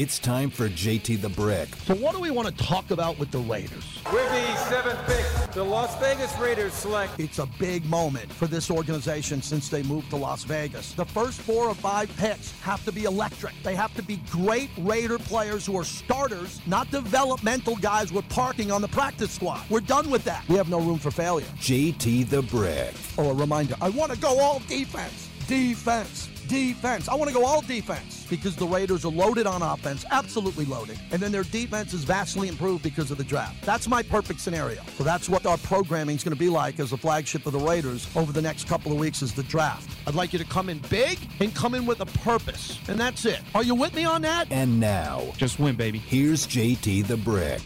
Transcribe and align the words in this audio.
It's 0.00 0.18
time 0.18 0.48
for 0.48 0.66
JT 0.66 1.20
the 1.20 1.28
Brick. 1.28 1.68
So, 1.84 1.94
what 1.94 2.14
do 2.14 2.20
we 2.20 2.30
want 2.30 2.48
to 2.48 2.64
talk 2.64 2.90
about 2.90 3.18
with 3.18 3.30
the 3.30 3.40
Raiders? 3.40 3.98
With 4.10 4.30
the 4.30 4.56
seventh 4.56 4.98
pick, 5.06 5.52
the 5.52 5.62
Las 5.62 5.94
Vegas 6.00 6.34
Raiders 6.38 6.72
select. 6.72 7.20
It's 7.20 7.38
a 7.38 7.44
big 7.58 7.84
moment 7.84 8.32
for 8.32 8.46
this 8.46 8.70
organization 8.70 9.42
since 9.42 9.68
they 9.68 9.82
moved 9.82 10.08
to 10.08 10.16
Las 10.16 10.44
Vegas. 10.44 10.94
The 10.94 11.04
first 11.04 11.42
four 11.42 11.66
or 11.66 11.74
five 11.74 12.08
picks 12.16 12.58
have 12.60 12.82
to 12.86 12.92
be 12.92 13.04
electric. 13.04 13.52
They 13.62 13.74
have 13.74 13.94
to 13.96 14.02
be 14.02 14.22
great 14.30 14.70
Raider 14.78 15.18
players 15.18 15.66
who 15.66 15.76
are 15.76 15.84
starters, 15.84 16.62
not 16.66 16.90
developmental 16.90 17.76
guys 17.76 18.10
we're 18.10 18.22
parking 18.22 18.72
on 18.72 18.80
the 18.80 18.88
practice 18.88 19.32
squad. 19.32 19.68
We're 19.68 19.80
done 19.80 20.08
with 20.08 20.24
that. 20.24 20.48
We 20.48 20.56
have 20.56 20.70
no 20.70 20.80
room 20.80 20.98
for 20.98 21.10
failure. 21.10 21.46
JT 21.58 22.30
the 22.30 22.40
Brick. 22.40 22.94
Oh, 23.18 23.32
a 23.32 23.34
reminder 23.34 23.74
I 23.82 23.90
want 23.90 24.12
to 24.12 24.18
go 24.18 24.38
all 24.38 24.60
defense. 24.60 25.28
Defense. 25.46 26.30
Defense. 26.50 27.08
I 27.08 27.14
want 27.14 27.28
to 27.30 27.34
go 27.34 27.44
all 27.44 27.60
defense 27.60 28.26
because 28.28 28.56
the 28.56 28.66
Raiders 28.66 29.04
are 29.04 29.10
loaded 29.12 29.46
on 29.46 29.62
offense, 29.62 30.04
absolutely 30.10 30.64
loaded. 30.64 30.98
And 31.12 31.22
then 31.22 31.30
their 31.30 31.44
defense 31.44 31.94
is 31.94 32.02
vastly 32.02 32.48
improved 32.48 32.82
because 32.82 33.12
of 33.12 33.18
the 33.18 33.24
draft. 33.24 33.64
That's 33.64 33.86
my 33.86 34.02
perfect 34.02 34.40
scenario. 34.40 34.82
So 34.98 35.04
that's 35.04 35.28
what 35.28 35.46
our 35.46 35.58
programming 35.58 36.16
is 36.16 36.24
going 36.24 36.34
to 36.34 36.38
be 36.38 36.48
like 36.48 36.80
as 36.80 36.90
the 36.90 36.96
flagship 36.96 37.46
of 37.46 37.52
the 37.52 37.60
Raiders 37.60 38.08
over 38.16 38.32
the 38.32 38.42
next 38.42 38.66
couple 38.66 38.90
of 38.90 38.98
weeks 38.98 39.22
is 39.22 39.32
the 39.32 39.44
draft. 39.44 39.88
I'd 40.08 40.16
like 40.16 40.32
you 40.32 40.40
to 40.40 40.44
come 40.44 40.68
in 40.68 40.78
big 40.90 41.20
and 41.38 41.54
come 41.54 41.76
in 41.76 41.86
with 41.86 42.00
a 42.00 42.06
purpose. 42.06 42.76
And 42.88 42.98
that's 42.98 43.24
it. 43.26 43.38
Are 43.54 43.62
you 43.62 43.76
with 43.76 43.94
me 43.94 44.04
on 44.04 44.20
that? 44.22 44.50
And 44.50 44.80
now, 44.80 45.32
Just 45.36 45.60
win, 45.60 45.76
baby. 45.76 45.98
here's 45.98 46.48
JT 46.48 47.06
the 47.06 47.16
Brick. 47.16 47.62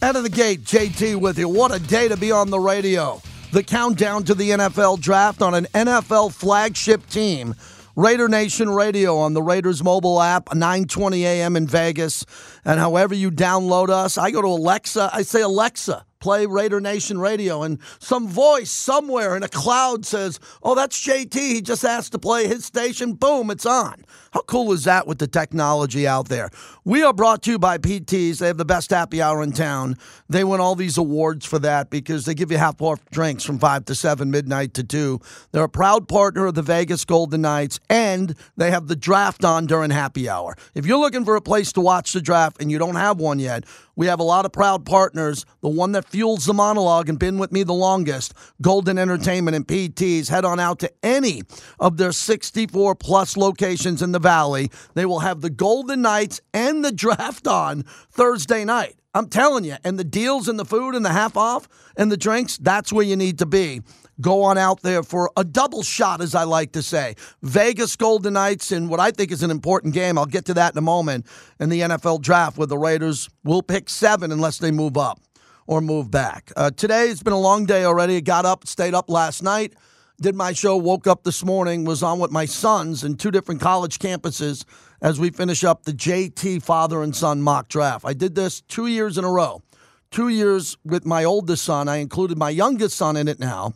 Out 0.00 0.16
of 0.16 0.22
the 0.22 0.30
gate, 0.30 0.62
JT 0.62 1.16
with 1.16 1.38
you. 1.38 1.48
What 1.50 1.74
a 1.74 1.78
day 1.78 2.08
to 2.08 2.16
be 2.16 2.32
on 2.32 2.48
the 2.48 2.58
radio. 2.58 3.20
The 3.52 3.62
countdown 3.62 4.24
to 4.24 4.34
the 4.34 4.50
NFL 4.50 5.00
draft 5.00 5.42
on 5.42 5.54
an 5.54 5.66
NFL 5.74 6.32
flagship 6.32 7.06
team. 7.10 7.54
Raider 7.96 8.28
Nation 8.28 8.70
Radio 8.70 9.18
on 9.18 9.34
the 9.34 9.42
Raiders 9.42 9.84
mobile 9.84 10.20
app, 10.20 10.46
9:20 10.46 11.20
a.m. 11.22 11.54
in 11.54 11.68
Vegas, 11.68 12.26
and 12.64 12.80
however 12.80 13.14
you 13.14 13.30
download 13.30 13.88
us, 13.88 14.18
I 14.18 14.32
go 14.32 14.42
to 14.42 14.48
Alexa. 14.48 15.10
I 15.12 15.22
say 15.22 15.42
Alexa, 15.42 16.04
play 16.18 16.44
Raider 16.44 16.80
Nation 16.80 17.20
Radio, 17.20 17.62
and 17.62 17.78
some 18.00 18.26
voice 18.26 18.70
somewhere 18.70 19.36
in 19.36 19.44
a 19.44 19.48
cloud 19.48 20.04
says, 20.04 20.40
"Oh, 20.60 20.74
that's 20.74 21.00
JT. 21.00 21.34
He 21.54 21.62
just 21.62 21.84
asked 21.84 22.10
to 22.12 22.18
play 22.18 22.48
his 22.48 22.64
station. 22.64 23.12
Boom, 23.12 23.48
it's 23.48 23.66
on." 23.66 24.04
How 24.34 24.40
cool 24.40 24.72
is 24.72 24.82
that 24.82 25.06
with 25.06 25.20
the 25.20 25.28
technology 25.28 26.08
out 26.08 26.28
there? 26.28 26.50
We 26.84 27.04
are 27.04 27.12
brought 27.12 27.42
to 27.44 27.52
you 27.52 27.58
by 27.60 27.78
PTs. 27.78 28.38
They 28.38 28.48
have 28.48 28.56
the 28.56 28.64
best 28.64 28.90
happy 28.90 29.22
hour 29.22 29.44
in 29.44 29.52
town. 29.52 29.96
They 30.28 30.42
win 30.42 30.60
all 30.60 30.74
these 30.74 30.98
awards 30.98 31.46
for 31.46 31.60
that 31.60 31.88
because 31.88 32.24
they 32.24 32.34
give 32.34 32.50
you 32.50 32.58
half 32.58 32.82
off 32.82 32.98
drinks 33.12 33.44
from 33.44 33.60
5 33.60 33.84
to 33.84 33.94
7, 33.94 34.28
midnight 34.28 34.74
to 34.74 34.82
2. 34.82 35.20
They're 35.52 35.62
a 35.62 35.68
proud 35.68 36.08
partner 36.08 36.46
of 36.46 36.54
the 36.54 36.62
Vegas 36.62 37.04
Golden 37.04 37.42
Knights, 37.42 37.78
and 37.88 38.34
they 38.56 38.72
have 38.72 38.88
the 38.88 38.96
draft 38.96 39.44
on 39.44 39.66
during 39.66 39.92
happy 39.92 40.28
hour. 40.28 40.56
If 40.74 40.84
you're 40.84 40.98
looking 40.98 41.24
for 41.24 41.36
a 41.36 41.40
place 41.40 41.72
to 41.74 41.80
watch 41.80 42.12
the 42.12 42.20
draft 42.20 42.60
and 42.60 42.72
you 42.72 42.78
don't 42.78 42.96
have 42.96 43.20
one 43.20 43.38
yet, 43.38 43.62
we 43.96 44.06
have 44.06 44.18
a 44.18 44.24
lot 44.24 44.44
of 44.44 44.52
proud 44.52 44.84
partners. 44.84 45.46
The 45.60 45.68
one 45.68 45.92
that 45.92 46.08
fuels 46.08 46.46
the 46.46 46.54
monologue 46.54 47.08
and 47.08 47.18
been 47.18 47.38
with 47.38 47.52
me 47.52 47.62
the 47.62 47.72
longest, 47.72 48.34
Golden 48.60 48.98
Entertainment 48.98 49.54
and 49.54 49.66
PTs. 49.66 50.28
Head 50.28 50.44
on 50.44 50.58
out 50.58 50.80
to 50.80 50.92
any 51.04 51.42
of 51.78 51.96
their 51.96 52.10
64 52.10 52.96
plus 52.96 53.36
locations 53.36 54.02
in 54.02 54.10
the 54.10 54.23
Valley. 54.24 54.70
They 54.94 55.04
will 55.06 55.20
have 55.20 55.42
the 55.42 55.50
Golden 55.50 56.02
Knights 56.02 56.40
and 56.52 56.84
the 56.84 56.90
draft 56.90 57.46
on 57.46 57.82
Thursday 58.10 58.64
night. 58.64 58.96
I'm 59.14 59.28
telling 59.28 59.64
you, 59.64 59.76
and 59.84 59.96
the 59.96 60.04
deals 60.04 60.48
and 60.48 60.58
the 60.58 60.64
food 60.64 60.96
and 60.96 61.04
the 61.04 61.12
half 61.12 61.36
off 61.36 61.68
and 61.96 62.10
the 62.10 62.16
drinks, 62.16 62.56
that's 62.58 62.92
where 62.92 63.04
you 63.04 63.14
need 63.14 63.38
to 63.38 63.46
be. 63.46 63.82
Go 64.20 64.42
on 64.42 64.56
out 64.58 64.82
there 64.82 65.02
for 65.02 65.30
a 65.36 65.44
double 65.44 65.82
shot, 65.82 66.20
as 66.20 66.34
I 66.34 66.44
like 66.44 66.72
to 66.72 66.82
say. 66.82 67.16
Vegas 67.42 67.96
Golden 67.96 68.32
Knights 68.32 68.72
in 68.72 68.88
what 68.88 69.00
I 69.00 69.10
think 69.10 69.30
is 69.30 69.42
an 69.42 69.50
important 69.50 69.92
game. 69.92 70.18
I'll 70.18 70.26
get 70.26 70.46
to 70.46 70.54
that 70.54 70.72
in 70.72 70.78
a 70.78 70.82
moment. 70.82 71.26
In 71.60 71.68
the 71.68 71.80
NFL 71.80 72.22
draft, 72.22 72.56
where 72.56 72.66
the 72.66 72.78
Raiders 72.78 73.28
will 73.44 73.62
pick 73.62 73.88
seven 73.88 74.32
unless 74.32 74.58
they 74.58 74.70
move 74.70 74.96
up 74.96 75.20
or 75.66 75.80
move 75.80 76.10
back. 76.10 76.52
Uh, 76.56 76.70
today, 76.70 77.08
it's 77.08 77.22
been 77.22 77.32
a 77.32 77.40
long 77.40 77.66
day 77.66 77.84
already. 77.84 78.16
I 78.16 78.20
got 78.20 78.44
up, 78.44 78.66
stayed 78.66 78.94
up 78.94 79.10
last 79.10 79.42
night, 79.42 79.74
did 80.20 80.34
my 80.34 80.52
show, 80.52 80.76
woke 80.76 81.06
up 81.06 81.24
this 81.24 81.44
morning, 81.44 81.84
was 81.84 82.02
on 82.02 82.18
with 82.18 82.30
my 82.30 82.44
sons 82.44 83.02
in 83.02 83.16
two 83.16 83.30
different 83.30 83.60
college 83.60 83.98
campuses 83.98 84.64
as 85.02 85.18
we 85.18 85.30
finish 85.30 85.64
up 85.64 85.84
the 85.84 85.92
JT 85.92 86.62
father 86.62 87.02
and 87.02 87.14
son 87.14 87.42
mock 87.42 87.68
draft. 87.68 88.04
I 88.04 88.14
did 88.14 88.34
this 88.34 88.60
two 88.62 88.86
years 88.86 89.18
in 89.18 89.24
a 89.24 89.30
row. 89.30 89.62
Two 90.10 90.28
years 90.28 90.76
with 90.84 91.04
my 91.04 91.24
oldest 91.24 91.64
son. 91.64 91.88
I 91.88 91.96
included 91.96 92.38
my 92.38 92.50
youngest 92.50 92.96
son 92.96 93.16
in 93.16 93.26
it 93.26 93.40
now. 93.40 93.74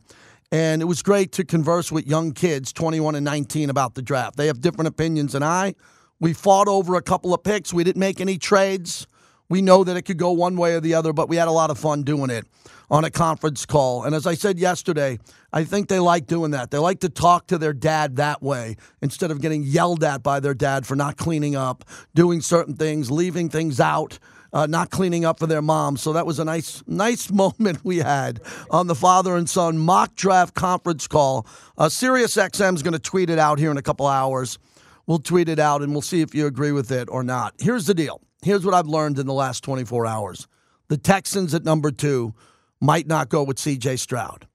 And 0.53 0.81
it 0.81 0.87
was 0.87 1.03
great 1.03 1.33
to 1.33 1.45
converse 1.45 1.93
with 1.93 2.07
young 2.07 2.33
kids, 2.33 2.73
21 2.73 3.17
and 3.17 3.25
19, 3.25 3.69
about 3.69 3.95
the 3.95 4.03
draft. 4.03 4.37
They 4.37 4.47
have 4.47 4.61
different 4.61 4.89
opinions 4.89 5.33
than 5.33 5.43
I. 5.43 5.75
We 6.21 6.33
fought 6.33 6.69
over 6.69 6.95
a 6.95 7.03
couple 7.03 7.35
of 7.35 7.43
picks. 7.43 7.75
We 7.75 7.85
didn't 7.85 8.01
make 8.01 8.21
any 8.21 8.39
trades. 8.39 9.07
We 9.51 9.63
know 9.63 9.83
that 9.85 9.97
it 9.97 10.03
could 10.03 10.19
go 10.19 10.33
one 10.33 10.57
way 10.57 10.75
or 10.75 10.81
the 10.81 10.95
other, 10.95 11.13
but 11.13 11.29
we 11.29 11.37
had 11.37 11.49
a 11.49 11.53
lot 11.53 11.71
of 11.71 11.79
fun 11.79 12.03
doing 12.03 12.31
it 12.31 12.47
on 12.91 13.05
a 13.05 13.11
conference 13.11 13.67
call. 13.67 14.05
And 14.05 14.15
as 14.15 14.27
I 14.27 14.35
said 14.35 14.59
yesterday, 14.59 15.19
I 15.53 15.65
think 15.65 15.89
they 15.89 15.99
like 15.99 16.27
doing 16.27 16.51
that. 16.53 16.71
They 16.71 16.79
like 16.79 17.01
to 17.01 17.09
talk 17.09 17.47
to 17.49 17.59
their 17.59 17.73
dad 17.73 18.17
that 18.17 18.43
way 18.43 18.77
instead 19.01 19.31
of 19.31 19.41
getting 19.41 19.63
yelled 19.63 20.05
at 20.05 20.23
by 20.23 20.41
their 20.41 20.55
dad 20.55 20.87
for 20.87 20.97
not 20.97 21.17
cleaning 21.17 21.57
up, 21.57 21.85
doing 22.15 22.41
certain 22.41 22.77
things, 22.77 23.11
leaving 23.11 23.49
things 23.49 23.81
out. 23.81 24.19
Uh, 24.51 24.65
not 24.65 24.89
cleaning 24.89 25.27
up 25.27 25.39
for 25.39 25.47
their 25.47 25.61
mom. 25.61 25.99
So 25.99 26.15
that 26.15 26.25
was 26.25 26.39
a 26.39 26.45
nice, 26.45 26.83
nice 26.87 27.31
moment 27.33 27.85
we 27.85 27.99
had 27.99 28.41
on 28.71 28.87
the 28.87 28.95
father 28.95 29.37
and 29.37 29.47
son 29.47 29.77
mock 29.77 30.15
draft 30.15 30.55
conference 30.55 31.07
call. 31.07 31.47
Uh, 31.77 31.91
Sirius 31.91 32.35
XM 32.35 32.75
is 32.75 32.83
going 32.83 32.95
to 32.95 32.99
tweet 32.99 33.29
it 33.29 33.39
out 33.39 33.59
here 33.59 33.71
in 33.71 33.77
a 33.77 33.83
couple 33.83 34.07
hours. 34.07 34.59
We'll 35.07 35.19
tweet 35.19 35.51
it 35.51 35.59
out 35.59 35.83
and 35.83 35.93
we'll 35.93 36.01
see 36.01 36.23
if 36.23 36.35
you 36.35 36.47
agree 36.47 36.73
with 36.73 36.91
it 36.91 37.11
or 37.11 37.23
not. 37.23 37.57
Here's 37.59 37.85
the 37.85 37.93
deal. 37.93 38.23
Here's 38.43 38.65
what 38.65 38.75
I've 38.75 38.87
learned 38.87 39.19
in 39.19 39.27
the 39.27 39.33
last 39.33 39.65
24 39.65 40.07
hours. 40.07 40.47
The 40.89 40.97
Texans 40.97 41.55
at 41.55 41.65
number 41.65 41.91
two 41.91 42.35
might 42.81 43.07
not 43.07 43.29
go 43.29 43.43
with 43.43 43.57
CJ 43.57 43.99
Stroud 43.99 44.47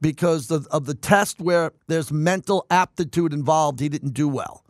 because 0.00 0.50
of, 0.50 0.66
of 0.68 0.86
the 0.86 0.94
test 0.94 1.40
where 1.40 1.72
there's 1.88 2.12
mental 2.12 2.66
aptitude 2.70 3.32
involved. 3.32 3.80
He 3.80 3.88
didn't 3.88 4.14
do 4.14 4.28
well, 4.28 4.64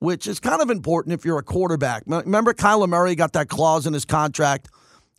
which 0.00 0.26
is 0.26 0.40
kind 0.40 0.60
of 0.60 0.70
important 0.70 1.14
if 1.14 1.24
you're 1.24 1.38
a 1.38 1.42
quarterback. 1.42 2.02
Remember, 2.06 2.52
Kyler 2.52 2.88
Murray 2.88 3.14
got 3.14 3.32
that 3.34 3.48
clause 3.48 3.86
in 3.86 3.92
his 3.92 4.04
contract. 4.04 4.68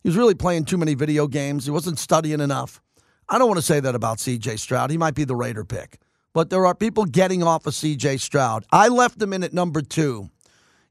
He 0.02 0.08
was 0.08 0.16
really 0.16 0.34
playing 0.34 0.66
too 0.66 0.76
many 0.76 0.94
video 0.94 1.26
games. 1.26 1.64
He 1.64 1.70
wasn't 1.70 1.98
studying 1.98 2.40
enough. 2.40 2.80
I 3.28 3.38
don't 3.38 3.48
want 3.48 3.58
to 3.58 3.66
say 3.66 3.80
that 3.80 3.94
about 3.94 4.18
CJ 4.18 4.58
Stroud. 4.58 4.90
He 4.90 4.98
might 4.98 5.14
be 5.14 5.24
the 5.24 5.36
Raider 5.36 5.64
pick, 5.64 5.98
but 6.34 6.50
there 6.50 6.66
are 6.66 6.74
people 6.74 7.04
getting 7.04 7.42
off 7.42 7.66
of 7.66 7.74
CJ 7.74 8.20
Stroud. 8.20 8.64
I 8.70 8.88
left 8.88 9.20
him 9.20 9.32
in 9.32 9.42
at 9.42 9.52
number 9.52 9.80
two 9.82 10.30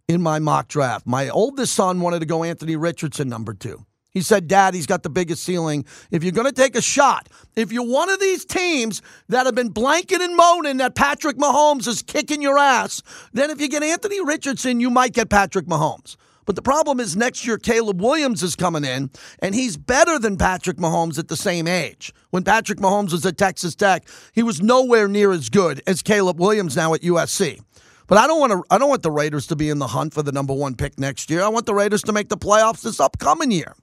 in 0.08 0.22
my 0.22 0.40
mock 0.40 0.70
draft. 0.70 1.06
My 1.06 1.30
oldest 1.30 1.74
son 1.74 2.00
wanted 2.00 2.20
to 2.20 2.26
go 2.26 2.44
Anthony 2.44 2.76
Richardson 2.76 3.28
number 3.28 3.54
two. 3.54 3.86
He 4.12 4.22
said, 4.22 4.48
Dad, 4.48 4.74
he's 4.74 4.88
got 4.88 5.04
the 5.04 5.10
biggest 5.10 5.44
ceiling. 5.44 5.86
If 6.10 6.24
you're 6.24 6.32
going 6.32 6.48
to 6.48 6.54
take 6.54 6.76
a 6.76 6.82
shot, 6.82 7.30
if 7.56 7.72
you're 7.72 7.86
one 7.86 8.10
of 8.10 8.20
these 8.20 8.46
teams 8.46 9.02
that 9.28 9.46
have 9.46 9.54
been 9.54 9.72
blanking 9.72 10.22
and 10.22 10.36
moaning 10.36 10.78
that 10.78 10.96
Patrick 10.96 11.38
Mahomes 11.38 11.88
is 11.88 12.02
kicking 12.02 12.42
your 12.42 12.58
ass, 12.58 13.04
then 13.34 13.52
if 13.52 13.62
you 13.62 13.68
get 13.68 13.84
Anthony 13.84 14.24
Richardson, 14.24 14.80
you 14.80 14.90
might 14.90 15.14
get 15.14 15.30
Patrick 15.30 15.68
Mahomes. 15.68 16.16
But 16.46 16.56
the 16.56 16.62
problem 16.62 17.02
is 17.02 17.18
next 17.18 17.46
year, 17.46 17.58
Caleb 17.58 18.02
Williams 18.02 18.42
is 18.42 18.56
coming 18.56 18.86
in, 18.86 19.12
and 19.40 19.54
he's 19.54 19.76
better 19.76 20.18
than 20.18 20.38
Patrick 20.38 20.78
Mahomes 20.78 21.20
at 21.20 21.28
the 21.28 21.36
same 21.36 21.68
age. 21.68 22.14
When 22.30 22.44
Patrick 22.44 22.80
Mahomes 22.80 23.12
was 23.12 23.26
at 23.26 23.38
Texas 23.38 23.76
Tech, 23.76 24.08
he 24.34 24.42
was 24.42 24.62
nowhere 24.62 25.10
near 25.10 25.34
as 25.34 25.50
good 25.50 25.84
as 25.86 26.02
Caleb 26.02 26.40
Williams 26.40 26.78
now 26.78 26.94
at 26.94 27.02
USC. 27.02 27.60
But 28.08 28.18
I 28.18 28.28
don't 28.28 28.40
want 28.40 28.52
to. 28.54 28.64
I 28.70 28.78
don't 28.78 28.90
want 28.90 29.04
the 29.04 29.12
Raiders 29.12 29.48
to 29.48 29.56
be 29.56 29.70
in 29.70 29.80
the 29.80 29.88
hunt 29.88 30.14
for 30.14 30.24
the 30.24 30.32
number 30.32 30.54
one 30.54 30.76
pick 30.76 30.98
next 30.98 31.30
year. 31.30 31.42
I 31.44 31.50
want 31.50 31.66
the 31.66 31.74
Raiders 31.74 32.02
to 32.04 32.14
make 32.14 32.30
the 32.30 32.38
playoffs 32.38 32.82
this 32.82 33.00
upcoming 33.00 33.52
year. 33.52 33.76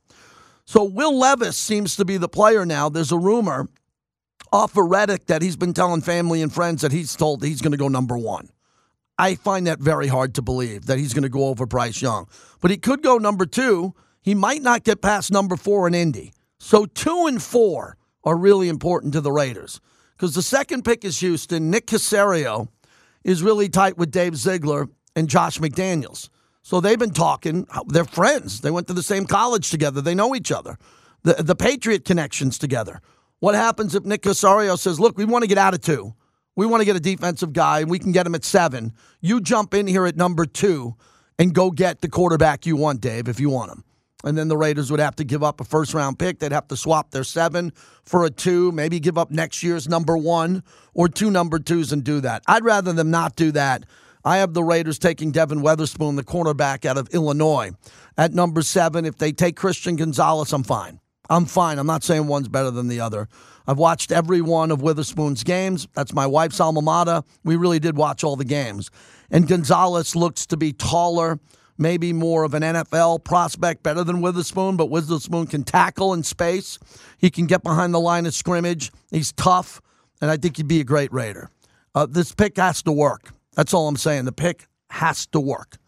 So 0.65 0.83
Will 0.83 1.17
Levis 1.17 1.59
seems 1.59 1.97
to 1.97 2.05
be 2.05 2.17
the 2.17 2.29
player 2.29 2.65
now. 2.65 2.89
There's 2.89 3.13
a 3.13 3.19
rumor 3.19 3.69
off 4.51 4.77
of 4.77 4.85
Reddit 4.85 5.27
that 5.27 5.43
he's 5.43 5.57
been 5.57 5.75
telling 5.75 6.01
family 6.01 6.41
and 6.41 6.53
friends 6.53 6.81
that 6.83 6.93
he's 6.93 7.15
told 7.17 7.43
he's 7.43 7.61
going 7.61 7.73
to 7.73 7.79
go 7.79 7.89
number 7.89 8.17
one. 8.17 8.49
I 9.19 9.35
find 9.35 9.67
that 9.67 9.79
very 9.79 10.09
hard 10.09 10.35
to 10.37 10.43
believe 10.43 10.87
that 10.87 10.99
he's 10.99 11.13
going 11.13 11.23
to 11.25 11.29
go 11.29 11.49
over 11.49 11.67
Bryce 11.67 12.01
Young. 12.01 12.27
But 12.61 12.71
he 12.71 12.77
could 12.77 13.03
go 13.03 13.19
number 13.19 13.47
two. 13.47 13.95
He 14.23 14.35
might 14.35 14.63
not 14.63 14.85
get 14.85 15.03
past 15.03 15.31
number 15.31 15.57
four 15.57 15.87
in 15.87 15.95
Indy. 15.95 16.33
So 16.59 16.87
two 16.87 17.27
and 17.27 17.43
four 17.43 17.97
are 18.25 18.37
really 18.37 18.69
important 18.69 19.13
to 19.13 19.21
the 19.21 19.31
Raiders 19.31 19.81
because 20.17 20.35
the 20.35 20.43
second 20.43 20.85
pick 20.85 21.05
is 21.05 21.21
Houston. 21.21 21.71
Nick 21.71 21.87
Caserio 21.87 22.69
is 23.25 23.43
really 23.43 23.69
tight 23.69 23.99
with 23.99 24.11
Dave 24.11 24.37
Ziegler 24.37 24.89
and 25.17 25.29
Josh 25.29 25.59
McDaniels. 25.59 26.29
So 26.63 26.81
they've 26.81 26.99
been 26.99 27.11
talking. 27.11 27.67
They're 27.89 28.05
friends. 28.05 28.61
They 28.61 28.71
went 28.71 28.87
to 28.87 28.95
the 28.95 29.03
same 29.03 29.27
college 29.27 29.71
together. 29.71 30.01
They 30.01 30.15
know 30.15 30.35
each 30.35 30.53
other. 30.53 30.79
The 31.23 31.35
the 31.35 31.55
Patriot 31.55 32.05
connections 32.05 32.59
together. 32.59 33.01
What 33.41 33.55
happens 33.55 33.95
if 33.95 34.05
Nick 34.05 34.23
Caserio 34.23 34.79
says, 34.79 34.99
"Look, 35.01 35.19
we 35.19 35.25
want 35.25 35.43
to 35.43 35.49
get 35.49 35.59
out 35.59 35.75
of 35.75 35.81
two. 35.81 36.15
We 36.57 36.67
want 36.67 36.81
to 36.81 36.85
get 36.85 36.97
a 36.97 37.01
defensive 37.01 37.53
guy, 37.53 37.81
and 37.81 37.91
we 37.91 37.99
can 37.99 38.13
get 38.13 38.27
him 38.27 38.35
at 38.35 38.45
seven. 38.45 38.93
You 39.21 39.41
jump 39.41 39.75
in 39.75 39.87
here 39.87 40.07
at 40.07 40.17
number 40.17 40.47
two 40.47 40.95
and 41.39 41.53
go 41.53 41.71
get 41.71 42.01
the 42.01 42.09
quarterback 42.09 42.65
you 42.65 42.77
want, 42.77 43.01
Dave, 43.01 43.29
if 43.29 43.41
you 43.41 43.51
want 43.51 43.73
him." 43.73 43.85
And 44.25 44.37
then 44.37 44.49
the 44.49 44.57
Raiders 44.57 44.91
would 44.91 45.01
have 45.01 45.17
to 45.17 45.25
give 45.25 45.43
up 45.43 45.61
a 45.61 45.65
first 45.65 45.95
round 45.95 46.19
pick. 46.19 46.39
They'd 46.39 46.51
have 46.51 46.69
to 46.69 46.77
swap 46.77 47.11
their 47.11 47.25
seven 47.25 47.73
for 48.03 48.25
a 48.25 48.31
two, 48.31 48.73
maybe 48.73 48.99
give 48.99 49.19
up 49.19 49.31
next 49.31 49.63
year's 49.63 49.89
number 49.89 50.17
one 50.17 50.63
or 50.95 51.09
two 51.09 51.31
number 51.31 51.59
twos 51.59 51.93
and 51.93 52.03
do 52.03 52.21
that. 52.23 52.43
I'd 52.47 52.65
rather 52.65 52.93
them 52.93 53.11
not 53.11 53.37
do 53.37 53.53
that. 53.53 53.85
I 54.25 54.39
have 54.39 54.55
the 54.55 54.65
Raiders 54.65 54.99
taking 54.99 55.33
Devon 55.33 55.61
Witherspoon, 55.61 56.17
the 56.17 56.25
cornerback 56.25 56.87
out 56.87 56.97
of 56.97 57.09
Illinois. 57.11 57.73
At 58.17 58.33
number 58.33 58.63
seven, 58.63 59.05
if 59.05 59.19
they 59.19 59.33
take 59.33 59.57
Christian 59.57 59.97
Gonzalez, 59.97 60.53
I'm 60.53 60.63
fine. 60.63 61.01
I'm 61.29 61.45
fine. 61.45 61.79
I'm 61.79 61.87
not 61.87 62.03
saying 62.03 62.27
one's 62.27 62.49
better 62.49 62.71
than 62.71 62.89
the 62.89 63.01
other. 63.01 63.29
I've 63.67 63.79
watched 63.79 64.13
every 64.13 64.41
one 64.41 64.71
of 64.71 64.83
Witherspoon's 64.83 65.43
games. 65.43 65.89
That's 65.95 66.13
my 66.13 66.27
wife's 66.27 66.61
alma 66.61 66.83
mater. 66.83 67.23
We 67.45 67.57
really 67.57 67.79
did 67.79 67.97
watch 67.97 68.25
all 68.25 68.37
the 68.37 68.45
games. 68.45 68.91
And 69.31 69.49
Gonzalez 69.49 70.15
looks 70.15 70.47
to 70.47 70.57
be 70.57 70.73
taller, 70.73 71.39
maybe 71.79 72.13
more 72.13 72.45
of 72.45 72.55
an 72.55 72.63
NFL 72.63 73.25
prospect, 73.25 73.83
better 73.83 74.05
than 74.05 74.21
Witherspoon, 74.21 74.77
but 74.77 74.87
Witherspoon 74.91 75.47
can 75.47 75.65
tackle 75.65 76.13
in 76.15 76.23
space. 76.23 76.79
He 77.19 77.31
can 77.31 77.47
get 77.47 77.63
behind 77.63 77.93
the 77.95 78.01
line 78.01 78.27
of 78.27 78.35
scrimmage. 78.35 78.93
He's 79.11 79.33
tough, 79.33 79.81
and 80.21 80.31
I 80.31 80.37
think 80.37 80.57
he'd 80.57 80.69
be 80.69 80.81
a 80.81 80.85
great 80.85 81.13
Raider. 81.13 81.51
Uh, 81.95 82.07
this 82.07 82.33
pick 82.33 82.57
has 82.57 82.83
to 82.83 82.93
work. 82.93 83.33
That's 83.55 83.73
all 83.73 83.89
I'm 83.89 83.97
saying. 83.97 84.25
The 84.25 84.33
pick 84.33 84.67
has 84.91 85.27
to 85.29 85.41
work. 85.41 85.79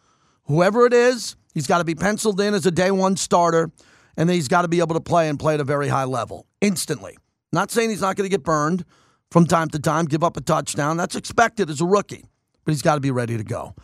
Whoever 0.44 0.87
it 0.87 0.93
is, 0.93 1.37
he's 1.55 1.67
got 1.67 1.79
to 1.79 1.85
be 1.85 1.94
penciled 1.94 2.41
in 2.41 2.55
as 2.55 2.67
a 2.67 2.71
day 2.71 2.91
one 2.91 3.17
starter, 3.17 3.71
and 4.17 4.31
he's 4.31 4.49
got 4.49 4.62
to 4.62 4.69
be 4.69 4.81
able 4.81 4.94
to 4.94 5.00
play 5.00 5.29
and 5.29 5.38
play 5.38 5.55
at 5.55 5.61
a 5.61 5.65
very 5.65 5.88
high 5.88 6.05
level 6.05 6.47
instantly. 6.61 7.17
Not 7.53 7.71
saying 7.71 7.91
he's 7.91 8.00
not 8.00 8.17
going 8.17 8.29
to 8.29 8.35
get 8.35 8.44
burned 8.44 8.85
from 9.31 9.47
time 9.47 9.69
to 9.71 9.79
time, 9.79 10.05
give 10.06 10.23
up 10.23 10.37
a 10.37 10.41
touchdown. 10.41 10.97
That's 10.97 11.17
expected 11.17 11.71
as 11.71 11.81
a 11.81 11.85
rookie, 11.85 12.25
but 12.65 12.73
he's 12.73 12.83
got 12.83 12.94
to 12.94 13.00
be 13.00 13.11
ready 13.11 13.37
to 13.37 13.44
go. 13.44 13.75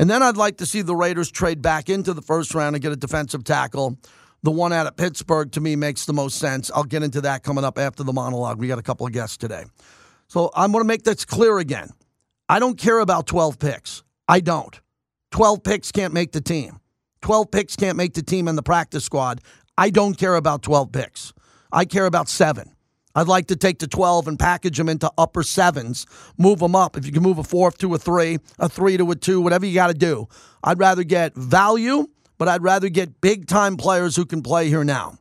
And 0.00 0.08
then 0.08 0.22
I'd 0.22 0.38
like 0.38 0.56
to 0.56 0.66
see 0.66 0.80
the 0.80 0.96
Raiders 0.96 1.30
trade 1.30 1.60
back 1.60 1.90
into 1.90 2.14
the 2.14 2.22
first 2.22 2.54
round 2.54 2.74
and 2.74 2.82
get 2.82 2.90
a 2.90 2.96
defensive 2.96 3.44
tackle. 3.44 3.98
The 4.42 4.50
one 4.50 4.72
out 4.72 4.86
of 4.86 4.96
Pittsburgh 4.96 5.52
to 5.52 5.60
me 5.60 5.76
makes 5.76 6.06
the 6.06 6.14
most 6.14 6.38
sense. 6.38 6.70
I'll 6.74 6.84
get 6.84 7.02
into 7.02 7.20
that 7.20 7.42
coming 7.42 7.64
up 7.64 7.76
after 7.76 8.02
the 8.02 8.12
monologue. 8.14 8.58
We 8.58 8.66
got 8.66 8.78
a 8.78 8.82
couple 8.82 9.06
of 9.06 9.12
guests 9.12 9.36
today. 9.36 9.64
So 10.26 10.50
I'm 10.56 10.72
going 10.72 10.82
to 10.82 10.88
make 10.88 11.02
this 11.02 11.26
clear 11.26 11.58
again. 11.58 11.90
I 12.48 12.60
don't 12.60 12.78
care 12.78 12.98
about 12.98 13.26
12 13.26 13.58
picks. 13.58 14.02
I 14.26 14.40
don't. 14.40 14.80
12 15.32 15.62
picks 15.62 15.92
can't 15.92 16.14
make 16.14 16.32
the 16.32 16.40
team. 16.40 16.80
12 17.20 17.50
picks 17.50 17.76
can't 17.76 17.98
make 17.98 18.14
the 18.14 18.22
team 18.22 18.48
in 18.48 18.56
the 18.56 18.62
practice 18.62 19.04
squad. 19.04 19.42
I 19.76 19.90
don't 19.90 20.16
care 20.16 20.36
about 20.36 20.62
12 20.62 20.92
picks. 20.92 21.34
I 21.70 21.84
care 21.84 22.06
about 22.06 22.30
seven. 22.30 22.74
I'd 23.14 23.28
like 23.28 23.48
to 23.48 23.56
take 23.56 23.80
the 23.80 23.88
12 23.88 24.28
and 24.28 24.38
package 24.38 24.76
them 24.76 24.88
into 24.88 25.10
upper 25.18 25.42
sevens, 25.42 26.06
move 26.38 26.60
them 26.60 26.76
up. 26.76 26.96
If 26.96 27.04
you 27.06 27.12
can 27.12 27.22
move 27.22 27.38
a 27.38 27.44
fourth 27.44 27.78
to 27.78 27.94
a 27.94 27.98
three, 27.98 28.38
a 28.58 28.68
three 28.68 28.96
to 28.96 29.10
a 29.10 29.16
two, 29.16 29.40
whatever 29.40 29.66
you 29.66 29.74
got 29.74 29.88
to 29.88 29.94
do. 29.94 30.28
I'd 30.62 30.78
rather 30.78 31.02
get 31.02 31.34
value, 31.34 32.06
but 32.38 32.48
I'd 32.48 32.62
rather 32.62 32.88
get 32.88 33.20
big 33.20 33.46
time 33.46 33.76
players 33.76 34.14
who 34.14 34.24
can 34.24 34.42
play 34.42 34.68
here 34.68 34.84
now. 34.84 35.18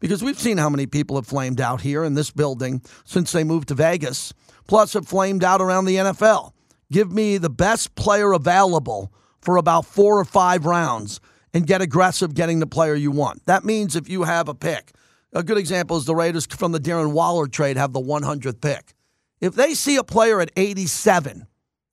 Because 0.00 0.22
we've 0.22 0.38
seen 0.38 0.58
how 0.58 0.68
many 0.68 0.86
people 0.86 1.16
have 1.16 1.26
flamed 1.26 1.60
out 1.60 1.80
here 1.80 2.04
in 2.04 2.14
this 2.14 2.30
building 2.30 2.82
since 3.04 3.32
they 3.32 3.44
moved 3.44 3.68
to 3.68 3.74
Vegas, 3.74 4.32
plus 4.66 4.92
have 4.92 5.08
flamed 5.08 5.42
out 5.42 5.60
around 5.60 5.86
the 5.86 5.96
NFL. 5.96 6.52
Give 6.90 7.12
me 7.12 7.38
the 7.38 7.50
best 7.50 7.94
player 7.94 8.32
available 8.32 9.12
for 9.40 9.56
about 9.56 9.86
four 9.86 10.18
or 10.18 10.24
five 10.24 10.66
rounds 10.66 11.20
and 11.52 11.66
get 11.66 11.82
aggressive 11.82 12.34
getting 12.34 12.60
the 12.60 12.66
player 12.66 12.94
you 12.94 13.10
want. 13.10 13.44
That 13.46 13.64
means 13.64 13.96
if 13.96 14.08
you 14.08 14.24
have 14.24 14.48
a 14.48 14.54
pick, 14.54 14.92
a 15.32 15.42
good 15.42 15.58
example 15.58 15.96
is 15.96 16.04
the 16.04 16.14
Raiders 16.14 16.46
from 16.46 16.72
the 16.72 16.80
Darren 16.80 17.12
Waller 17.12 17.46
trade 17.46 17.76
have 17.76 17.92
the 17.92 18.00
100th 18.00 18.60
pick. 18.60 18.94
If 19.40 19.54
they 19.54 19.74
see 19.74 19.96
a 19.96 20.04
player 20.04 20.40
at 20.40 20.50
87, 20.56 21.46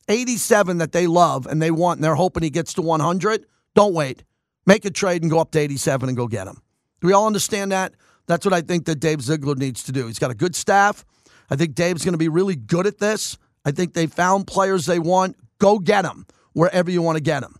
87 0.07 0.77
that 0.77 0.91
they 0.91 1.07
love 1.07 1.45
and 1.45 1.61
they 1.61 1.71
want 1.71 1.97
and 1.97 2.03
they're 2.03 2.15
hoping 2.15 2.43
he 2.43 2.49
gets 2.49 2.73
to 2.75 2.81
100, 2.81 3.45
don't 3.75 3.93
wait. 3.93 4.23
Make 4.65 4.85
a 4.85 4.89
trade 4.89 5.21
and 5.21 5.29
go 5.29 5.39
up 5.39 5.51
to 5.51 5.59
87 5.59 6.09
and 6.09 6.17
go 6.17 6.27
get 6.27 6.47
him. 6.47 6.61
Do 7.01 7.07
we 7.07 7.13
all 7.13 7.27
understand 7.27 7.71
that? 7.71 7.93
That's 8.25 8.45
what 8.45 8.53
I 8.53 8.61
think 8.61 8.85
that 8.85 8.99
Dave 8.99 9.21
Ziegler 9.21 9.55
needs 9.55 9.83
to 9.83 9.91
do. 9.91 10.07
He's 10.07 10.17
got 10.17 10.31
a 10.31 10.35
good 10.35 10.55
staff. 10.55 11.05
I 11.49 11.55
think 11.55 11.75
Dave's 11.75 12.03
going 12.03 12.13
to 12.13 12.19
be 12.19 12.29
really 12.29 12.55
good 12.55 12.87
at 12.87 12.97
this. 12.97 13.37
I 13.65 13.71
think 13.71 13.93
they 13.93 14.07
found 14.07 14.47
players 14.47 14.85
they 14.85 14.99
want. 14.99 15.35
Go 15.59 15.77
get 15.77 16.01
them 16.01 16.25
wherever 16.53 16.89
you 16.89 17.01
want 17.01 17.17
to 17.17 17.23
get 17.23 17.41
them. 17.41 17.55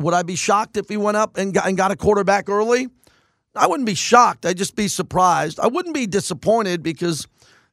Would 0.00 0.14
I 0.14 0.22
be 0.22 0.34
shocked 0.34 0.76
if 0.76 0.88
he 0.88 0.96
went 0.96 1.16
up 1.16 1.36
and 1.36 1.54
got, 1.54 1.68
and 1.68 1.76
got 1.76 1.92
a 1.92 1.96
quarterback 1.96 2.48
early? 2.48 2.88
I 3.54 3.66
wouldn't 3.66 3.86
be 3.86 3.94
shocked. 3.94 4.46
I'd 4.46 4.56
just 4.56 4.76
be 4.76 4.88
surprised. 4.88 5.60
I 5.60 5.66
wouldn't 5.66 5.94
be 5.94 6.06
disappointed 6.06 6.82
because 6.82 7.26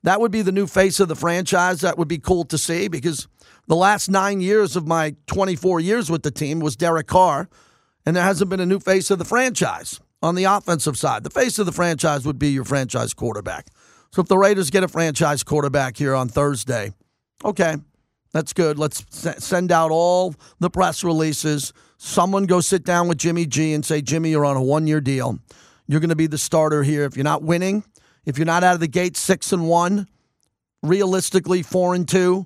that 0.03 0.19
would 0.19 0.31
be 0.31 0.41
the 0.41 0.51
new 0.51 0.67
face 0.67 0.99
of 0.99 1.07
the 1.07 1.15
franchise. 1.15 1.81
That 1.81 1.97
would 1.97 2.07
be 2.07 2.17
cool 2.17 2.43
to 2.45 2.57
see 2.57 2.87
because 2.87 3.27
the 3.67 3.75
last 3.75 4.09
nine 4.09 4.41
years 4.41 4.75
of 4.75 4.87
my 4.87 5.15
24 5.27 5.79
years 5.79 6.09
with 6.09 6.23
the 6.23 6.31
team 6.31 6.59
was 6.59 6.75
Derek 6.75 7.07
Carr, 7.07 7.49
and 8.05 8.15
there 8.15 8.23
hasn't 8.23 8.49
been 8.49 8.59
a 8.59 8.65
new 8.65 8.79
face 8.79 9.11
of 9.11 9.19
the 9.19 9.25
franchise 9.25 9.99
on 10.21 10.35
the 10.35 10.45
offensive 10.45 10.97
side. 10.97 11.23
The 11.23 11.29
face 11.29 11.59
of 11.59 11.65
the 11.65 11.71
franchise 11.71 12.25
would 12.25 12.39
be 12.39 12.49
your 12.49 12.65
franchise 12.65 13.13
quarterback. 13.13 13.67
So 14.11 14.21
if 14.21 14.27
the 14.27 14.37
Raiders 14.37 14.69
get 14.69 14.83
a 14.83 14.87
franchise 14.87 15.43
quarterback 15.43 15.97
here 15.97 16.15
on 16.15 16.29
Thursday, 16.29 16.93
okay, 17.45 17.77
that's 18.33 18.53
good. 18.53 18.77
Let's 18.77 19.05
send 19.43 19.71
out 19.71 19.91
all 19.91 20.35
the 20.59 20.69
press 20.69 21.03
releases. 21.03 21.73
Someone 21.97 22.45
go 22.45 22.61
sit 22.61 22.83
down 22.83 23.07
with 23.07 23.17
Jimmy 23.17 23.45
G 23.45 23.73
and 23.73 23.85
say, 23.85 24.01
Jimmy, 24.01 24.31
you're 24.31 24.45
on 24.45 24.57
a 24.57 24.63
one 24.63 24.87
year 24.87 25.01
deal. 25.01 25.39
You're 25.89 26.00
going 26.00 26.09
to 26.09 26.15
be 26.15 26.27
the 26.27 26.38
starter 26.38 26.83
here. 26.83 27.03
If 27.06 27.18
you're 27.18 27.24
not 27.24 27.41
winning, 27.41 27.83
if 28.24 28.38
you're 28.38 28.45
not 28.45 28.63
out 28.63 28.75
of 28.75 28.80
the 28.80 28.88
gate 28.88 29.18
six 29.18 29.51
and 29.51 29.68
one, 29.68 30.07
realistically 30.83 31.63
four 31.63 31.95
and 31.95 32.07
two, 32.07 32.45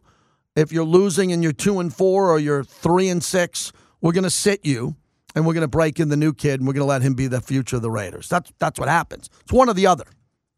if 0.55 0.71
you're 0.71 0.85
losing 0.85 1.33
and 1.33 1.43
you're 1.43 1.51
two 1.51 1.81
and 1.81 1.93
four 1.93 2.31
or 2.31 2.39
you're 2.39 2.63
three 2.63 3.09
and 3.09 3.21
six, 3.21 3.73
we're 3.99 4.13
going 4.13 4.23
to 4.23 4.29
sit 4.29 4.65
you 4.65 4.95
and 5.35 5.45
we're 5.45 5.53
going 5.53 5.59
to 5.59 5.67
break 5.67 5.99
in 5.99 6.07
the 6.07 6.15
new 6.15 6.31
kid 6.31 6.61
and 6.61 6.67
we're 6.67 6.73
going 6.73 6.85
to 6.85 6.89
let 6.89 7.01
him 7.01 7.15
be 7.15 7.27
the 7.27 7.41
future 7.41 7.75
of 7.75 7.81
the 7.81 7.91
Raiders. 7.91 8.29
That's 8.29 8.49
that's 8.59 8.79
what 8.79 8.87
happens. 8.87 9.29
It's 9.41 9.51
one 9.51 9.67
or 9.67 9.73
the 9.73 9.87
other. 9.87 10.05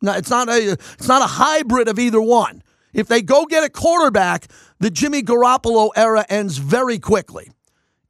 No, 0.04 0.12
it's 0.14 0.30
not 0.30 0.48
a 0.48 0.74
it's 0.74 1.08
not 1.08 1.24
a 1.24 1.28
hybrid 1.28 1.88
of 1.88 1.98
either 1.98 2.22
one. 2.22 2.62
If 2.94 3.08
they 3.08 3.24
go 3.24 3.48
get 3.48 3.64
a 3.64 3.70
quarterback, 3.70 4.46
the 4.80 4.92
Jimmy 4.92 5.24
Garoppolo 5.24 5.90
era 5.96 6.24
ends 6.30 6.60
very 6.60 7.00
quickly. 7.00 7.50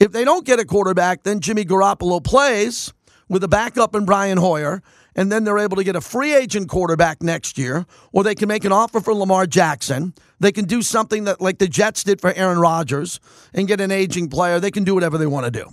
If 0.01 0.12
they 0.12 0.25
don't 0.25 0.45
get 0.45 0.60
a 0.60 0.66
quarterback, 0.66 1.24
then 1.24 1.39
Jimmy 1.39 1.63
Garoppolo 1.63 2.22
plays 2.22 2.92
with 3.27 3.44
a 3.44 3.48
backup 3.48 3.95
in 3.95 4.06
Brian 4.06 4.38
Hoyer, 4.38 4.81
and 5.16 5.31
then 5.31 5.44
they're 5.44 5.57
able 5.57 5.77
to 5.77 5.83
get 5.83 5.95
a 5.95 6.01
free 6.01 6.33
agent 6.33 6.69
quarterback 6.69 7.24
next 7.24 7.57
year, 7.57 7.86
or 8.12 8.24
they 8.24 8.36
can 8.36 8.48
make 8.48 8.66
an 8.66 8.72
offer 8.72 9.00
for 9.00 9.13
Lamar 9.13 9.48
Jackson. 9.48 10.13
They 10.39 10.51
can 10.51 10.66
do 10.66 10.81
something 10.81 11.24
that 11.24 11.42
like 11.42 11.57
the 11.57 11.68
Jets 11.68 12.04
did 12.04 12.22
for 12.22 12.33
Aaron 12.33 12.60
Rodgers 12.60 13.19
and 13.54 13.68
get 13.68 13.81
an 13.81 13.92
aging 13.92 14.30
player. 14.30 14.60
They 14.60 14.72
can 14.72 14.83
do 14.83 14.94
whatever 14.94 15.18
they 15.18 15.27
want 15.27 15.45
to 15.45 15.51
do. 15.51 15.69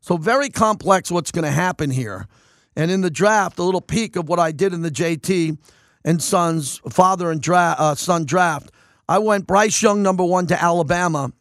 So 0.00 0.16
very 0.16 0.48
complex 0.48 1.10
what's 1.10 1.30
going 1.30 1.44
to 1.44 1.50
happen 1.50 1.90
here. 1.90 2.26
And 2.74 2.90
in 2.90 3.00
the 3.00 3.10
draft, 3.10 3.58
a 3.58 3.62
little 3.62 3.80
peek 3.80 4.16
of 4.16 4.28
what 4.28 4.38
I 4.38 4.52
did 4.52 4.72
in 4.72 4.82
the 4.82 4.90
JT 4.90 5.58
and 6.04 6.22
Sons 6.22 6.80
father 6.88 7.30
and 7.30 7.42
dra- 7.42 7.76
uh, 7.78 7.94
son 7.94 8.24
draft. 8.24 8.70
I 9.08 9.18
went 9.18 9.46
Bryce 9.46 9.82
Young 9.82 10.02
number 10.02 10.24
one 10.24 10.46
to 10.46 10.62
Alabama. 10.62 11.32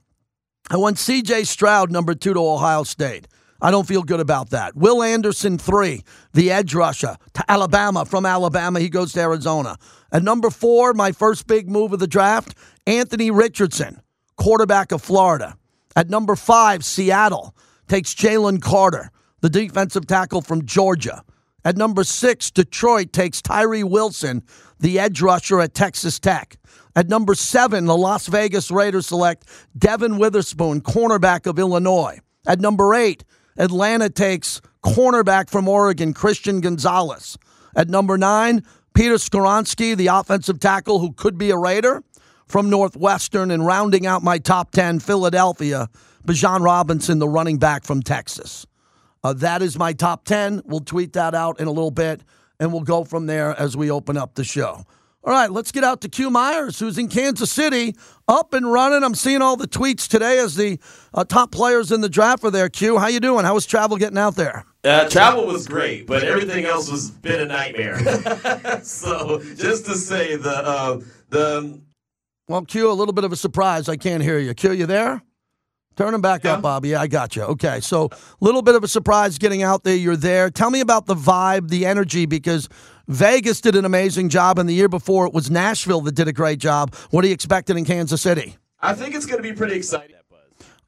I 0.69 0.77
went 0.77 0.97
C.J. 0.97 1.45
Stroud 1.45 1.91
number 1.91 2.13
two 2.13 2.33
to 2.33 2.39
Ohio 2.39 2.83
State. 2.83 3.27
I 3.61 3.71
don't 3.71 3.87
feel 3.87 4.03
good 4.03 4.19
about 4.19 4.51
that. 4.51 4.75
Will 4.75 5.01
Anderson, 5.01 5.57
three, 5.57 6.03
the 6.33 6.51
edge 6.51 6.73
rusher 6.73 7.15
to 7.33 7.51
Alabama. 7.51 8.05
From 8.05 8.25
Alabama, 8.25 8.79
he 8.79 8.89
goes 8.89 9.13
to 9.13 9.21
Arizona. 9.21 9.77
At 10.11 10.23
number 10.23 10.49
four, 10.49 10.93
my 10.93 11.11
first 11.11 11.47
big 11.47 11.69
move 11.69 11.93
of 11.93 11.99
the 11.99 12.07
draft, 12.07 12.55
Anthony 12.85 13.31
Richardson, 13.31 14.01
quarterback 14.37 14.91
of 14.91 15.01
Florida. 15.01 15.57
At 15.95 16.09
number 16.09 16.35
five, 16.35 16.85
Seattle 16.85 17.55
takes 17.87 18.13
Jalen 18.13 18.61
Carter, 18.61 19.11
the 19.41 19.49
defensive 19.49 20.05
tackle 20.05 20.41
from 20.41 20.65
Georgia. 20.65 21.23
At 21.65 21.75
number 21.75 22.03
six, 22.03 22.51
Detroit 22.51 23.11
takes 23.11 23.41
Tyree 23.41 23.83
Wilson, 23.83 24.43
the 24.79 24.99
edge 24.99 25.21
rusher 25.21 25.59
at 25.59 25.73
Texas 25.73 26.19
Tech. 26.19 26.57
At 26.95 27.09
number 27.09 27.35
seven, 27.35 27.85
the 27.85 27.97
Las 27.97 28.27
Vegas 28.27 28.71
Raiders 28.71 29.07
select 29.07 29.45
Devon 29.77 30.17
Witherspoon, 30.17 30.81
cornerback 30.81 31.45
of 31.45 31.59
Illinois. 31.59 32.19
At 32.47 32.59
number 32.59 32.93
eight, 32.93 33.23
Atlanta 33.57 34.09
takes 34.09 34.61
cornerback 34.83 35.49
from 35.49 35.67
Oregon, 35.67 36.13
Christian 36.13 36.61
Gonzalez. 36.61 37.37
At 37.75 37.89
number 37.89 38.17
nine, 38.17 38.63
Peter 38.93 39.15
Skoronski, 39.15 39.95
the 39.95 40.07
offensive 40.07 40.59
tackle 40.59 40.99
who 40.99 41.11
could 41.13 41.37
be 41.37 41.51
a 41.51 41.57
Raider 41.57 42.03
from 42.47 42.69
Northwestern. 42.69 43.51
And 43.51 43.65
rounding 43.65 44.05
out 44.05 44.23
my 44.23 44.37
top 44.37 44.71
10, 44.71 44.99
Philadelphia, 44.99 45.89
Bijan 46.25 46.61
Robinson, 46.63 47.19
the 47.19 47.27
running 47.27 47.57
back 47.57 47.83
from 47.83 48.01
Texas. 48.01 48.65
Uh, 49.23 49.33
that 49.33 49.61
is 49.61 49.77
my 49.77 49.93
top 49.93 50.25
10. 50.25 50.61
We'll 50.65 50.79
tweet 50.79 51.13
that 51.13 51.35
out 51.35 51.59
in 51.59 51.67
a 51.67 51.71
little 51.71 51.91
bit, 51.91 52.21
and 52.59 52.71
we'll 52.71 52.83
go 52.83 53.03
from 53.03 53.25
there 53.25 53.59
as 53.59 53.75
we 53.75 53.91
open 53.91 54.17
up 54.17 54.35
the 54.35 54.43
show. 54.43 54.85
All 55.27 55.33
right, 55.33 55.51
let's 55.51 55.73
get 55.73 55.83
out 55.83 55.99
to 56.01 56.07
Q 56.07 56.29
Myers, 56.29 56.79
who's 56.79 56.97
in 56.97 57.09
Kansas 57.09 57.51
City, 57.51 57.97
up 58.29 58.53
and 58.53 58.71
running. 58.71 59.03
I'm 59.03 59.13
seeing 59.13 59.41
all 59.41 59.57
the 59.57 59.67
tweets 59.67 60.07
today 60.07 60.39
as 60.39 60.55
the 60.55 60.79
uh, 61.13 61.25
top 61.25 61.51
players 61.51 61.91
in 61.91 61.99
the 61.99 62.07
draft 62.07 62.45
are 62.45 62.49
there. 62.49 62.69
Q, 62.69 62.97
how 62.97 63.07
you 63.07 63.19
doing? 63.19 63.43
How 63.43 63.53
was 63.53 63.65
travel 63.65 63.97
getting 63.97 64.17
out 64.17 64.37
there? 64.37 64.63
Uh, 64.85 65.09
travel 65.09 65.45
was 65.45 65.67
great, 65.67 66.07
but 66.07 66.23
everything 66.23 66.63
else 66.63 66.89
was 66.89 67.11
been 67.11 67.41
a 67.41 67.45
nightmare. 67.45 67.99
so 68.83 69.41
just 69.57 69.85
to 69.87 69.95
say 69.95 70.37
the 70.37 70.65
uh, 70.65 71.01
the 71.27 71.81
well, 72.47 72.61
Q, 72.63 72.89
a 72.89 72.93
little 72.93 73.13
bit 73.13 73.25
of 73.25 73.33
a 73.33 73.35
surprise. 73.35 73.89
I 73.89 73.97
can't 73.97 74.23
hear 74.23 74.39
you. 74.39 74.53
Q, 74.53 74.71
you 74.71 74.85
there? 74.85 75.21
Turn 75.97 76.11
them 76.13 76.21
back 76.21 76.45
yeah. 76.45 76.53
up, 76.53 76.61
Bobby. 76.61 76.89
Yeah, 76.89 77.01
I 77.01 77.07
got 77.07 77.35
you. 77.35 77.41
Okay, 77.41 77.81
so 77.81 78.05
a 78.05 78.09
little 78.39 78.61
bit 78.61 78.75
of 78.75 78.83
a 78.83 78.87
surprise 78.87 79.39
getting 79.39 79.63
out 79.63 79.83
there. 79.83 79.95
You're 79.95 80.15
there. 80.15 80.49
Tell 80.51 80.69
me 80.69 80.79
about 80.79 81.07
the 81.07 81.15
vibe, 81.15 81.69
the 81.69 81.85
energy, 81.85 82.27
because 82.27 82.69
Vegas 83.07 83.61
did 83.61 83.75
an 83.75 83.85
amazing 83.85 84.27
job, 84.27 84.59
and 84.59 84.67
the 84.67 84.73
year 84.73 84.89
before 84.89 85.25
it 85.25 85.33
was 85.33 85.49
Nashville 85.49 86.01
that 86.01 86.15
did 86.15 86.27
a 86.27 86.33
great 86.33 86.59
job. 86.59 86.93
What 87.09 87.23
are 87.23 87.27
you 87.27 87.33
expecting 87.33 87.77
in 87.77 87.85
Kansas 87.85 88.21
City? 88.21 88.57
I 88.81 88.93
think 88.93 89.15
it's 89.15 89.25
going 89.25 89.41
to 89.41 89.49
be 89.49 89.53
pretty 89.55 89.75
exciting. 89.75 90.17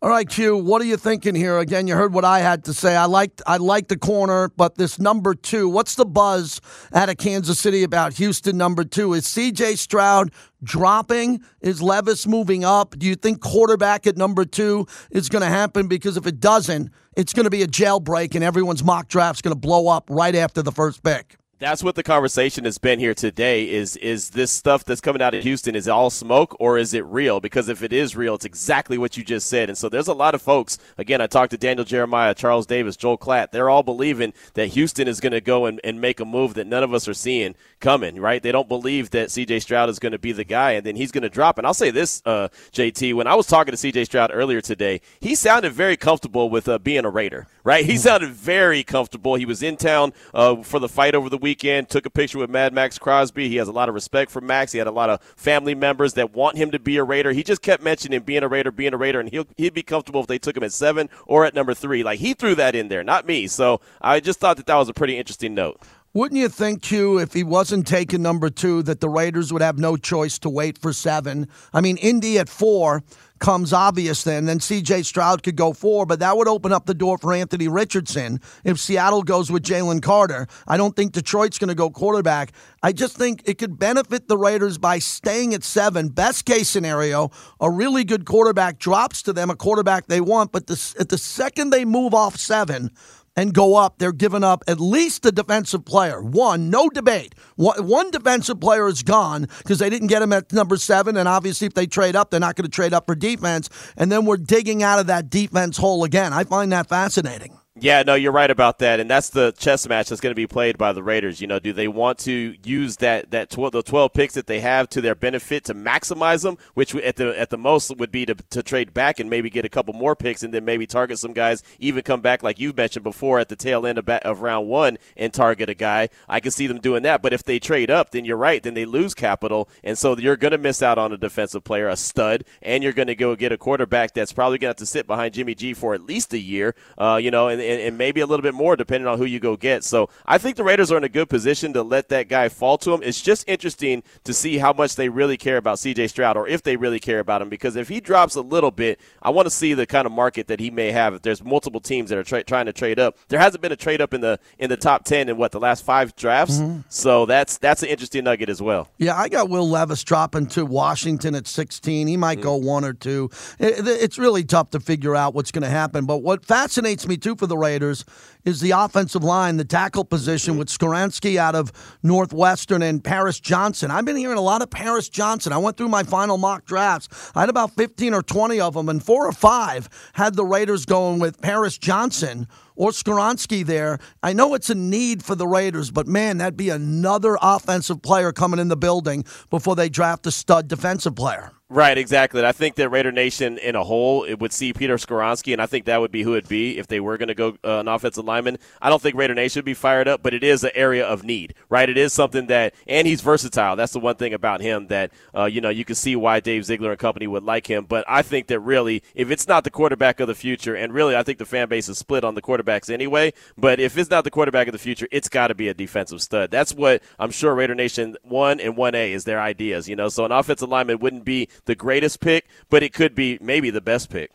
All 0.01 0.09
right, 0.09 0.27
Q. 0.27 0.55
What 0.55 0.81
are 0.81 0.85
you 0.85 0.95
thinking 0.95 1.35
here? 1.35 1.57
Again, 1.57 1.85
you 1.85 1.93
heard 1.93 2.13
what 2.13 2.23
I 2.23 2.39
had 2.39 2.63
to 2.65 2.73
say. 2.73 2.95
I 2.95 3.03
liked 3.03 3.41
I 3.45 3.57
like 3.57 3.89
the 3.89 3.97
corner, 3.97 4.47
but 4.55 4.75
this 4.75 4.97
number 4.97 5.35
two. 5.35 5.67
What's 5.67 5.95
the 5.95 6.05
buzz 6.05 6.61
out 6.93 7.09
of 7.09 7.17
Kansas 7.17 7.59
City 7.59 7.83
about 7.83 8.13
Houston 8.13 8.57
number 8.57 8.85
two? 8.85 9.11
Is 9.13 9.27
C.J. 9.27 9.75
Stroud 9.75 10.31
dropping? 10.63 11.41
Is 11.59 11.81
Levis 11.81 12.27
moving 12.27 12.63
up? 12.63 12.97
Do 12.97 13.07
you 13.07 13.15
think 13.15 13.41
quarterback 13.41 14.07
at 14.07 14.15
number 14.15 14.45
two 14.45 14.87
is 15.11 15.27
going 15.27 15.41
to 15.41 15.49
happen? 15.49 15.89
Because 15.89 16.15
if 16.15 16.25
it 16.25 16.39
doesn't, 16.39 16.91
it's 17.17 17.33
going 17.33 17.43
to 17.43 17.49
be 17.49 17.63
a 17.63 17.67
jailbreak, 17.67 18.35
and 18.35 18.43
everyone's 18.43 18.85
mock 18.85 19.09
draft's 19.09 19.41
going 19.41 19.53
to 19.53 19.59
blow 19.59 19.89
up 19.89 20.05
right 20.09 20.35
after 20.35 20.61
the 20.61 20.71
first 20.71 21.03
pick 21.03 21.35
that's 21.59 21.83
what 21.83 21.95
the 21.95 22.03
conversation 22.03 22.63
has 22.63 22.77
been 22.77 22.99
here 22.99 23.13
today 23.13 23.69
is 23.69 23.97
is 23.97 24.29
this 24.29 24.49
stuff 24.49 24.85
that's 24.85 25.01
coming 25.01 25.21
out 25.21 25.33
of 25.33 25.43
Houston 25.43 25.75
is 25.75 25.87
it 25.87 25.91
all 25.91 26.09
smoke 26.09 26.55
or 26.57 26.77
is 26.77 26.93
it 26.93 27.05
real? 27.05 27.41
Because 27.41 27.67
if 27.67 27.83
it 27.83 27.91
is 27.91 28.15
real 28.15 28.35
it's 28.35 28.45
exactly 28.45 28.97
what 28.97 29.17
you 29.17 29.25
just 29.25 29.47
said. 29.47 29.69
And 29.69 29.77
so 29.77 29.89
there's 29.89 30.07
a 30.07 30.13
lot 30.13 30.33
of 30.33 30.41
folks 30.41 30.77
again 30.97 31.19
I 31.19 31.27
talked 31.27 31.51
to 31.51 31.57
Daniel 31.57 31.83
Jeremiah 31.83 32.33
Charles 32.33 32.65
Davis 32.65 32.95
Joel 32.95 33.17
Klatt 33.17 33.51
they're 33.51 33.69
all 33.69 33.83
believing 33.83 34.33
that 34.53 34.67
Houston 34.67 35.09
is 35.09 35.19
going 35.19 35.33
to 35.33 35.41
go 35.41 35.65
and, 35.65 35.81
and 35.83 35.99
make 35.99 36.21
a 36.21 36.25
move 36.25 36.53
that 36.53 36.65
none 36.65 36.83
of 36.83 36.93
us 36.93 37.09
are 37.09 37.13
seeing 37.13 37.55
coming 37.81 38.21
right? 38.21 38.41
They 38.41 38.53
don't 38.53 38.69
believe 38.69 39.09
that 39.09 39.27
CJ 39.27 39.61
Stroud 39.61 39.89
is 39.89 39.99
going 39.99 40.13
to 40.13 40.19
be 40.19 40.31
the 40.31 40.45
guy 40.45 40.71
and 40.71 40.85
then 40.85 40.95
he's 40.95 41.11
going 41.11 41.23
to 41.23 41.29
drop. 41.29 41.57
And 41.57 41.67
I'll 41.67 41.73
say 41.73 41.91
this 41.91 42.21
uh, 42.25 42.47
JT 42.71 43.13
when 43.15 43.27
I 43.27 43.35
was 43.35 43.47
talking 43.47 43.75
to 43.75 43.77
CJ 43.77 44.05
Stroud 44.05 44.31
earlier 44.33 44.61
today 44.61 45.01
he 45.19 45.35
sounded 45.35 45.73
very 45.73 45.97
comfortable 45.97 46.49
with 46.49 46.69
uh, 46.69 46.79
being 46.79 47.03
a 47.03 47.09
Raider 47.09 47.47
right? 47.69 47.85
He 47.85 47.97
sounded 47.97 48.31
very 48.31 48.83
comfortable. 48.83 49.35
He 49.35 49.45
was 49.45 49.61
in 49.61 49.77
town 49.77 50.13
uh, 50.33 50.63
for 50.63 50.79
the 50.79 50.89
fight 50.89 51.13
over 51.13 51.29
the 51.29 51.37
week 51.37 51.48
weekend, 51.49 51.89
took 51.89 52.05
a 52.05 52.11
picture 52.11 52.37
with 52.37 52.51
Mad 52.51 52.73
Max 52.73 52.99
Crosby. 52.99 53.49
He 53.49 53.55
has 53.55 53.67
a 53.67 53.71
lot 53.71 53.89
of 53.89 53.95
respect 53.95 54.29
for 54.29 54.39
Max. 54.39 54.71
He 54.71 54.77
had 54.77 54.85
a 54.85 54.91
lot 54.91 55.09
of 55.09 55.19
family 55.35 55.73
members 55.73 56.13
that 56.13 56.31
want 56.31 56.57
him 56.57 56.69
to 56.69 56.77
be 56.77 56.97
a 56.97 57.03
Raider. 57.03 57.31
He 57.31 57.41
just 57.41 57.63
kept 57.63 57.81
mentioning 57.81 58.19
being 58.19 58.43
a 58.43 58.47
Raider, 58.47 58.71
being 58.71 58.93
a 58.93 58.97
Raider, 58.97 59.19
and 59.19 59.27
he'll, 59.29 59.47
he'd 59.57 59.73
be 59.73 59.81
comfortable 59.81 60.21
if 60.21 60.27
they 60.27 60.37
took 60.37 60.55
him 60.55 60.61
at 60.61 60.71
seven 60.71 61.09
or 61.25 61.45
at 61.45 61.55
number 61.55 61.73
three. 61.73 62.03
Like, 62.03 62.19
he 62.19 62.35
threw 62.35 62.53
that 62.53 62.75
in 62.75 62.87
there, 62.87 63.03
not 63.03 63.25
me. 63.25 63.47
So 63.47 63.81
I 63.99 64.19
just 64.19 64.39
thought 64.39 64.57
that 64.57 64.67
that 64.67 64.75
was 64.75 64.89
a 64.89 64.93
pretty 64.93 65.17
interesting 65.17 65.55
note. 65.55 65.81
Wouldn't 66.13 66.39
you 66.39 66.49
think, 66.49 66.83
too, 66.83 67.17
if 67.17 67.33
he 67.33 67.43
wasn't 67.43 67.87
taking 67.87 68.21
number 68.21 68.51
two, 68.51 68.83
that 68.83 68.99
the 68.99 69.09
Raiders 69.09 69.51
would 69.51 69.63
have 69.63 69.79
no 69.79 69.97
choice 69.97 70.37
to 70.39 70.49
wait 70.49 70.77
for 70.77 70.93
seven? 70.93 71.47
I 71.73 71.81
mean, 71.81 71.97
Indy 71.97 72.37
at 72.37 72.47
four 72.47 73.03
comes 73.39 73.73
obvious 73.73 74.23
then. 74.23 74.45
Then 74.45 74.59
CJ 74.59 75.05
Stroud 75.05 75.43
could 75.43 75.55
go 75.55 75.73
four, 75.73 76.05
but 76.05 76.19
that 76.19 76.37
would 76.37 76.47
open 76.47 76.71
up 76.71 76.85
the 76.85 76.93
door 76.93 77.17
for 77.17 77.33
Anthony 77.33 77.67
Richardson 77.67 78.39
if 78.63 78.79
Seattle 78.79 79.23
goes 79.23 79.51
with 79.51 79.63
Jalen 79.63 80.01
Carter. 80.01 80.47
I 80.67 80.77
don't 80.77 80.95
think 80.95 81.13
Detroit's 81.13 81.57
going 81.57 81.69
to 81.69 81.75
go 81.75 81.89
quarterback. 81.89 82.51
I 82.83 82.91
just 82.91 83.17
think 83.17 83.41
it 83.45 83.57
could 83.57 83.79
benefit 83.79 84.27
the 84.27 84.37
Raiders 84.37 84.77
by 84.77 84.99
staying 84.99 85.53
at 85.53 85.63
seven. 85.63 86.09
Best 86.09 86.45
case 86.45 86.69
scenario, 86.69 87.31
a 87.59 87.69
really 87.69 88.03
good 88.03 88.25
quarterback 88.25 88.79
drops 88.79 89.21
to 89.23 89.33
them, 89.33 89.49
a 89.49 89.55
quarterback 89.55 90.07
they 90.07 90.21
want, 90.21 90.51
but 90.51 90.67
the, 90.67 90.95
at 90.99 91.09
the 91.09 91.17
second 91.17 91.71
they 91.71 91.85
move 91.85 92.13
off 92.13 92.37
seven, 92.37 92.91
and 93.39 93.53
go 93.53 93.77
up, 93.77 93.99
they're 93.99 94.11
giving 94.11 94.43
up 94.43 94.65
at 94.67 94.81
least 94.81 95.25
a 95.25 95.31
defensive 95.31 95.85
player. 95.85 96.21
One, 96.21 96.69
no 96.69 96.89
debate. 96.89 97.33
One 97.55 98.11
defensive 98.11 98.59
player 98.59 98.85
is 98.89 99.01
gone 99.01 99.47
because 99.59 99.79
they 99.79 99.89
didn't 99.89 100.09
get 100.09 100.21
him 100.21 100.33
at 100.33 100.51
number 100.51 100.75
seven. 100.75 101.15
And 101.15 101.25
obviously, 101.25 101.65
if 101.65 101.73
they 101.73 101.87
trade 101.87 102.17
up, 102.17 102.31
they're 102.31 102.41
not 102.41 102.57
going 102.57 102.65
to 102.65 102.71
trade 102.71 102.93
up 102.93 103.05
for 103.05 103.15
defense. 103.15 103.69
And 103.95 104.11
then 104.11 104.25
we're 104.25 104.35
digging 104.35 104.83
out 104.83 104.99
of 104.99 105.07
that 105.07 105.29
defense 105.29 105.77
hole 105.77 106.03
again. 106.03 106.33
I 106.33 106.43
find 106.43 106.73
that 106.73 106.89
fascinating. 106.89 107.58
Yeah, 107.81 108.03
no, 108.03 108.15
you're 108.15 108.33
right 108.33 108.51
about 108.51 108.79
that, 108.79 108.99
and 108.99 109.09
that's 109.09 109.29
the 109.29 109.53
chess 109.53 109.87
match 109.87 110.09
that's 110.09 110.19
going 110.19 110.31
to 110.31 110.35
be 110.35 110.47
played 110.47 110.77
by 110.77 110.91
the 110.91 111.01
Raiders. 111.01 111.39
You 111.39 111.47
know, 111.47 111.59
do 111.59 111.71
they 111.71 111.87
want 111.87 112.17
to 112.19 112.55
use 112.63 112.97
that 112.97 113.31
that 113.31 113.49
12, 113.49 113.71
the 113.71 113.83
12 113.83 114.11
picks 114.11 114.33
that 114.33 114.47
they 114.47 114.59
have 114.59 114.89
to 114.89 115.01
their 115.01 115.15
benefit 115.15 115.63
to 115.65 115.73
maximize 115.73 116.43
them, 116.43 116.57
which 116.73 116.93
at 116.95 117.15
the 117.15 117.39
at 117.39 117.51
the 117.51 117.57
most 117.57 117.95
would 117.95 118.11
be 118.11 118.25
to, 118.25 118.35
to 118.35 118.61
trade 118.61 118.93
back 118.93 119.19
and 119.19 119.29
maybe 119.29 119.49
get 119.49 119.63
a 119.63 119.69
couple 119.69 119.93
more 119.93 120.13
picks, 120.13 120.43
and 120.43 120.53
then 120.53 120.65
maybe 120.65 120.85
target 120.85 121.19
some 121.19 121.31
guys, 121.31 121.63
even 121.79 122.03
come 122.03 122.19
back 122.19 122.43
like 122.43 122.59
you 122.59 122.73
mentioned 122.73 123.03
before 123.03 123.39
at 123.39 123.47
the 123.47 123.55
tail 123.55 123.85
end 123.85 123.97
of, 123.97 124.09
of 124.09 124.41
round 124.41 124.67
one 124.67 124.97
and 125.15 125.33
target 125.33 125.69
a 125.69 125.73
guy. 125.73 126.09
I 126.27 126.41
can 126.41 126.51
see 126.51 126.67
them 126.67 126.81
doing 126.81 127.03
that, 127.03 127.21
but 127.21 127.31
if 127.31 127.43
they 127.43 127.59
trade 127.59 127.89
up, 127.89 128.11
then 128.11 128.25
you're 128.25 128.35
right, 128.35 128.61
then 128.61 128.73
they 128.73 128.85
lose 128.85 129.13
capital, 129.13 129.69
and 129.85 129.97
so 129.97 130.17
you're 130.17 130.35
going 130.35 130.51
to 130.51 130.57
miss 130.57 130.83
out 130.83 130.97
on 130.97 131.13
a 131.13 131.17
defensive 131.17 131.63
player, 131.63 131.87
a 131.87 131.95
stud, 131.95 132.43
and 132.61 132.83
you're 132.83 132.93
going 132.93 133.07
to 133.07 133.15
go 133.15 133.37
get 133.37 133.53
a 133.53 133.57
quarterback 133.57 134.13
that's 134.13 134.33
probably 134.33 134.57
going 134.57 134.67
to 134.67 134.71
have 134.71 134.75
to 134.77 134.85
sit 134.85 135.07
behind 135.07 135.33
Jimmy 135.33 135.55
G 135.55 135.73
for 135.73 135.93
at 135.93 136.01
least 136.01 136.33
a 136.33 136.39
year. 136.39 136.75
Uh, 136.97 137.17
you 137.21 137.31
know, 137.31 137.47
and 137.47 137.68
and, 137.69 137.81
and 137.81 137.97
maybe 137.97 138.21
a 138.21 138.25
little 138.25 138.43
bit 138.43 138.53
more 138.53 138.75
depending 138.75 139.07
on 139.07 139.17
who 139.17 139.25
you 139.25 139.39
go 139.39 139.55
get. 139.55 139.83
So 139.83 140.09
I 140.25 140.37
think 140.37 140.55
the 140.55 140.63
Raiders 140.63 140.91
are 140.91 140.97
in 140.97 141.03
a 141.03 141.09
good 141.09 141.29
position 141.29 141.73
to 141.73 141.83
let 141.83 142.09
that 142.09 142.27
guy 142.27 142.49
fall 142.49 142.77
to 142.79 142.93
him. 142.93 143.01
It's 143.03 143.21
just 143.21 143.47
interesting 143.47 144.03
to 144.23 144.33
see 144.33 144.57
how 144.57 144.73
much 144.73 144.95
they 144.95 145.09
really 145.09 145.37
care 145.37 145.57
about 145.57 145.77
CJ 145.77 146.09
Stroud 146.09 146.37
or 146.37 146.47
if 146.47 146.63
they 146.63 146.75
really 146.75 146.99
care 146.99 147.19
about 147.19 147.41
him 147.41 147.49
because 147.49 147.75
if 147.75 147.87
he 147.87 147.99
drops 147.99 148.35
a 148.35 148.41
little 148.41 148.71
bit, 148.71 148.99
I 149.21 149.29
want 149.29 149.45
to 149.45 149.51
see 149.51 149.73
the 149.73 149.85
kind 149.85 150.05
of 150.05 150.11
market 150.11 150.47
that 150.47 150.59
he 150.59 150.71
may 150.71 150.91
have 150.91 151.13
if 151.13 151.21
there's 151.21 151.43
multiple 151.43 151.79
teams 151.79 152.09
that 152.09 152.17
are 152.17 152.23
tra- 152.23 152.43
trying 152.43 152.65
to 152.65 152.73
trade 152.73 152.99
up. 152.99 153.17
There 153.27 153.39
hasn't 153.39 153.61
been 153.61 153.71
a 153.71 153.77
trade 153.77 154.01
up 154.01 154.13
in 154.13 154.21
the 154.21 154.39
in 154.57 154.69
the 154.69 154.77
top 154.77 155.05
10 155.05 155.29
in 155.29 155.37
what 155.37 155.51
the 155.51 155.59
last 155.59 155.85
5 155.85 156.15
drafts. 156.15 156.57
Mm-hmm. 156.57 156.81
So 156.89 157.25
that's 157.25 157.57
that's 157.57 157.83
an 157.83 157.89
interesting 157.89 158.23
nugget 158.23 158.49
as 158.49 158.61
well. 158.61 158.89
Yeah, 158.97 159.15
I 159.15 159.29
got 159.29 159.49
Will 159.49 159.69
Levis 159.69 160.03
dropping 160.03 160.47
to 160.47 160.65
Washington 160.65 161.35
at 161.35 161.47
16. 161.47 162.07
He 162.07 162.17
might 162.17 162.39
mm-hmm. 162.39 162.43
go 162.43 162.55
one 162.55 162.83
or 162.83 162.93
two. 162.93 163.29
It, 163.59 163.87
it's 163.87 164.17
really 164.17 164.43
tough 164.43 164.71
to 164.71 164.79
figure 164.79 165.15
out 165.15 165.33
what's 165.33 165.51
going 165.51 165.63
to 165.63 165.69
happen, 165.69 166.05
but 166.05 166.17
what 166.17 166.45
fascinates 166.45 167.07
me 167.07 167.17
too 167.17 167.35
for 167.35 167.47
the 167.47 167.57
Raiders 167.59 168.05
is 168.45 168.61
the 168.61 168.71
offensive 168.71 169.23
line, 169.23 169.57
the 169.57 169.65
tackle 169.65 170.05
position 170.05 170.57
with 170.57 170.69
Skoronski 170.69 171.35
out 171.37 171.55
of 171.55 171.71
Northwestern 172.01 172.81
and 172.81 173.03
Paris 173.03 173.39
Johnson. 173.39 173.91
I've 173.91 174.05
been 174.05 174.15
hearing 174.15 174.37
a 174.37 174.41
lot 174.41 174.61
of 174.61 174.69
Paris 174.69 175.09
Johnson. 175.09 175.53
I 175.53 175.57
went 175.57 175.77
through 175.77 175.89
my 175.89 176.03
final 176.03 176.37
mock 176.37 176.65
drafts. 176.65 177.31
I 177.35 177.41
had 177.41 177.49
about 177.49 177.71
15 177.75 178.13
or 178.13 178.21
20 178.21 178.59
of 178.59 178.73
them, 178.73 178.89
and 178.89 179.03
four 179.03 179.27
or 179.27 179.31
five 179.31 179.89
had 180.13 180.35
the 180.35 180.45
Raiders 180.45 180.85
going 180.85 181.19
with 181.19 181.41
Paris 181.41 181.77
Johnson 181.77 182.47
or 182.75 182.91
Skoronski 182.91 183.65
there. 183.65 183.99
I 184.23 184.33
know 184.33 184.53
it's 184.53 184.69
a 184.69 184.75
need 184.75 185.23
for 185.23 185.35
the 185.35 185.47
Raiders, 185.47 185.91
but 185.91 186.07
man, 186.07 186.37
that'd 186.37 186.57
be 186.57 186.69
another 186.69 187.37
offensive 187.41 188.01
player 188.01 188.31
coming 188.31 188.59
in 188.59 188.69
the 188.69 188.77
building 188.77 189.25
before 189.49 189.75
they 189.75 189.89
draft 189.89 190.25
a 190.27 190.31
stud 190.31 190.67
defensive 190.67 191.15
player. 191.15 191.51
Right, 191.71 191.99
exactly. 191.99 192.43
I 192.43 192.51
think 192.51 192.75
that 192.75 192.89
Raider 192.89 193.11
Nation 193.11 193.59
in 193.59 193.75
a 193.75 193.83
whole 193.83 194.23
it 194.23 194.39
would 194.39 194.51
see 194.51 194.73
Peter 194.73 194.95
Skoronski, 194.95 195.53
and 195.53 195.61
I 195.61 195.67
think 195.67 195.85
that 195.85 196.01
would 196.01 196.11
be 196.11 196.23
who 196.23 196.33
it'd 196.33 196.49
be 196.49 196.79
if 196.79 196.87
they 196.87 196.99
were 196.99 197.15
going 197.15 197.27
to 197.27 197.35
go 197.35 197.57
uh, 197.63 197.81
an 197.81 197.87
offensive 197.87 198.25
lineman. 198.25 198.57
I 198.81 198.89
don't 198.89 198.99
think 198.99 199.15
Raider 199.15 199.35
Nation 199.35 199.59
would 199.59 199.65
be 199.65 199.75
fired 199.75 200.07
up, 200.07 200.23
but 200.23 200.33
it 200.33 200.43
is 200.43 200.63
an 200.63 200.71
area 200.73 201.05
of 201.05 201.23
need, 201.23 201.53
right? 201.69 201.87
It 201.87 201.95
is 201.95 202.11
something 202.11 202.47
that, 202.47 202.73
and 202.87 203.05
he's 203.05 203.21
versatile. 203.21 203.75
That's 203.75 203.93
the 203.93 203.99
one 203.99 204.15
thing 204.15 204.33
about 204.33 204.61
him 204.61 204.87
that 204.87 205.11
uh, 205.37 205.45
you 205.45 205.61
know 205.61 205.69
you 205.69 205.85
can 205.85 205.93
see 205.93 206.15
why 206.15 206.39
Dave 206.39 206.65
Ziegler 206.65 206.89
and 206.89 206.99
company 206.99 207.27
would 207.27 207.43
like 207.43 207.67
him. 207.67 207.85
But 207.85 208.03
I 208.07 208.23
think 208.23 208.47
that 208.47 208.61
really, 208.61 209.03
if 209.13 209.29
it's 209.29 209.47
not 209.47 209.63
the 209.63 209.69
quarterback 209.69 210.19
of 210.19 210.27
the 210.27 210.33
future, 210.33 210.75
and 210.75 210.91
really, 210.91 211.15
I 211.15 211.21
think 211.21 211.37
the 211.37 211.45
fan 211.45 211.69
base 211.69 211.87
is 211.87 211.99
split 211.99 212.23
on 212.23 212.33
the 212.33 212.41
quarterbacks 212.41 212.91
anyway. 212.91 213.31
But 213.59 213.79
if 213.79 213.95
it's 213.95 214.09
not 214.09 214.23
the 214.23 214.31
quarterback 214.31 214.67
of 214.67 214.71
the 214.71 214.79
future, 214.79 215.07
it's 215.11 215.29
got 215.29 215.49
to 215.49 215.53
be 215.53 215.67
a 215.67 215.75
defensive 215.75 216.23
stud. 216.23 216.49
That's 216.49 216.73
what 216.73 217.03
I'm 217.19 217.29
sure 217.29 217.53
Raider 217.53 217.75
Nation 217.75 218.17
one 218.23 218.59
and 218.59 218.75
one 218.75 218.95
A 218.95 219.13
is 219.13 219.25
their 219.25 219.39
ideas. 219.39 219.87
You 219.87 219.95
know, 219.95 220.09
so 220.09 220.25
an 220.25 220.31
offensive 220.31 220.67
lineman 220.67 220.97
wouldn't 220.97 221.25
be 221.25 221.47
the 221.65 221.75
greatest 221.75 222.19
pick, 222.19 222.47
but 222.69 222.83
it 222.83 222.93
could 222.93 223.15
be 223.15 223.37
maybe 223.41 223.69
the 223.69 223.81
best 223.81 224.09
pick. 224.09 224.31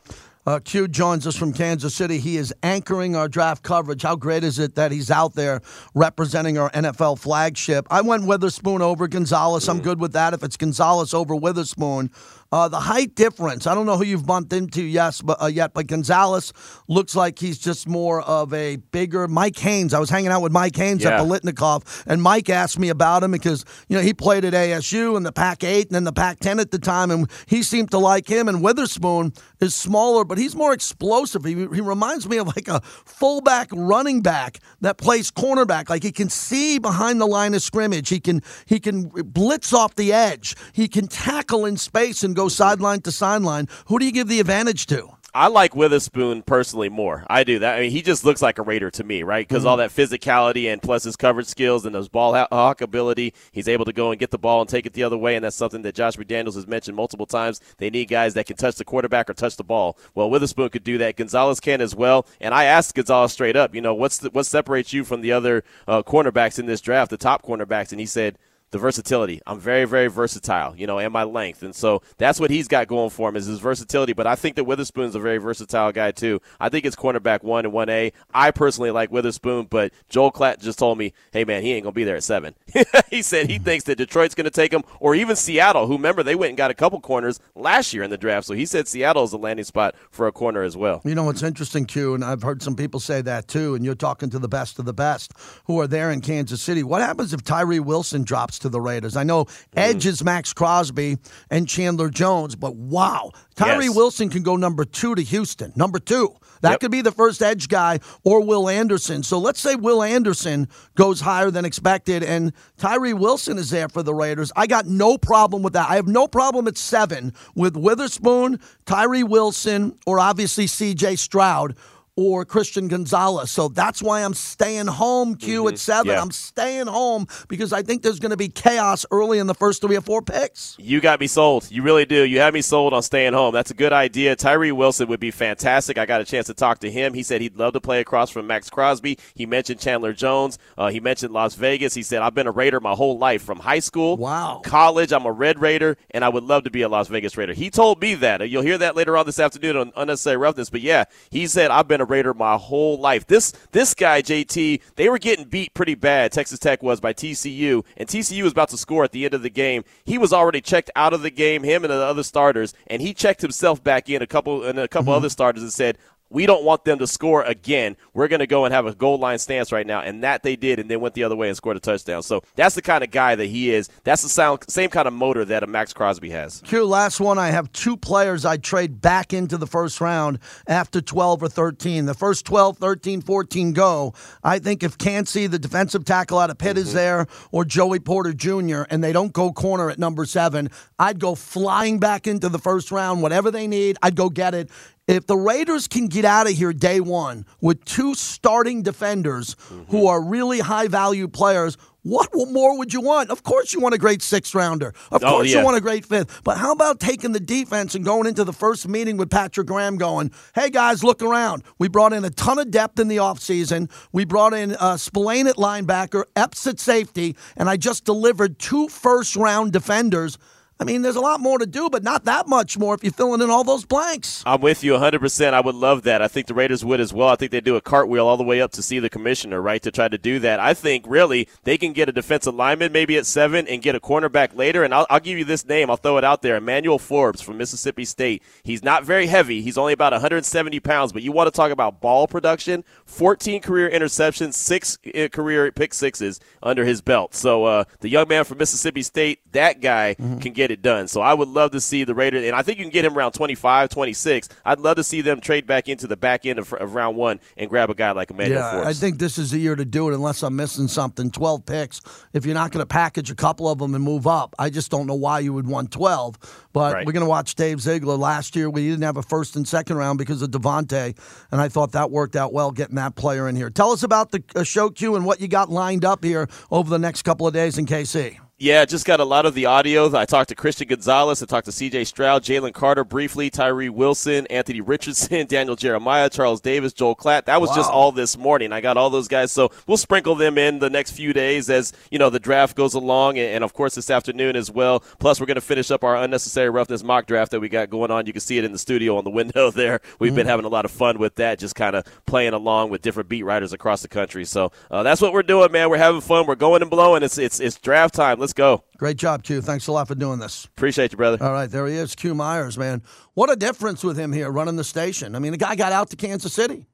Uh, 0.47 0.59
Q 0.59 0.89
joins 0.89 1.27
us 1.27 1.35
from 1.37 1.55
Kansas 1.55 1.95
City. 1.95 2.19
He 2.19 2.37
is 2.37 2.53
anchoring 2.63 3.17
our 3.17 3.29
draft 3.29 3.63
coverage. 3.63 4.03
How 4.03 4.15
great 4.15 4.45
is 4.45 4.59
it 4.59 4.75
that 4.75 4.93
he's 4.93 5.11
out 5.11 5.35
there 5.35 5.63
representing 5.95 6.59
our 6.59 6.71
NFL 6.73 7.19
flagship? 7.19 7.87
I 7.91 8.03
went 8.03 8.27
Witherspoon 8.27 8.83
over 8.83 9.09
Gonzalez. 9.09 9.67
I'm 9.71 9.81
good 9.81 9.99
with 9.99 10.13
that. 10.13 10.35
If 10.35 10.43
it's 10.43 10.59
Gonzalez 10.59 11.15
over 11.15 11.35
Witherspoon, 11.35 12.11
uh, 12.53 12.69
the 12.69 12.81
height 12.81 13.15
difference, 13.15 13.67
I 13.67 13.75
don't 13.75 13.87
know 13.87 13.97
who 13.97 14.05
you've 14.05 14.27
bumped 14.27 14.53
into 14.53 14.83
yes, 14.83 15.23
but, 15.23 15.43
uh, 15.43 15.47
yet, 15.47 15.75
but 15.75 15.87
Gonzalez 15.87 16.53
looks 16.89 17.17
like 17.17 17.39
he's 17.39 17.59
just 17.59 17.89
more 17.89 18.23
of 18.23 18.53
a 18.53 18.77
bigger 18.77 19.27
Mike 19.29 19.59
Haynes. 19.59 19.93
I 19.95 19.99
was 19.99 20.11
hanging 20.11 20.31
out 20.31 20.43
with 20.43 20.53
Mike 20.53 20.77
Haynes 20.77 21.03
yeah. 21.03 21.11
at 21.11 21.21
Biletnikoff, 21.21 22.05
and 22.07 22.23
Mike 22.23 22.49
asked 22.51 22.79
me 22.79 22.89
about 22.89 23.23
him 23.23 23.33
because 23.33 23.65
you 23.89 23.97
know 23.97 24.03
he 24.03 24.15
played 24.15 24.45
at 24.45 24.53
ASU 24.53 25.17
and 25.17 25.27
the 25.27 25.33
Pac 25.33 25.65
8 25.65 25.87
and 25.87 25.95
then 25.95 26.05
the 26.05 26.13
Pac 26.13 26.41
10 26.41 26.61
at 26.61 26.71
the 26.71 26.79
time, 26.79 27.11
and 27.11 27.31
he 27.47 27.63
seemed 27.63 27.91
to 27.91 27.99
like 27.99 28.29
him. 28.29 28.49
And 28.49 28.63
Witherspoon 28.63 29.33
is 29.61 29.75
smaller, 29.75 30.25
but 30.25 30.39
he's 30.39 30.55
more 30.55 30.73
explosive. 30.73 31.45
He, 31.45 31.55
he 31.55 31.81
reminds 31.81 32.29
me 32.29 32.39
of 32.39 32.47
like 32.49 32.69
a 32.69 32.81
fullback 32.81 33.69
running 33.73 34.23
back 34.23 34.59
that 34.81 34.99
plays 34.99 35.31
cornerback. 35.31 35.89
Like 35.89 36.03
he 36.03 36.13
can 36.13 36.29
see 36.29 36.79
behind 36.79 37.21
the 37.21 37.27
line 37.27 37.55
of 37.55 37.63
scrimmage. 37.63 38.09
He 38.09 38.21
can 38.21 38.43
he 38.67 38.79
can 38.79 39.09
blitz 39.09 39.73
off 39.73 39.95
the 39.97 40.13
edge. 40.13 40.55
He 40.73 40.89
can 40.89 41.09
tackle 41.09 41.65
in 41.65 41.77
space 41.77 42.23
and 42.23 42.37
go 42.37 42.44
sideline 42.49 43.01
to 43.03 43.13
sideline. 43.13 43.69
Who 43.87 43.99
do 43.99 44.07
you 44.07 44.13
give 44.13 44.29
the 44.29 44.41
advantage 44.41 44.87
to? 44.87 45.11
I 45.37 45.49
like 45.49 45.75
Witherspoon 45.75 46.43
personally 46.43 46.89
more. 46.89 47.27
I 47.29 47.43
do 47.43 47.59
that. 47.59 47.77
I 47.77 47.81
mean, 47.81 47.91
he 47.91 48.03
just 48.03 48.25
looks 48.25 48.41
like 48.41 48.61
a 48.61 48.63
Raider 48.63 48.89
to 48.93 49.03
me, 49.03 49.25
right? 49.25 49.47
Because 49.47 49.63
mm-hmm. 49.63 49.69
all 49.71 49.77
that 49.79 49.91
physicality 49.91 50.73
and 50.73 50.81
plus 50.81 51.03
his 51.03 51.17
coverage 51.17 51.49
skills 51.49 51.85
and 51.85 51.93
those 51.93 52.09
ball 52.09 52.35
hawk 52.53 52.81
ability, 52.81 53.35
he's 53.51 53.67
able 53.67 53.85
to 53.85 53.93
go 53.93 54.13
and 54.13 54.21
get 54.21 54.31
the 54.31 54.39
ball 54.39 54.61
and 54.61 54.71
take 54.71 54.87
it 54.87 54.93
the 54.93 55.03
other 55.03 55.19
way, 55.19 55.35
and 55.35 55.45
that's 55.45 55.57
something 55.57 55.83
that 55.83 55.97
Josh 55.97 56.15
McDaniels 56.15 56.55
has 56.55 56.69
mentioned 56.69 56.97
multiple 56.97 57.27
times. 57.27 57.61
They 57.79 57.91
need 57.91 58.05
guys 58.05 58.35
that 58.35 58.47
can 58.47 58.57
touch 58.57 58.77
the 58.77 58.85
quarterback 58.85 59.29
or 59.29 59.35
touch 59.35 59.57
the 59.57 59.65
ball. 59.65 59.99
Well, 60.15 60.31
Witherspoon 60.31 60.69
could 60.69 60.85
do 60.85 60.99
that. 60.99 61.17
Gonzalez 61.17 61.59
can 61.59 61.81
as 61.81 61.97
well. 61.97 62.29
And 62.41 62.55
I 62.55 62.65
asked 62.65 62.95
Gonzalez 62.95 63.33
straight 63.33 63.57
up, 63.57 63.75
you 63.75 63.81
know, 63.81 63.93
what's 63.93 64.19
the, 64.19 64.31
what 64.31 64.47
separates 64.47 64.93
you 64.93 65.03
from 65.03 65.21
the 65.21 65.33
other 65.33 65.65
uh, 65.89 66.05
cornerbacks 66.05 66.61
in 66.61 66.67
this 66.67 66.81
draft, 66.81 67.11
the 67.11 67.17
top 67.17 67.43
cornerbacks? 67.43 67.91
And 67.91 67.99
he 67.99 68.07
said 68.07 68.39
the 68.75 68.79
versatility. 68.79 69.41
I'm 69.47 69.61
very, 69.61 69.85
very 69.85 70.09
versatile, 70.09 70.77
you 70.77 70.89
know, 70.89 70.99
and 70.99 71.13
my 71.13 71.23
length. 71.23 71.63
And 71.63 71.73
so 71.73 72.03
that's 72.19 72.41
what 72.41 72.51
he's 72.51 72.67
got 72.67 72.89
going 72.89 73.11
for 73.11 73.29
him 73.29 73.37
is 73.37 73.47
his 73.47 73.61
versatility. 73.61 74.13
But 74.15 74.27
I 74.27 74.35
think 74.35 74.57
that 74.57 74.65
Witherspoon's 74.65 75.15
a 75.15 75.21
very 75.21 75.39
versatile 75.39 75.93
guy, 75.93 76.11
too. 76.11 76.41
I 76.59 76.71
think 76.71 76.85
it's 76.85 76.97
cornerback 76.97 77.45
one 77.45 77.65
and 77.65 77.73
1A. 77.73 78.13
I 78.35 78.51
personally 78.51 78.91
like 78.91 79.13
Witherspoon, 79.13 79.67
but 79.71 79.93
Joel 80.09 80.33
Klatt 80.33 80.61
just 80.61 80.77
told 80.77 80.99
me, 80.99 81.13
hey, 81.33 81.45
man, 81.45 81.63
he 81.63 81.73
ain't 81.73 81.87
to 81.87 81.93
be 81.93 82.03
there 82.03 82.17
at 82.17 82.25
seven. 82.25 82.57
he 83.11 83.23
said 83.23 83.49
he 83.49 83.59
thinks 83.59 83.85
that 83.85 83.97
Detroit's 83.97 84.35
to 84.35 84.51
take 84.51 84.73
him, 84.73 84.83
or 84.99 85.15
even 85.15 85.37
Seattle, 85.37 85.87
who, 85.87 85.93
remember, 85.93 86.25
they 86.25 86.35
went 86.35 86.51
and 86.51 86.59
got 86.59 86.73
a 86.73 86.75
couple 86.75 87.01
corners 87.01 87.39
last 87.55 87.95
year 87.95 88.03
in 88.03 88.11
the 88.11 88.19
draft. 88.19 88.45
So 88.49 88.55
he 88.55 88.67
said 88.67 88.89
Seattle 88.89 89.23
is 89.23 89.33
a 89.33 89.39
landing 89.39 89.65
spot 89.65 89.95
for 90.11 90.27
a 90.27 90.33
corner 90.33 90.63
as 90.63 90.77
well. 90.77 91.01
You 91.05 91.15
know 91.15 91.23
what's 91.23 91.45
interesting, 91.45 91.85
Q, 91.85 92.15
and 92.15 92.25
I've 92.25 92.43
heard 92.43 92.61
some 92.61 92.75
people 92.75 92.99
say 92.99 93.23
that 93.23 93.47
too, 93.47 93.77
and 93.77 93.85
you're 93.85 93.95
talking 93.95 94.31
to 94.31 94.41
the 94.41 94.49
best 94.49 94.81
of 94.81 94.85
the 94.85 94.93
best 94.93 95.33
who 95.67 95.81
are 95.81 95.87
there 95.87 96.11
in 96.11 96.21
Kansas 96.21 96.61
City. 96.61 96.83
What 96.83 97.03
happens 97.03 97.33
if 97.33 97.45
Tyree 97.45 97.79
Wilson 97.79 98.25
drops 98.25 98.59
to 98.65 98.69
the 98.71 98.81
Raiders? 98.81 99.17
I 99.17 99.23
know 99.23 99.45
mm. 99.45 99.65
Edge 99.77 100.07
is 100.07 100.25
Max 100.25 100.53
Crosby 100.53 101.19
and 101.51 101.69
Chandler 101.69 102.11
Jones, 102.11 102.57
but 102.57 102.75
wow, 102.75 103.31
Tyree 103.55 103.87
Yes. 103.87 103.95
Wilson 103.95 104.31
can 104.31 104.43
go 104.43 104.57
number 104.57 104.85
two 104.85 105.15
to 105.15 105.23
Houston. 105.23 105.73
Number 105.77 105.99
two. 105.99 106.35
That 106.63 106.71
Yep. 106.71 106.81
could 106.81 106.91
be 106.93 107.03
the 107.03 107.13
first 107.13 107.43
edge 107.43 107.69
guy 107.69 108.01
or 108.23 108.41
Will 108.43 108.71
Anderson. 108.71 109.23
So 109.23 109.39
let's 109.39 109.61
say 109.61 109.75
Will 109.75 110.03
Anderson 110.03 110.67
goes 110.95 111.21
higher 111.21 111.51
than 111.51 111.67
expected 111.67 112.23
and 112.23 112.55
Tyree 112.79 113.13
Wilson 113.13 113.59
is 113.59 113.69
there 113.69 113.91
for 113.91 114.03
the 114.03 114.15
Raiders. 114.15 114.51
I 114.57 114.67
got 114.67 114.87
no 114.87 115.19
problem 115.19 115.63
with 115.63 115.75
that. 115.75 115.91
I 115.91 115.97
have 115.97 116.09
no 116.09 116.27
problem 116.27 116.67
at 116.67 116.79
seven 116.79 117.35
with 117.55 117.77
Witherspoon, 117.77 118.61
Tyree 118.87 119.25
Wilson, 119.25 119.99
or 120.07 120.19
obviously 120.19 120.65
CJ 120.65 121.19
Stroud. 121.19 121.77
Or 122.17 122.45
Christian 122.45 122.87
Gonzalez. 122.87 123.51
So 123.51 123.67
that's 123.67 124.01
why 124.01 124.23
I'm 124.23 124.35
staying 124.35 124.87
home, 124.87 125.35
Q, 125.35 125.67
at 125.67 125.79
7 125.81 126.13
Yeah. 126.13 126.23
I'm 126.23 126.31
staying 126.31 126.87
home 126.87 127.27
because 127.49 127.73
I 127.73 127.83
think 127.83 128.03
there's 128.03 128.21
going 128.21 128.31
to 128.31 128.37
be 128.37 128.49
chaos 128.49 129.05
early 129.11 129.41
in 129.41 129.49
the 129.49 129.55
first 129.55 129.81
three 129.83 129.97
or 129.97 130.01
four 130.01 130.23
picks. 130.23 130.77
You 130.79 131.01
got 131.01 131.19
me 131.19 131.27
sold. 131.27 131.69
You 131.73 131.83
really 131.83 132.05
do. 132.05 132.23
You 132.23 132.39
have 132.39 132.55
me 132.55 132.63
sold 132.63 132.93
on 132.93 133.03
staying 133.03 133.33
home. 133.33 133.53
That's 133.53 133.73
a 133.73 133.75
good 133.75 133.93
idea. 133.93 134.37
Tyree 134.37 134.71
Wilson 134.71 135.09
would 135.09 135.19
be 135.19 135.33
fantastic. 135.33 135.99
I 135.99 136.07
got 136.07 136.21
a 136.21 136.25
chance 136.25 136.47
to 136.47 136.55
talk 136.55 136.79
to 136.81 136.91
him. 136.91 137.15
He 137.15 137.25
said 137.25 137.41
he'd 137.41 137.57
love 137.57 137.73
to 137.73 137.81
play 137.81 138.01
across 138.01 138.31
from 138.31 138.47
Max 138.47 138.71
Crosby. 138.71 139.19
He 139.35 139.45
mentioned 139.45 139.81
Chandler 139.81 140.13
Jones. 140.13 140.57
Uh, 140.79 140.91
he 140.91 141.01
mentioned 141.01 141.33
Las 141.33 141.57
Vegas. 141.57 141.95
He 141.95 142.05
said, 142.05 142.23
I've 142.23 142.35
been 142.35 142.47
a 142.47 142.53
Raider 142.53 142.79
my 142.79 142.93
whole 142.93 143.19
life 143.19 143.43
from 143.43 143.59
high 143.59 143.81
school. 143.81 144.17
Wow. 144.17 144.61
College, 144.65 145.13
I'm 145.13 145.27
a 145.27 145.33
Red 145.33 145.59
Raider, 145.61 145.97
and 146.13 146.25
I 146.25 146.29
would 146.29 146.45
love 146.45 146.63
to 146.63 146.71
be 146.71 146.83
a 146.83 146.89
Las 146.89 147.09
Vegas 147.09 147.37
Raider. 147.37 147.55
He 147.55 147.71
told 147.71 148.01
me 148.01 148.15
that. 148.15 148.49
You'll 148.49 148.63
hear 148.63 148.79
that 148.79 148.95
later 148.95 149.17
on 149.17 149.27
this 149.27 149.41
afternoon 149.41 149.77
on 149.77 149.93
Unnecessary 149.97 150.37
Roughness. 150.37 150.71
But 150.71 150.83
yeah, 150.83 151.05
he 151.31 151.49
said, 151.49 151.73
I've 151.73 151.89
been 151.89 152.01
a 152.01 152.04
Raider 152.05 152.35
my 152.35 152.57
whole 152.57 152.99
life. 152.99 153.27
This 153.27 153.53
this 153.73 153.95
guy, 153.95 154.23
JT, 154.23 154.81
they 154.97 155.09
were 155.09 155.19
getting 155.19 155.47
beat 155.47 155.75
pretty 155.75 155.95
bad, 155.95 156.33
Texas 156.33 156.59
Tech 156.59 156.83
was, 156.83 157.01
by 157.01 157.13
TCU, 157.13 157.85
and 157.97 158.09
TCU 158.09 158.43
was 158.43 158.53
about 158.53 158.69
to 158.71 158.77
score 158.77 159.05
at 159.05 159.13
the 159.13 159.25
end 159.25 159.35
of 159.35 159.43
the 159.43 159.51
game. 159.51 159.85
He 160.05 160.19
was 160.19 160.33
already 160.33 160.61
checked 160.61 160.91
out 160.97 161.13
of 161.13 161.23
the 161.23 161.31
game, 161.31 161.63
him 161.63 161.85
and 161.85 161.93
the 161.93 161.97
other 161.97 162.23
starters, 162.23 162.75
and 162.87 163.01
he 163.01 163.15
checked 163.15 163.43
himself 163.43 163.83
back 163.83 164.09
in, 164.09 164.23
a 164.23 164.27
couple 164.27 164.65
and 164.65 164.79
a 164.79 164.89
couple 164.89 165.13
mm-hmm. 165.13 165.19
other 165.19 165.29
starters, 165.29 165.63
and 165.63 165.73
said, 165.73 165.99
we 166.31 166.47
don't 166.47 166.65
want 166.65 166.85
them 166.85 166.99
to 166.99 167.07
score 167.07 167.43
again. 167.43 167.97
We're 168.13 168.29
going 168.29 168.41
to 168.41 168.47
go 168.47 168.65
and 168.65 168.75
have 168.75 168.87
a 168.87 168.95
goal 168.95 169.19
line 169.19 169.39
stance 169.39 169.71
right 169.71 169.87
now. 169.87 170.01
And 170.01 170.23
that 170.25 170.43
they 170.43 170.57
did, 170.57 170.79
and 170.79 170.91
then 170.91 171.01
went 171.01 171.15
the 171.15 171.25
other 171.25 171.37
way 171.37 171.49
and 171.49 171.57
scored 171.57 171.77
a 171.77 171.81
touchdown. 171.81 172.23
So 172.23 172.43
that's 172.57 172.75
the 172.75 172.83
kind 172.83 173.05
of 173.05 173.11
guy 173.11 173.35
that 173.35 173.47
he 173.47 173.71
is. 173.71 173.89
That's 174.03 174.23
the 174.23 174.29
sound, 174.29 174.65
same 174.69 174.91
kind 174.91 175.07
of 175.07 175.15
motor 175.15 175.45
that 175.45 175.63
a 175.63 175.67
Max 175.67 175.93
Crosby 175.93 176.31
has. 176.31 176.61
Q, 176.63 176.85
last 176.87 177.21
one. 177.21 177.39
I 177.39 177.49
have 177.51 177.71
two 177.73 177.97
players 177.97 178.45
I'd 178.45 178.65
trade 178.65 179.01
back 179.01 179.33
into 179.33 179.57
the 179.57 179.67
first 179.67 180.01
round 180.01 180.39
after 180.67 181.01
12 181.01 181.43
or 181.43 181.49
13. 181.49 182.07
The 182.07 182.15
first 182.15 182.45
12, 182.47 182.79
13, 182.79 183.21
14 183.21 183.73
go. 183.73 184.15
I 184.43 184.59
think 184.59 184.83
if 184.83 184.99
Kancey, 184.99 185.47
the 185.47 185.59
defensive 185.59 186.05
tackle 186.05 186.39
out 186.39 186.51
of 186.51 186.59
Pitt, 186.59 186.79
is 186.79 186.89
mm-hmm. 186.89 186.97
there, 186.97 187.27
or 187.53 187.65
Joey 187.65 188.01
Porter 188.01 188.33
Jr., 188.33 188.83
and 188.91 189.05
they 189.05 189.13
don't 189.13 189.33
go 189.33 189.53
corner 189.53 189.91
at 189.91 189.99
number 189.99 190.25
seven, 190.25 190.71
I'd 190.99 191.21
go 191.21 191.35
flying 191.35 191.99
back 191.99 192.27
into 192.27 192.49
the 192.49 192.59
first 192.59 192.91
round. 192.91 193.23
Whatever 193.23 193.51
they 193.51 193.67
need, 193.67 193.99
I'd 194.03 194.17
go 194.17 194.31
get 194.31 194.55
it. 194.55 194.71
If 195.07 195.27
the 195.27 195.37
Raiders 195.37 195.87
can 195.87 196.07
get 196.09 196.25
out 196.25 196.47
of 196.47 196.55
here 196.55 196.73
day 196.73 196.99
one 196.99 197.45
with 197.61 197.85
two 197.85 198.15
starting 198.15 198.83
defenders 198.83 199.55
who 199.89 200.07
are 200.07 200.23
really 200.25 200.61
high 200.61 200.89
value 200.89 201.29
players, 201.29 201.77
what 202.05 202.31
more 202.35 202.79
would 202.79 202.93
you 202.95 203.03
want? 203.03 203.29
Of 203.31 203.43
course, 203.43 203.75
you 203.75 203.81
want 203.81 203.95
a 203.95 203.99
great 203.99 204.23
sixth 204.23 204.55
rounder. 204.55 204.95
Of 205.11 205.23
Oh, 205.23 205.29
course, 205.31 205.49
yeah. 205.51 205.59
you 205.59 205.65
want 205.65 205.77
a 205.77 205.81
great 205.83 206.07
fifth. 206.07 206.43
But 206.43 206.57
how 206.57 206.73
about 206.73 207.01
taking 207.01 207.33
the 207.33 207.41
defense 207.41 207.95
and 207.95 208.03
going 208.05 208.27
into 208.27 208.45
the 208.45 208.53
first 208.53 208.89
meeting 208.89 209.19
with 209.19 209.31
Patrick 209.31 209.67
Graham 209.67 209.99
going, 209.99 210.31
hey, 210.55 210.71
guys, 210.71 211.05
look 211.05 211.23
around. 211.23 211.65
We 211.79 211.89
brought 211.89 212.15
in 212.15 212.25
a 212.25 212.31
ton 212.31 212.59
of 212.59 212.71
depth 212.71 212.99
in 212.99 213.09
the 213.09 213.19
offseason. 213.19 213.91
We 214.13 214.25
brought 214.25 214.55
in 214.55 214.75
uh, 214.77 214.97
Spillane 214.97 215.47
at 215.47 215.57
linebacker, 215.57 216.25
Epps 216.35 216.67
at 216.67 216.79
safety, 216.81 217.37
and 217.59 217.69
I 217.69 217.77
just 217.77 218.05
delivered 218.07 218.59
two 218.59 218.89
first 218.89 219.37
round 219.37 219.73
defenders. 219.73 220.39
I 220.81 220.85
mean, 220.85 221.03
there's 221.03 221.15
a 221.15 221.21
lot 221.21 221.39
more 221.39 221.59
to 221.59 221.67
do, 221.67 221.89
but 221.89 222.03
not 222.03 222.25
that 222.25 222.49
much 222.49 222.77
more 222.77 222.95
if 222.95 223.05
you're 223.05 223.13
filling 223.13 223.41
in 223.41 223.49
all 223.49 223.63
those 223.63 223.85
blanks. 223.85 224.43
I'm 224.45 224.61
with 224.61 224.83
you 224.83 224.93
100%. 224.93 225.55
I 225.55 225.61
would 225.61 225.75
love 225.77 226.03
that. 226.03 226.21
I 226.21 226.27
think 226.27 226.49
the 226.49 226.55
Raiders 226.55 226.85
would 226.85 227.01
as 227.01 227.13
well. 227.13 227.29
I 227.29 227.37
think 227.37 227.53
they 227.53 227.61
do 227.61 227.77
a 227.77 227.81
cartwheel 227.81 228.27
all 228.27 228.37
the 228.37 228.43
way 228.45 228.61
up 228.61 228.73
to 228.73 228.83
see 228.83 228.99
the 228.99 229.09
commissioner, 229.09 229.63
right, 229.63 229.81
to 229.83 229.93
try 229.93 230.09
to 230.09 230.19
do 230.19 230.41
that. 230.41 230.59
I 230.59 230.75
think 230.75 231.05
really 231.07 231.49
they 231.63 231.79
can 231.79 231.93
get 231.93 232.09
a 232.09 232.13
defensive 232.13 232.55
lineman 232.57 232.91
maybe 232.91 233.17
at 233.17 233.25
seven 233.25 233.69
and 233.69 233.83
get 233.83 233.95
a 233.95 234.01
cornerback 234.01 234.57
later. 234.57 234.83
And 234.83 234.93
I'll, 234.93 235.07
I'll 235.11 235.21
give 235.21 235.39
you 235.39 235.45
this 235.45 235.65
name. 235.65 235.91
I'll 235.91 235.97
throw 235.97 236.19
it 236.19 236.25
out 236.25 236.43
there. 236.43 236.57
Emmanuel 236.57 236.99
Forbes 236.99 237.41
from 237.41 237.57
Mississippi 237.57 238.05
State. 238.05 238.43
He's 238.65 238.83
not 238.83 239.05
very 239.05 239.29
heavy. 239.29 239.63
He's 239.63 239.79
only 239.79 239.93
about 239.93 240.13
170 240.13 240.81
pounds, 240.81 241.13
but 241.13 241.23
you 241.23 241.31
want 241.31 241.47
to 241.47 241.57
talk 241.57 241.71
about 241.71 242.01
ball 242.01 242.27
production 242.27 242.83
14 243.07 243.61
career 243.61 243.89
interceptions, 243.89 244.55
six 244.55 244.99
uh, 245.15 245.29
career 245.29 245.71
pick 245.71 245.95
sixes 245.95 246.41
under 246.63 246.85
his 246.85 247.01
belt. 247.01 247.35
So 247.35 247.65
uh, 247.65 247.85
the 248.01 248.09
young 248.09 248.27
man 248.27 248.45
from 248.45 248.59
Mississippi 248.59 249.03
State, 249.03 249.41
that 249.53 249.81
guy 249.81 250.15
can 250.15 250.53
get 250.53 250.64
it 250.71 250.83
done. 250.83 251.09
So 251.09 251.21
I 251.21 251.35
would 251.35 251.49
love 251.49 251.71
to 251.73 251.81
see 251.81 252.05
the 252.05 252.15
Raiders, 252.15 252.45
and 252.45 252.55
I 252.55 252.63
think 252.63 252.79
you 252.79 252.85
can 252.85 252.93
get 252.93 253.05
him 253.05 253.17
around 253.17 253.33
25, 253.33 253.89
26. 253.91 254.49
I'd 254.65 254.81
love 254.81 254.97
to 254.97 255.05
see 255.05 255.21
them 255.21 255.41
trade 255.41 255.67
back 255.67 255.89
into 255.89 256.07
the 256.07 256.17
back 256.17 256.47
end 256.47 256.59
of, 256.59 256.73
of 256.75 256.95
round 256.95 257.17
one 257.17 257.41
and 257.57 257.69
grab 257.71 257.91
a 257.91 257.95
guy 257.95 258.13
like 258.13 258.31
Emmanuel 258.31 258.61
Yeah. 258.61 258.83
I 258.87 258.93
think 258.93 259.19
this 259.19 259.39
is 259.39 259.51
the 259.51 259.59
year 259.59 259.77
to 259.77 259.85
do 259.85 260.09
it 260.11 260.15
unless 260.15 260.43
I'm 260.43 260.57
missing 260.57 260.89
something. 260.89 261.31
12 261.31 261.67
picks. 261.67 262.01
If 262.33 262.45
you're 262.47 262.55
not 262.55 262.71
going 262.73 262.83
to 262.83 262.87
package 262.87 263.31
a 263.31 263.35
couple 263.35 263.69
of 263.69 263.79
them 263.79 263.95
and 263.95 264.03
move 264.05 264.27
up, 264.27 264.55
I 264.59 264.71
just 264.71 264.91
don't 264.91 265.07
know 265.07 265.15
why 265.15 265.41
you 265.41 265.53
would 265.53 265.67
want 265.67 265.91
12. 265.91 266.37
But 266.73 266.95
Right. 266.95 267.07
we're 267.07 267.13
going 267.13 267.25
to 267.25 267.29
watch 267.31 267.55
Dave 267.55 267.81
Ziegler. 267.81 268.17
Last 268.17 268.57
year, 268.57 268.69
we 268.69 268.89
didn't 268.89 269.03
have 269.03 269.17
a 269.17 269.23
first 269.23 269.57
and 269.57 269.67
second 269.67 269.97
round 269.97 270.19
because 270.19 270.43
of 270.43 270.51
Davante, 270.51 271.17
and 271.53 271.61
I 271.61 271.69
thought 271.69 271.93
that 271.93 272.11
worked 272.11 272.35
out 272.37 272.53
well 272.53 272.71
getting 272.73 272.97
that 272.97 273.15
player 273.15 273.49
in 273.49 273.55
here. 273.57 273.71
Tell 273.71 273.93
us 273.93 274.03
about 274.03 274.33
the 274.33 274.43
uh, 274.57 274.65
show 274.65 274.91
Q 274.91 275.15
and 275.17 275.25
what 275.25 275.41
you 275.41 275.49
got 275.49 275.71
lined 275.71 276.05
up 276.05 276.25
here 276.25 276.49
over 276.71 276.91
the 276.91 276.99
next 276.99 277.23
couple 277.23 277.47
of 277.47 277.55
days 277.55 277.79
in 277.79 277.87
KC. 277.87 278.39
Yeah, 278.57 278.85
just 278.85 279.05
got 279.05 279.19
a 279.19 279.25
lot 279.25 279.47
of 279.47 279.55
the 279.55 279.67
audio. 279.67 280.17
I 280.17 280.27
talked 280.27 280.51
to 280.51 280.55
Christian 280.55 280.87
Gonzalez. 280.87 281.43
I 281.43 281.47
talked 281.47 281.65
to 281.65 281.73
C.J. 281.73 282.05
Stroud, 282.05 282.45
Jalen 282.45 282.73
Carter 282.73 283.03
briefly, 283.03 283.51
Tyree 283.51 283.89
Wilson, 283.89 284.47
Anthony 284.47 284.81
Richardson, 284.81 285.47
Daniel 285.49 285.75
Jeremiah, 285.75 286.31
Charles 286.31 286.61
Davis, 286.61 286.93
Joel 286.93 287.17
Klatt. 287.17 287.47
That 287.47 287.61
was 287.61 287.75
just 287.75 287.91
all 287.91 288.13
this 288.13 288.39
morning. 288.39 288.71
I 288.71 288.81
got 288.81 288.97
all 288.97 289.11
those 289.11 289.27
guys, 289.27 289.51
so 289.51 289.73
we'll 289.89 289.97
sprinkle 289.97 290.37
them 290.37 290.57
in 290.57 290.79
the 290.79 290.89
next 290.89 291.11
few 291.11 291.33
days 291.33 291.69
as 291.69 291.93
you 292.13 292.19
know 292.21 292.31
the 292.31 292.39
draft 292.39 292.77
goes 292.77 292.95
along, 292.95 293.39
and, 293.39 293.57
and 293.57 293.65
of 293.65 293.73
course 293.73 293.97
this 293.97 294.09
afternoon 294.09 294.55
as 294.55 294.71
well. 294.71 295.01
Plus, 295.19 295.41
we're 295.41 295.47
going 295.47 295.57
to 295.57 295.61
finish 295.61 295.91
up 295.91 296.05
our 296.05 296.15
unnecessary 296.15 296.71
roughness 296.71 297.03
mock 297.03 297.27
draft 297.27 297.51
that 297.51 297.59
we 297.59 297.69
got 297.69 297.91
going 297.91 298.13
on. 298.13 298.25
You 298.25 298.33
can 298.33 298.41
see 298.41 298.57
it 298.59 298.65
in 298.65 298.71
the 298.71 298.79
studio 298.79 299.17
on 299.19 299.25
the 299.25 299.31
window 299.31 299.71
there. 299.73 300.01
We've 300.21 300.35
been 300.35 300.47
having 300.47 300.65
a 300.65 300.69
lot 300.69 300.85
of 300.85 300.93
fun 300.93 301.19
with 301.19 301.35
that, 301.35 301.59
just 301.59 301.75
kind 301.75 301.97
of 301.97 302.07
playing 302.25 302.53
along 302.53 302.91
with 302.91 303.03
different 303.03 303.29
beat 303.29 303.43
writers 303.43 303.73
across 303.73 304.03
the 304.03 304.09
country. 304.09 304.45
So 304.45 304.71
uh, 304.93 305.03
that's 305.03 305.21
what 305.21 305.33
we're 305.33 305.43
doing, 305.43 305.73
man. 305.73 305.91
We're 305.91 305.99
having 305.99 306.21
fun. 306.21 306.47
We're 306.47 306.55
going 306.55 306.83
and 306.83 306.91
blowing. 306.91 307.25
It's 307.25 307.37
it's 307.37 307.59
it's 307.59 307.81
draft 307.81 308.15
time. 308.15 308.44
Let's 308.45 308.53
go. 308.53 308.85
Great 308.99 309.17
job, 309.17 309.43
Q. 309.43 309.63
Thanks 309.63 309.87
a 309.87 309.93
lot 309.93 310.07
for 310.07 310.15
doing 310.15 310.39
this. 310.39 310.67
Appreciate 310.67 311.13
you, 311.13 311.17
brother. 311.17 311.43
All 311.43 311.55
right, 311.55 311.71
there 311.71 311.87
he 311.87 311.95
is, 311.95 312.15
Q 312.15 312.35
Myers, 312.35 312.77
man. 312.77 313.03
What 313.33 313.51
a 313.51 313.57
difference 313.57 314.05
with 314.05 314.19
him 314.19 314.35
here 314.35 314.51
running 314.51 314.77
the 314.77 314.85
station. 314.85 315.35
I 315.35 315.39
mean, 315.39 315.53
the 315.53 315.57
guy 315.57 315.77
got 315.77 315.93
out 315.93 316.11
to 316.11 316.17
Kansas 316.17 316.53
City. 316.53 316.87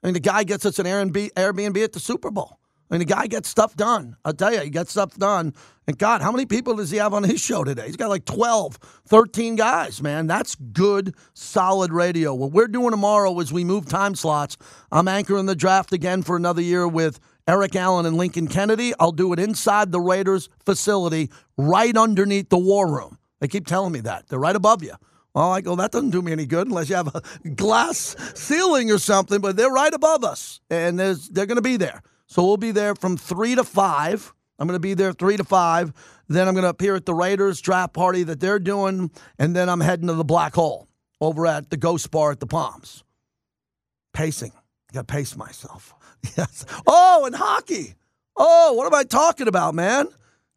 I 0.00 0.06
mean, 0.06 0.14
the 0.14 0.20
guy 0.20 0.44
gets 0.44 0.64
us 0.64 0.78
an 0.78 0.86
Airbnb, 0.86 1.32
Airbnb 1.32 1.82
at 1.82 1.92
the 1.92 1.98
Super 1.98 2.30
Bowl. 2.30 2.60
I 2.88 2.94
mean, 2.94 3.00
the 3.00 3.12
guy 3.12 3.26
gets 3.26 3.48
stuff 3.48 3.74
done. 3.74 4.16
I'll 4.24 4.32
tell 4.32 4.54
you, 4.54 4.60
he 4.60 4.70
gets 4.70 4.92
stuff 4.92 5.16
done. 5.16 5.54
And 5.88 5.98
God, 5.98 6.22
how 6.22 6.30
many 6.30 6.46
people 6.46 6.76
does 6.76 6.92
he 6.92 6.98
have 6.98 7.14
on 7.14 7.24
his 7.24 7.40
show 7.40 7.64
today? 7.64 7.86
He's 7.86 7.96
got 7.96 8.08
like 8.08 8.24
12, 8.24 8.78
13 9.08 9.56
guys, 9.56 10.00
man. 10.00 10.28
That's 10.28 10.54
good, 10.54 11.16
solid 11.34 11.92
radio. 11.92 12.32
What 12.32 12.52
we're 12.52 12.68
doing 12.68 12.92
tomorrow 12.92 13.36
is 13.40 13.52
we 13.52 13.64
move 13.64 13.86
time 13.86 14.14
slots. 14.14 14.56
I'm 14.92 15.08
anchoring 15.08 15.46
the 15.46 15.56
draft 15.56 15.92
again 15.92 16.22
for 16.22 16.36
another 16.36 16.62
year 16.62 16.86
with 16.86 17.18
Eric 17.48 17.74
Allen 17.76 18.06
and 18.06 18.16
Lincoln 18.16 18.48
Kennedy. 18.48 18.92
I'll 19.00 19.12
do 19.12 19.32
it 19.32 19.38
inside 19.38 19.92
the 19.92 20.00
Raiders 20.00 20.48
facility, 20.64 21.30
right 21.56 21.96
underneath 21.96 22.48
the 22.48 22.58
war 22.58 22.88
room. 22.88 23.18
They 23.40 23.48
keep 23.48 23.66
telling 23.66 23.92
me 23.92 24.00
that. 24.00 24.28
They're 24.28 24.38
right 24.38 24.54
above 24.54 24.82
you. 24.82 24.94
Well, 25.34 25.50
I 25.50 25.62
go, 25.62 25.74
that 25.76 25.92
doesn't 25.92 26.10
do 26.10 26.20
me 26.20 26.30
any 26.32 26.46
good 26.46 26.66
unless 26.66 26.90
you 26.90 26.94
have 26.94 27.14
a 27.14 27.48
glass 27.48 28.14
ceiling 28.34 28.90
or 28.90 28.98
something, 28.98 29.40
but 29.40 29.56
they're 29.56 29.70
right 29.70 29.92
above 29.92 30.24
us, 30.24 30.60
and 30.68 30.98
they're 30.98 31.46
going 31.46 31.56
to 31.56 31.62
be 31.62 31.78
there. 31.78 32.02
So 32.26 32.44
we'll 32.44 32.58
be 32.58 32.70
there 32.70 32.94
from 32.94 33.16
3 33.16 33.54
to 33.56 33.64
5. 33.64 34.34
I'm 34.58 34.68
going 34.68 34.76
to 34.76 34.80
be 34.80 34.94
there 34.94 35.12
3 35.12 35.38
to 35.38 35.44
5. 35.44 35.92
Then 36.28 36.48
I'm 36.48 36.54
going 36.54 36.64
to 36.64 36.70
appear 36.70 36.94
at 36.94 37.06
the 37.06 37.14
Raiders 37.14 37.60
draft 37.60 37.94
party 37.94 38.22
that 38.24 38.40
they're 38.40 38.58
doing, 38.58 39.10
and 39.38 39.56
then 39.56 39.68
I'm 39.68 39.80
heading 39.80 40.06
to 40.08 40.14
the 40.14 40.24
Black 40.24 40.54
Hole 40.54 40.86
over 41.20 41.46
at 41.46 41.70
the 41.70 41.76
Ghost 41.76 42.10
Bar 42.10 42.32
at 42.32 42.40
the 42.40 42.46
Palms. 42.46 43.02
Pacing. 44.12 44.52
I 44.54 44.94
Got 44.94 45.08
to 45.08 45.12
pace 45.12 45.36
myself. 45.36 45.94
Yes. 46.36 46.64
Oh, 46.86 47.24
and 47.26 47.34
hockey. 47.34 47.94
Oh, 48.36 48.72
what 48.74 48.86
am 48.86 48.94
I 48.94 49.04
talking 49.04 49.48
about, 49.48 49.74
man? 49.74 50.06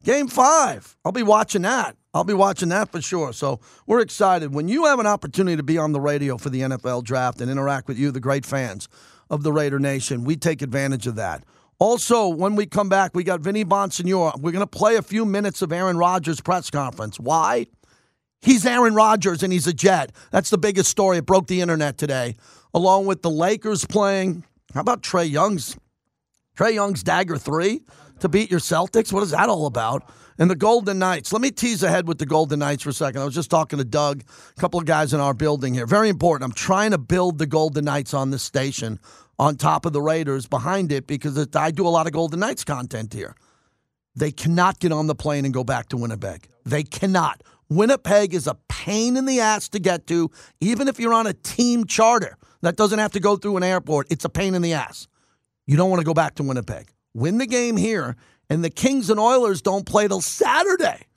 Game 0.04 0.28
five. 0.28 0.96
I'll 1.04 1.12
be 1.12 1.24
watching 1.24 1.64
that. 1.64 1.98
I'll 2.14 2.24
be 2.24 2.34
watching 2.34 2.70
that 2.70 2.92
for 2.92 3.02
sure. 3.02 3.34
So 3.34 3.60
we're 3.88 4.00
excited. 4.00 4.54
When 4.54 4.68
you 4.68 4.86
have 4.86 5.00
an 5.00 5.08
opportunity 5.08 5.58
to 5.58 5.64
be 5.64 5.78
on 5.78 5.92
the 5.92 6.00
radio 6.00 6.38
for 6.38 6.50
the 6.50 6.62
NFL 6.62 7.04
draft 7.04 7.42
and 7.42 7.52
interact 7.52 7.88
with 7.88 8.00
you, 8.00 8.12
the 8.12 8.20
great 8.20 8.46
fans 8.46 8.88
of 9.30 9.44
the 9.44 9.52
Raider 9.52 9.80
Nation, 9.80 10.24
we 10.24 10.36
take 10.38 10.62
advantage 10.62 11.08
of 11.08 11.16
that. 11.16 11.44
Also, 11.80 12.30
when 12.30 12.56
we 12.56 12.66
come 12.66 12.88
back, 12.88 13.12
we 13.14 13.24
got 13.24 13.42
Vinny 13.42 13.66
Bonsignore. 13.66 14.40
We're 14.40 14.52
going 14.52 14.62
to 14.62 14.68
play 14.68 14.96
a 14.96 15.02
few 15.02 15.26
minutes 15.26 15.62
of 15.62 15.74
Aaron 15.74 15.98
Rodgers' 15.98 16.40
press 16.40 16.70
conference. 16.70 17.20
Why? 17.20 17.66
He's 18.42 18.66
Aaron 18.66 18.94
Rodgers 18.96 19.44
and 19.44 19.52
he's 19.52 19.68
a 19.68 19.74
Jet. 19.74 20.12
That's 20.32 20.52
the 20.52 20.58
biggest 20.58 20.90
story. 20.90 21.18
It 21.18 21.26
broke 21.26 21.48
the 21.48 21.62
internet 21.62 21.98
today. 21.98 22.36
Along 22.74 23.08
with 23.08 23.24
the 23.24 23.30
Lakers 23.30 23.84
playing. 23.86 24.44
How 24.74 24.82
about 24.82 25.02
Trae 25.02 25.30
Young's 25.30 25.78
Trae 26.58 26.74
Young's 26.74 27.04
dagger 27.04 27.38
three 27.38 27.82
to 28.20 28.30
beat 28.30 28.50
your 28.50 28.60
Celtics? 28.60 29.12
What 29.12 29.24
is 29.24 29.32
that 29.32 29.50
all 29.50 29.66
about? 29.66 30.10
And 30.38 30.50
the 30.50 30.56
Golden 30.56 31.00
Knights. 31.00 31.32
Let 31.32 31.42
me 31.42 31.52
tease 31.52 31.82
ahead 31.84 32.08
with 32.08 32.18
the 32.18 32.26
Golden 32.26 32.60
Knights 32.60 32.84
for 32.84 32.90
a 32.90 32.94
second. 32.94 33.22
I 33.22 33.26
was 33.26 33.34
just 33.34 33.50
talking 33.50 33.80
to 33.80 33.86
Doug, 33.86 34.24
a 34.58 34.60
couple 34.60 34.80
of 34.80 34.86
guys 34.86 35.14
in 35.14 35.20
our 35.22 35.34
building 35.34 35.74
here. 35.74 35.86
Very 35.86 36.10
important. 36.10 36.50
I'm 36.50 36.56
trying 36.56 36.92
to 36.92 36.98
build 36.98 37.38
the 37.38 37.46
Golden 37.46 37.86
Knights 37.86 38.14
on 38.14 38.32
this 38.32 38.44
station 38.44 39.00
on 39.40 39.56
top 39.56 39.86
of 39.86 39.94
the 39.94 40.02
Raiders 40.02 40.46
behind 40.46 40.92
it 40.92 41.08
because 41.08 41.38
it, 41.38 41.56
I 41.56 41.72
do 41.72 41.88
a 41.88 41.90
lot 41.90 42.06
of 42.06 42.14
Golden 42.14 42.40
Knights 42.40 42.64
content 42.64 43.14
here. 43.14 43.36
They 44.16 44.32
cannot 44.32 44.80
get 44.80 44.92
on 44.92 45.08
the 45.08 45.16
plane 45.16 45.46
and 45.46 45.54
go 45.54 45.64
back 45.64 45.90
to 45.90 45.98
Winnipeg. 45.98 46.48
They 46.66 46.84
cannot. 46.84 47.44
Winnipeg 47.70 48.34
is 48.34 48.48
a 48.48 48.58
pain 48.70 49.18
in 49.18 49.26
the 49.26 49.40
ass 49.40 49.68
to 49.70 49.80
get 49.80 50.08
to, 50.08 50.32
even 50.62 50.88
if 50.88 51.00
you're 51.00 51.14
on 51.14 51.28
a 51.28 51.34
team 51.34 51.86
charter. 51.86 52.38
That 52.62 52.76
doesn't 52.76 53.00
have 53.00 53.12
to 53.14 53.20
go 53.20 53.36
through 53.36 53.58
an 53.58 53.64
airport. 53.64 54.08
It's 54.12 54.26
a 54.26 54.30
pain 54.30 54.56
in 54.56 54.62
the 54.62 54.74
ass. 54.74 55.08
You 55.68 55.78
don't 55.78 55.90
want 55.90 56.00
to 56.00 56.06
go 56.06 56.14
back 56.14 56.36
to 56.36 56.44
Winnipeg. 56.44 56.94
Win 57.14 57.38
the 57.38 57.48
game 57.48 57.78
here, 57.78 58.16
and 58.50 58.64
the 58.64 58.70
Kings 58.70 59.10
and 59.10 59.20
Oilers 59.20 59.62
don't 59.62 59.86
play 59.86 60.08
till 60.08 60.22
Saturday. 60.22 61.08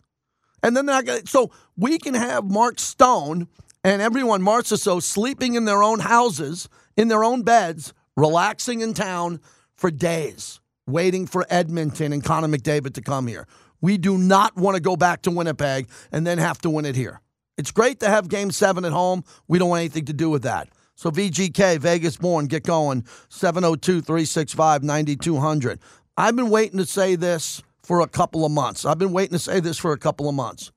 And 0.62 0.76
then 0.76 0.86
they're 0.86 1.02
gonna, 1.02 1.26
so 1.26 1.50
we 1.76 1.98
can 1.98 2.14
have 2.14 2.44
Mark 2.44 2.78
Stone 2.78 3.48
and 3.84 4.02
everyone, 4.02 4.42
Marchessault, 4.42 5.02
sleeping 5.02 5.54
in 5.54 5.64
their 5.64 5.82
own 5.82 6.00
houses, 6.00 6.68
in 6.96 7.08
their 7.08 7.24
own 7.24 7.42
beds, 7.42 7.94
relaxing 8.16 8.80
in 8.80 8.94
town 8.94 9.40
for 9.76 9.90
days, 9.90 10.60
waiting 10.86 11.26
for 11.26 11.46
Edmonton 11.48 12.12
and 12.12 12.24
Connor 12.24 12.48
McDavid 12.48 12.94
to 12.94 13.02
come 13.02 13.26
here. 13.26 13.46
We 13.80 13.96
do 13.96 14.18
not 14.18 14.56
want 14.56 14.74
to 14.74 14.82
go 14.82 14.96
back 14.96 15.22
to 15.22 15.30
Winnipeg 15.30 15.88
and 16.10 16.26
then 16.26 16.38
have 16.38 16.58
to 16.62 16.70
win 16.70 16.84
it 16.84 16.96
here. 16.96 17.20
It's 17.56 17.70
great 17.70 18.00
to 18.00 18.08
have 18.08 18.28
game 18.28 18.50
seven 18.50 18.84
at 18.84 18.92
home. 18.92 19.24
We 19.46 19.58
don't 19.58 19.68
want 19.68 19.80
anything 19.80 20.06
to 20.06 20.12
do 20.12 20.30
with 20.30 20.42
that. 20.42 20.68
So 20.98 21.12
VGK, 21.12 21.78
Vegas 21.78 22.16
born, 22.16 22.46
get 22.46 22.64
going. 22.64 23.04
702 23.28 24.00
365 24.00 24.82
9200. 24.82 25.78
I've 26.16 26.34
been 26.34 26.50
waiting 26.50 26.78
to 26.78 26.86
say 26.86 27.14
this 27.14 27.62
for 27.84 28.00
a 28.00 28.08
couple 28.08 28.44
of 28.44 28.50
months. 28.50 28.84
I've 28.84 28.98
been 28.98 29.12
waiting 29.12 29.34
to 29.34 29.38
say 29.38 29.60
this 29.60 29.78
for 29.78 29.92
a 29.92 29.96
couple 29.96 30.28
of 30.28 30.34
months. 30.34 30.72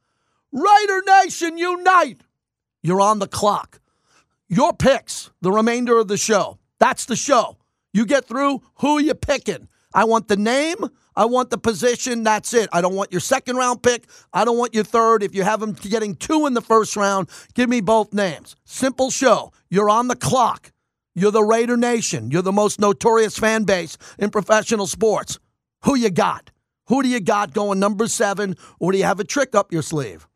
Raider 0.51 1.01
Nation, 1.23 1.57
unite! 1.57 2.21
You're 2.83 3.01
on 3.01 3.17
the 3.17 3.27
clock. 3.27 3.81
Your 4.47 4.73
picks, 4.73 5.31
the 5.41 5.51
remainder 5.51 5.97
of 5.97 6.07
the 6.07 6.17
show. 6.17 6.59
That's 6.77 7.05
the 7.05 7.15
show. 7.15 7.57
You 7.91 8.05
get 8.05 8.25
through, 8.25 8.61
who 8.75 8.99
you 8.99 9.15
picking? 9.15 9.69
I 9.91 10.03
want 10.03 10.27
the 10.27 10.37
name. 10.37 10.77
I 11.15 11.25
want 11.25 11.49
the 11.49 11.57
position. 11.57 12.23
That's 12.23 12.53
it. 12.53 12.69
I 12.71 12.81
don't 12.81 12.95
want 12.95 13.11
your 13.11 13.21
second 13.21 13.57
round 13.57 13.83
pick. 13.83 14.07
I 14.33 14.45
don't 14.45 14.57
want 14.57 14.73
your 14.73 14.83
third. 14.83 15.23
If 15.23 15.35
you 15.35 15.43
have 15.43 15.59
them 15.59 15.73
getting 15.73 16.15
two 16.15 16.45
in 16.45 16.53
the 16.53 16.61
first 16.61 16.95
round, 16.95 17.29
give 17.53 17.69
me 17.69 17.81
both 17.81 18.13
names. 18.13 18.55
Simple 18.63 19.11
show. 19.11 19.51
You're 19.69 19.89
on 19.89 20.07
the 20.07 20.15
clock. 20.15 20.71
You're 21.13 21.31
the 21.31 21.43
Raider 21.43 21.75
Nation. 21.75 22.31
You're 22.31 22.41
the 22.41 22.53
most 22.53 22.79
notorious 22.79 23.37
fan 23.37 23.63
base 23.63 23.97
in 24.17 24.29
professional 24.29 24.87
sports. 24.87 25.39
Who 25.83 25.95
you 25.95 26.09
got? 26.09 26.51
Who 26.87 27.03
do 27.03 27.09
you 27.09 27.19
got 27.19 27.53
going 27.53 27.79
number 27.79 28.07
seven, 28.07 28.55
or 28.79 28.91
do 28.91 28.97
you 28.97 29.03
have 29.03 29.19
a 29.19 29.23
trick 29.23 29.55
up 29.55 29.71
your 29.71 29.81
sleeve? 29.81 30.27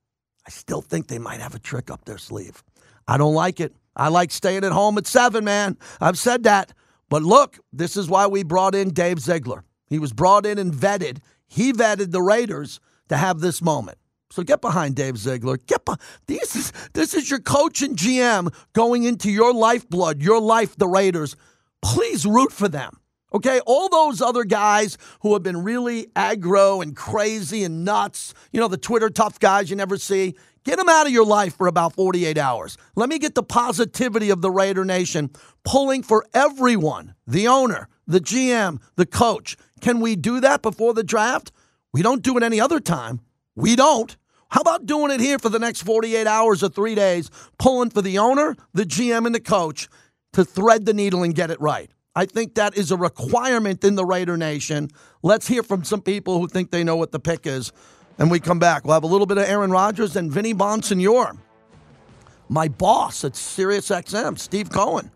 I 0.46 0.52
still 0.52 0.82
think 0.82 1.08
they 1.08 1.20
might 1.20 1.42
have 1.42 1.56
a 1.56 1.60
trick 1.60 1.90
up 1.90 2.06
their 2.06 2.18
sleeve. 2.18 2.64
I 3.08 3.18
don't 3.18 3.34
like 3.34 3.60
it. 3.60 3.74
I 3.96 4.10
like 4.10 4.32
staying 4.32 4.64
at 4.64 4.72
home 4.72 4.98
at 4.98 5.08
seven, 5.08 5.46
man. 5.46 5.78
I've 6.02 6.18
said 6.18 6.44
that. 6.44 6.74
But 7.10 7.24
look, 7.24 7.60
this 7.72 7.96
is 7.96 8.10
why 8.10 8.28
we 8.28 8.44
brought 8.44 8.76
in 8.76 8.90
Dave 8.90 9.20
Ziegler. 9.20 9.64
He 9.88 10.00
was 10.00 10.14
brought 10.14 10.46
in 10.46 10.58
and 10.58 10.74
vetted. 10.74 11.20
He 11.48 11.74
vetted 11.74 12.12
the 12.12 12.22
Raiders 12.22 12.80
to 13.10 13.18
have 13.18 13.40
this 13.40 13.62
moment. 13.62 13.98
So 14.32 14.44
get 14.44 14.60
behind 14.60 14.96
Dave 14.96 15.18
Ziegler. 15.18 15.58
Get 15.58 15.86
be- 15.86 15.94
this 16.28 16.56
is 16.56 16.74
this 16.94 17.14
is 17.14 17.30
your 17.30 17.40
coach 17.40 17.82
and 17.82 17.96
GM 17.96 18.54
going 18.74 19.04
into 19.04 19.32
your 19.32 19.54
lifeblood, 19.54 20.22
your 20.22 20.42
life, 20.42 20.76
the 20.76 20.88
Raiders. 20.88 21.36
Please 21.82 22.26
root 22.26 22.52
for 22.52 22.68
them. 22.68 23.00
Okay, 23.34 23.60
all 23.66 23.90
those 23.90 24.22
other 24.22 24.44
guys 24.44 24.98
who 25.22 25.34
have 25.34 25.44
been 25.44 25.64
really 25.64 26.06
aggro 26.16 26.82
and 26.82 26.96
crazy 26.96 27.64
and 27.64 27.84
nuts, 27.84 28.34
you 28.52 28.62
know, 28.62 28.68
the 28.68 28.78
Twitter 28.78 29.10
tough 29.10 29.40
guys 29.40 29.70
you 29.70 29.76
never 29.76 29.98
see, 29.98 30.36
get 30.64 30.78
them 30.78 30.88
out 30.88 31.06
of 31.06 31.12
your 31.12 31.26
life 31.26 31.58
for 31.58 31.68
about 31.68 31.94
48 31.94 32.38
hours. 32.38 32.78
Let 32.96 33.10
me 33.10 33.20
get 33.20 33.36
the 33.36 33.44
positivity 33.44 34.30
of 34.30 34.42
the 34.42 34.52
Raider 34.52 34.86
Nation 34.86 35.32
pulling 35.66 36.02
for 36.02 36.26
everyone 36.34 37.14
the 37.28 37.48
owner, 37.50 37.90
the 38.08 38.20
GM, 38.20 38.82
the 38.96 39.06
coach. 39.06 39.58
Can 39.82 40.00
we 40.00 40.16
do 40.16 40.40
that 40.40 40.62
before 40.62 40.94
the 40.94 41.04
draft? 41.04 41.52
We 41.94 42.02
don't 42.02 42.22
do 42.22 42.38
it 42.38 42.44
any 42.44 42.60
other 42.60 42.80
time. 42.80 43.22
We 43.56 43.76
don't. 43.76 44.16
How 44.50 44.62
about 44.62 44.86
doing 44.86 45.12
it 45.12 45.20
here 45.20 45.40
for 45.40 45.50
the 45.50 45.60
next 45.60 45.82
48 45.82 46.28
hours 46.28 46.64
or 46.64 46.70
three 46.70 46.96
days, 46.96 47.30
pulling 47.58 47.90
for 47.90 48.02
the 48.02 48.18
owner, 48.18 48.56
the 48.74 48.84
GM, 48.84 49.26
and 49.26 49.36
the 49.36 49.40
coach 49.40 49.88
to 50.34 50.46
thread 50.46 50.86
the 50.86 50.94
needle 50.94 51.24
and 51.24 51.36
get 51.36 51.52
it 51.52 51.60
right? 51.60 51.90
I 52.16 52.26
think 52.26 52.56
that 52.56 52.78
is 52.78 52.92
a 52.92 52.98
requirement 52.98 53.84
in 53.84 53.96
the 53.96 54.06
Raider 54.06 54.38
Nation. 54.38 54.90
Let's 55.22 55.48
hear 55.48 55.64
from 55.64 55.84
some 55.84 56.02
people 56.02 56.40
who 56.40 56.48
think 56.48 56.72
they 56.72 56.84
know 56.84 56.96
what 56.96 57.12
the 57.12 57.20
pick 57.20 57.46
is. 57.46 57.74
And 58.18 58.32
we 58.32 58.40
come 58.40 58.60
back. 58.60 58.86
We'll 58.86 58.94
have 58.94 59.04
a 59.04 59.08
little 59.08 59.28
bit 59.28 59.38
of 59.38 59.44
Aaron 59.44 59.72
Rodgers 59.72 60.16
and 60.16 60.32
Vinny 60.32 60.54
Bonsignore. 60.54 61.38
My 62.48 62.70
boss 62.70 63.26
at 63.26 63.34
SiriusXM, 63.34 64.40
Steve 64.40 64.70
Cohen. 64.70 65.12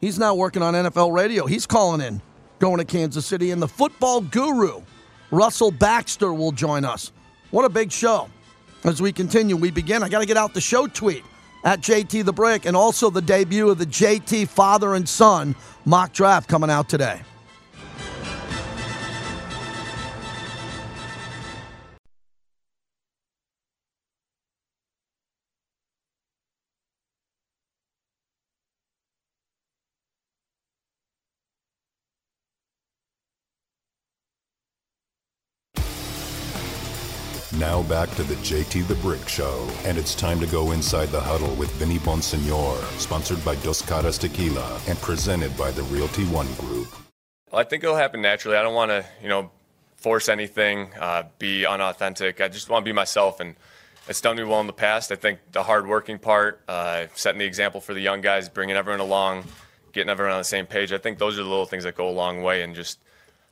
He's 0.00 0.18
now 0.18 0.34
working 0.34 0.62
on 0.62 0.74
NFL 0.74 1.12
radio. 1.12 1.46
He's 1.46 1.66
calling 1.66 2.00
in, 2.00 2.20
going 2.58 2.78
to 2.78 2.84
Kansas 2.84 3.26
City. 3.26 3.50
And 3.50 3.60
the 3.60 3.68
football 3.68 4.20
guru, 4.20 4.82
Russell 5.30 5.70
Baxter, 5.70 6.32
will 6.32 6.52
join 6.52 6.84
us. 6.84 7.12
What 7.50 7.64
a 7.64 7.68
big 7.68 7.92
show. 7.92 8.28
As 8.84 9.00
we 9.00 9.12
continue, 9.12 9.56
we 9.56 9.70
begin. 9.70 10.02
I 10.02 10.08
got 10.08 10.20
to 10.20 10.26
get 10.26 10.36
out 10.36 10.54
the 10.54 10.60
show 10.60 10.86
tweet 10.86 11.24
at 11.64 11.80
JT 11.80 12.24
the 12.24 12.32
Brick 12.32 12.66
and 12.66 12.76
also 12.76 13.10
the 13.10 13.22
debut 13.22 13.68
of 13.68 13.78
the 13.78 13.86
JT 13.86 14.48
father 14.48 14.94
and 14.94 15.08
son 15.08 15.54
mock 15.84 16.12
draft 16.12 16.48
coming 16.48 16.70
out 16.70 16.88
today. 16.88 17.20
Back 37.88 38.10
to 38.16 38.24
the 38.24 38.34
JT 38.36 38.88
the 38.88 38.96
Brick 38.96 39.28
Show, 39.28 39.68
and 39.84 39.96
it's 39.96 40.14
time 40.14 40.40
to 40.40 40.46
go 40.46 40.72
inside 40.72 41.06
the 41.06 41.20
huddle 41.20 41.54
with 41.54 41.70
Vinny 41.74 41.98
Bonsignore, 41.98 42.82
sponsored 42.98 43.44
by 43.44 43.54
Dos 43.56 43.80
Caras 43.80 44.18
Tequila 44.18 44.80
and 44.88 45.00
presented 45.00 45.56
by 45.56 45.70
the 45.70 45.82
Realty 45.84 46.24
One 46.24 46.52
Group. 46.54 46.88
I 47.52 47.62
think 47.64 47.84
it'll 47.84 47.96
happen 47.96 48.20
naturally. 48.20 48.56
I 48.56 48.62
don't 48.62 48.74
want 48.74 48.90
to, 48.90 49.04
you 49.22 49.28
know, 49.28 49.50
force 49.96 50.28
anything, 50.28 50.90
uh, 51.00 51.24
be 51.38 51.64
unauthentic. 51.64 52.40
I 52.40 52.48
just 52.48 52.68
want 52.68 52.84
to 52.84 52.88
be 52.88 52.92
myself, 52.92 53.38
and 53.38 53.54
it's 54.08 54.20
done 54.20 54.36
me 54.36 54.42
well 54.42 54.60
in 54.60 54.66
the 54.66 54.72
past. 54.72 55.12
I 55.12 55.16
think 55.16 55.38
the 55.52 55.62
hard-working 55.62 56.18
part, 56.18 56.62
uh, 56.68 57.06
setting 57.14 57.38
the 57.38 57.46
example 57.46 57.80
for 57.80 57.94
the 57.94 58.00
young 58.00 58.20
guys, 58.20 58.48
bringing 58.48 58.76
everyone 58.76 59.00
along, 59.00 59.44
getting 59.92 60.10
everyone 60.10 60.32
on 60.32 60.40
the 60.40 60.44
same 60.44 60.66
page. 60.66 60.92
I 60.92 60.98
think 60.98 61.18
those 61.18 61.38
are 61.38 61.42
the 61.42 61.48
little 61.48 61.66
things 61.66 61.84
that 61.84 61.96
go 61.96 62.08
a 62.08 62.10
long 62.10 62.42
way. 62.42 62.62
And 62.62 62.74
just 62.74 62.98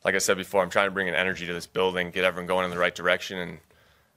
like 0.04 0.14
I 0.14 0.18
said 0.18 0.36
before, 0.36 0.62
I'm 0.62 0.70
trying 0.70 0.88
to 0.88 0.92
bring 0.92 1.08
an 1.08 1.14
energy 1.14 1.46
to 1.46 1.54
this 1.54 1.66
building, 1.66 2.10
get 2.10 2.24
everyone 2.24 2.46
going 2.46 2.64
in 2.64 2.70
the 2.70 2.78
right 2.78 2.94
direction, 2.94 3.38
and 3.38 3.58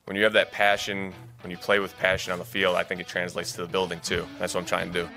when 0.08 0.16
you 0.16 0.24
have 0.24 0.34
that 0.34 0.54
passion, 0.54 1.14
when 1.42 1.52
you 1.52 1.58
play 1.58 1.80
with 1.80 1.96
passion 1.98 2.32
on 2.32 2.40
the 2.40 2.46
field, 2.46 2.78
I 2.78 2.84
think 2.84 3.02
it 3.02 3.08
translates 3.08 3.52
to 3.52 3.62
the 3.62 3.68
building 3.68 4.00
too. 4.00 4.26
That's 4.40 4.54
what 4.54 4.62
I'm 4.62 4.66
trying 4.66 4.92
to 4.94 5.04
do. 5.04 5.10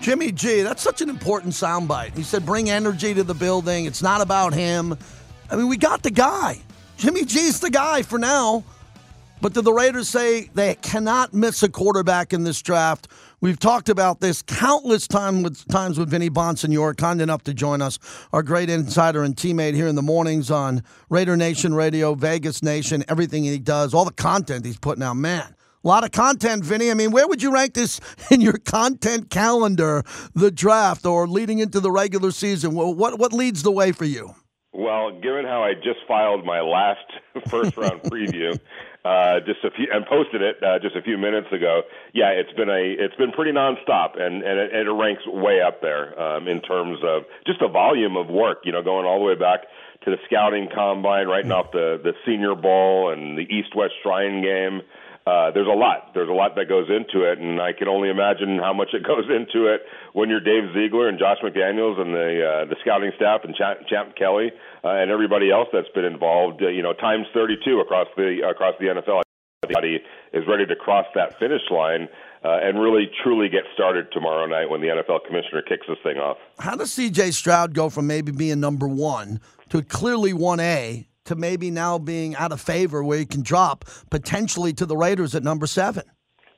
Jimmy 0.00 0.30
G, 0.30 0.62
that's 0.62 0.82
such 0.82 1.00
an 1.00 1.10
important 1.10 1.52
soundbite. 1.52 2.16
He 2.16 2.22
said, 2.22 2.46
bring 2.46 2.70
energy 2.70 3.12
to 3.12 3.24
the 3.24 3.34
building. 3.34 3.86
It's 3.86 4.02
not 4.02 4.20
about 4.20 4.54
him. 4.54 4.96
I 5.50 5.56
mean, 5.56 5.66
we 5.66 5.76
got 5.76 6.04
the 6.04 6.12
guy. 6.12 6.60
Jimmy 6.96 7.24
G's 7.24 7.58
the 7.58 7.70
guy 7.70 8.02
for 8.02 8.18
now. 8.20 8.62
But 9.40 9.52
do 9.52 9.62
the 9.62 9.72
Raiders 9.72 10.08
say 10.08 10.48
they 10.54 10.76
cannot 10.76 11.34
miss 11.34 11.62
a 11.64 11.68
quarterback 11.68 12.32
in 12.32 12.44
this 12.44 12.62
draft? 12.62 13.08
We've 13.42 13.58
talked 13.58 13.90
about 13.90 14.20
this 14.20 14.40
countless 14.40 15.06
time 15.06 15.42
with, 15.42 15.68
times 15.68 15.98
with 15.98 16.08
Vinny 16.08 16.30
Bonsignore, 16.30 16.96
kind 16.96 17.20
enough 17.20 17.42
to 17.42 17.52
join 17.52 17.82
us, 17.82 17.98
our 18.32 18.42
great 18.42 18.70
insider 18.70 19.22
and 19.22 19.36
teammate 19.36 19.74
here 19.74 19.88
in 19.88 19.94
the 19.94 20.02
mornings 20.02 20.50
on 20.50 20.82
Raider 21.10 21.36
Nation 21.36 21.74
Radio, 21.74 22.14
Vegas 22.14 22.62
Nation, 22.62 23.04
everything 23.08 23.44
he 23.44 23.58
does, 23.58 23.92
all 23.92 24.06
the 24.06 24.12
content 24.12 24.64
he's 24.64 24.78
putting 24.78 25.02
out. 25.02 25.14
Man, 25.14 25.54
a 25.84 25.86
lot 25.86 26.02
of 26.02 26.12
content, 26.12 26.64
Vinny. 26.64 26.90
I 26.90 26.94
mean, 26.94 27.10
where 27.10 27.28
would 27.28 27.42
you 27.42 27.52
rank 27.52 27.74
this 27.74 28.00
in 28.30 28.40
your 28.40 28.56
content 28.56 29.28
calendar, 29.28 30.02
the 30.34 30.50
draft, 30.50 31.04
or 31.04 31.28
leading 31.28 31.58
into 31.58 31.78
the 31.78 31.90
regular 31.90 32.30
season? 32.30 32.74
What 32.74 33.18
what 33.18 33.32
leads 33.34 33.62
the 33.62 33.70
way 33.70 33.92
for 33.92 34.06
you? 34.06 34.34
Well, 34.72 35.10
given 35.22 35.46
how 35.46 35.62
I 35.62 35.72
just 35.72 36.00
filed 36.06 36.44
my 36.44 36.60
last 36.60 37.06
first 37.48 37.76
round 37.76 38.02
preview, 38.02 38.58
uh, 39.06 39.38
just 39.46 39.62
a 39.62 39.70
few 39.70 39.86
and 39.92 40.04
posted 40.04 40.42
it 40.42 40.60
uh, 40.62 40.80
just 40.80 40.96
a 40.96 41.02
few 41.02 41.16
minutes 41.16 41.46
ago. 41.52 41.82
Yeah, 42.12 42.30
it's 42.30 42.52
been 42.54 42.68
a 42.68 42.82
it's 42.98 43.14
been 43.14 43.30
pretty 43.30 43.52
nonstop, 43.52 44.20
and 44.20 44.42
and 44.42 44.58
it, 44.58 44.74
it 44.74 44.90
ranks 44.90 45.22
way 45.26 45.60
up 45.62 45.80
there 45.80 46.18
um, 46.20 46.48
in 46.48 46.60
terms 46.60 46.98
of 47.06 47.22
just 47.46 47.60
the 47.60 47.68
volume 47.68 48.16
of 48.16 48.26
work. 48.26 48.62
You 48.64 48.72
know, 48.72 48.82
going 48.82 49.06
all 49.06 49.20
the 49.20 49.24
way 49.24 49.36
back 49.36 49.60
to 50.04 50.10
the 50.10 50.18
scouting 50.26 50.68
combine, 50.74 51.28
writing 51.28 51.52
off 51.52 51.70
the 51.70 52.00
the 52.02 52.14
Senior 52.26 52.56
Bowl 52.56 53.12
and 53.12 53.38
the 53.38 53.42
East 53.42 53.76
West 53.76 53.94
Shrine 54.02 54.42
game 54.42 54.82
uh, 55.26 55.50
there's 55.50 55.66
a 55.66 55.74
lot. 55.74 56.14
There's 56.14 56.28
a 56.28 56.38
lot 56.38 56.54
that 56.54 56.68
goes 56.68 56.86
into 56.86 57.26
it, 57.26 57.38
and 57.38 57.60
I 57.60 57.72
can 57.72 57.88
only 57.88 58.10
imagine 58.10 58.58
how 58.62 58.72
much 58.72 58.94
it 58.94 59.02
goes 59.12 59.26
into 59.26 59.66
it 59.66 59.82
when 60.12 60.30
you're 60.30 60.40
Dave 60.40 60.70
Ziegler 60.72 61.08
and 61.08 61.18
Josh 61.18 61.38
McDaniels 61.42 61.98
and 61.98 62.14
the 62.14 62.30
uh, 62.46 62.64
the 62.70 62.76
scouting 62.80 63.10
staff 63.16 63.40
and 63.42 63.54
Champ, 63.54 63.80
Champ 63.90 64.14
Kelly 64.14 64.52
uh, 64.84 65.02
and 65.02 65.10
everybody 65.10 65.50
else 65.50 65.66
that's 65.72 65.90
been 65.94 66.04
involved. 66.04 66.62
Uh, 66.62 66.68
you 66.68 66.82
know, 66.82 66.92
times 66.92 67.26
32 67.34 67.80
across 67.80 68.06
the 68.16 68.46
across 68.48 68.74
the 68.78 68.86
NFL. 68.86 69.22
Everybody 69.64 69.98
is 70.32 70.44
ready 70.46 70.64
to 70.64 70.76
cross 70.76 71.06
that 71.14 71.38
finish 71.38 71.62
line. 71.70 72.08
Uh, 72.44 72.60
and 72.62 72.78
really 72.78 73.10
truly 73.24 73.48
get 73.48 73.64
started 73.74 74.06
tomorrow 74.12 74.46
night 74.46 74.70
when 74.70 74.80
the 74.80 74.86
NFL 74.86 75.26
commissioner 75.26 75.62
kicks 75.62 75.84
this 75.88 75.96
thing 76.04 76.18
off. 76.18 76.36
How 76.60 76.76
does 76.76 76.94
CJ 76.94 77.32
Stroud 77.32 77.74
go 77.74 77.90
from 77.90 78.06
maybe 78.06 78.30
being 78.30 78.60
number 78.60 78.86
one 78.86 79.40
to 79.70 79.82
clearly 79.82 80.32
1A 80.32 81.06
to 81.26 81.36
maybe 81.36 81.70
now 81.70 81.98
being 81.98 82.34
out 82.36 82.52
of 82.52 82.60
favor 82.60 83.02
where 83.04 83.18
he 83.18 83.26
can 83.26 83.42
drop 83.42 83.84
potentially 84.10 84.72
to 84.74 84.86
the 84.86 84.96
Raiders 84.96 85.34
at 85.34 85.42
number 85.42 85.66
seven. 85.66 86.04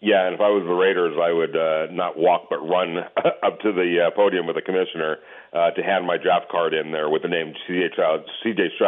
Yeah, 0.00 0.26
and 0.26 0.34
if 0.34 0.40
I 0.40 0.46
was 0.46 0.62
the 0.62 0.78
Raiders, 0.78 1.18
I 1.18 1.34
would 1.34 1.56
uh, 1.58 1.90
not 1.90 2.16
walk 2.16 2.46
but 2.48 2.62
run 2.62 2.98
up 3.42 3.58
to 3.66 3.72
the 3.72 4.06
uh, 4.06 4.14
podium 4.14 4.46
with 4.46 4.54
the 4.54 4.62
commissioner 4.62 5.18
uh, 5.52 5.72
to 5.74 5.82
hand 5.82 6.06
my 6.06 6.16
draft 6.16 6.46
card 6.50 6.72
in 6.72 6.92
there 6.92 7.10
with 7.10 7.22
the 7.22 7.28
name 7.28 7.52
C.J. 7.66 7.90
Stroud. 7.94 8.22
C.J. 8.44 8.78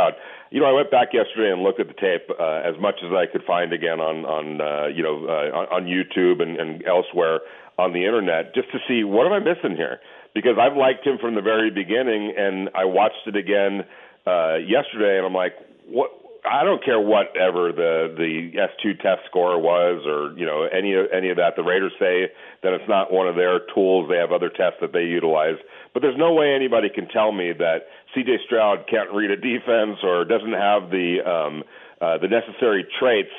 You 0.51 0.61
know, 0.61 0.66
I 0.66 0.73
went 0.73 0.90
back 0.90 1.09
yesterday 1.12 1.51
and 1.51 1.62
looked 1.62 1.81
at 1.81 1.88
the 1.88 1.99
tape 1.99 2.31
uh, 2.31 2.62
as 2.62 2.79
much 2.79 3.03
as 3.03 3.11
I 3.11 3.27
could 3.27 3.43
find 3.43 3.73
again 3.73 3.99
on 3.99 4.23
on 4.23 4.61
uh, 4.61 4.87
you 4.87 5.03
know 5.03 5.27
uh, 5.27 5.51
on, 5.51 5.66
on 5.66 5.83
YouTube 5.90 6.43
and, 6.43 6.55
and 6.59 6.87
elsewhere 6.87 7.40
on 7.79 7.93
the 7.93 8.07
internet 8.07 8.55
just 8.55 8.71
to 8.71 8.79
see 8.87 9.03
what 9.03 9.27
am 9.27 9.33
I 9.33 9.40
missing 9.40 9.75
here 9.75 9.99
because 10.35 10.59
I've 10.61 10.77
liked 10.77 11.07
him 11.07 11.19
from 11.19 11.35
the 11.35 11.43
very 11.43 11.71
beginning 11.71 12.35
and 12.37 12.69
I 12.75 12.85
watched 12.85 13.27
it 13.27 13.35
again 13.35 13.83
uh, 14.27 14.57
yesterday 14.62 15.19
and 15.19 15.27
I'm 15.27 15.35
like, 15.35 15.55
what 15.90 16.11
I 16.44 16.64
don't 16.64 16.83
care 16.83 17.00
whatever 17.00 17.72
the 17.72 18.14
the 18.16 18.57
S2 18.57 19.00
test 19.00 19.22
score 19.29 19.61
was, 19.61 20.07
or 20.07 20.33
you 20.38 20.46
know 20.46 20.64
any 20.64 20.94
any 20.96 21.31
of 21.31 21.37
that. 21.37 21.57
The 21.57 21.62
Raiders 21.62 21.92
say 21.98 22.33
that 22.62 22.72
it's 22.72 22.88
not 22.88 23.12
one 23.12 23.29
of 23.29 23.37
their 23.37 23.61
tools. 23.74 24.09
They 24.09 24.16
have 24.16 24.33
other 24.33 24.48
tests 24.48 24.81
that 24.81 24.92
they 24.92 25.05
utilize, 25.05 25.57
but 25.92 26.00
there's 26.00 26.16
no 26.16 26.33
way 26.33 26.55
anybody 26.55 26.88
can 26.88 27.09
tell 27.09 27.33
me 27.33 27.53
that 27.53 27.88
C.J. 28.14 28.38
Stroud 28.46 28.87
can't 28.88 29.12
read 29.12 29.31
a 29.31 29.37
defense 29.37 29.98
or 30.03 30.24
doesn't 30.24 30.57
have 30.57 30.90
the 30.90 31.20
um, 31.26 31.64
uh, 32.00 32.16
the 32.18 32.29
necessary 32.29 32.87
traits. 32.98 33.35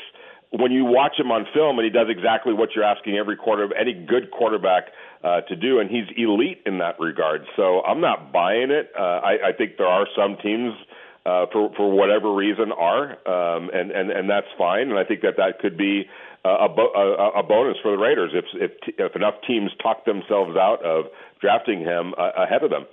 When 0.51 0.71
you 0.71 0.83
watch 0.83 1.13
him 1.17 1.31
on 1.31 1.47
film, 1.53 1.79
and 1.79 1.85
he 1.85 1.89
does 1.89 2.07
exactly 2.09 2.53
what 2.53 2.75
you're 2.75 2.83
asking 2.83 3.15
every 3.15 3.37
quarter, 3.37 3.73
any 3.73 3.93
good 3.93 4.31
quarterback 4.31 4.91
uh, 5.23 5.41
to 5.47 5.55
do, 5.55 5.79
and 5.79 5.89
he's 5.89 6.03
elite 6.17 6.61
in 6.65 6.79
that 6.79 6.99
regard. 6.99 7.45
So 7.55 7.81
I'm 7.81 8.01
not 8.01 8.33
buying 8.33 8.69
it. 8.69 8.91
Uh, 8.91 9.23
I, 9.23 9.49
I 9.49 9.51
think 9.57 9.77
there 9.77 9.87
are 9.87 10.05
some 10.13 10.35
teams 10.43 10.73
uh, 10.75 10.85
for 11.23 11.71
for 11.75 11.91
whatever 11.91 12.33
reason 12.33 12.71
are, 12.71 13.11
um, 13.27 13.69
and 13.73 13.91
and 13.91 14.11
and 14.11 14.29
that's 14.29 14.47
fine. 14.57 14.89
And 14.89 14.97
I 14.97 15.03
think 15.03 15.21
that 15.21 15.37
that 15.37 15.59
could 15.59 15.77
be 15.77 16.07
a, 16.43 16.67
bo- 16.69 16.93
a, 16.95 17.39
a 17.39 17.43
bonus 17.43 17.77
for 17.81 17.91
the 17.91 17.97
Raiders 17.97 18.31
if 18.33 18.45
if 18.53 18.71
if 18.97 19.15
enough 19.15 19.35
teams 19.45 19.71
talk 19.81 20.05
themselves 20.05 20.57
out 20.57 20.83
of 20.83 21.05
drafting 21.39 21.81
him 21.81 22.13
uh, 22.17 22.31
ahead 22.43 22.63
of 22.63 22.69
them. 22.69 22.85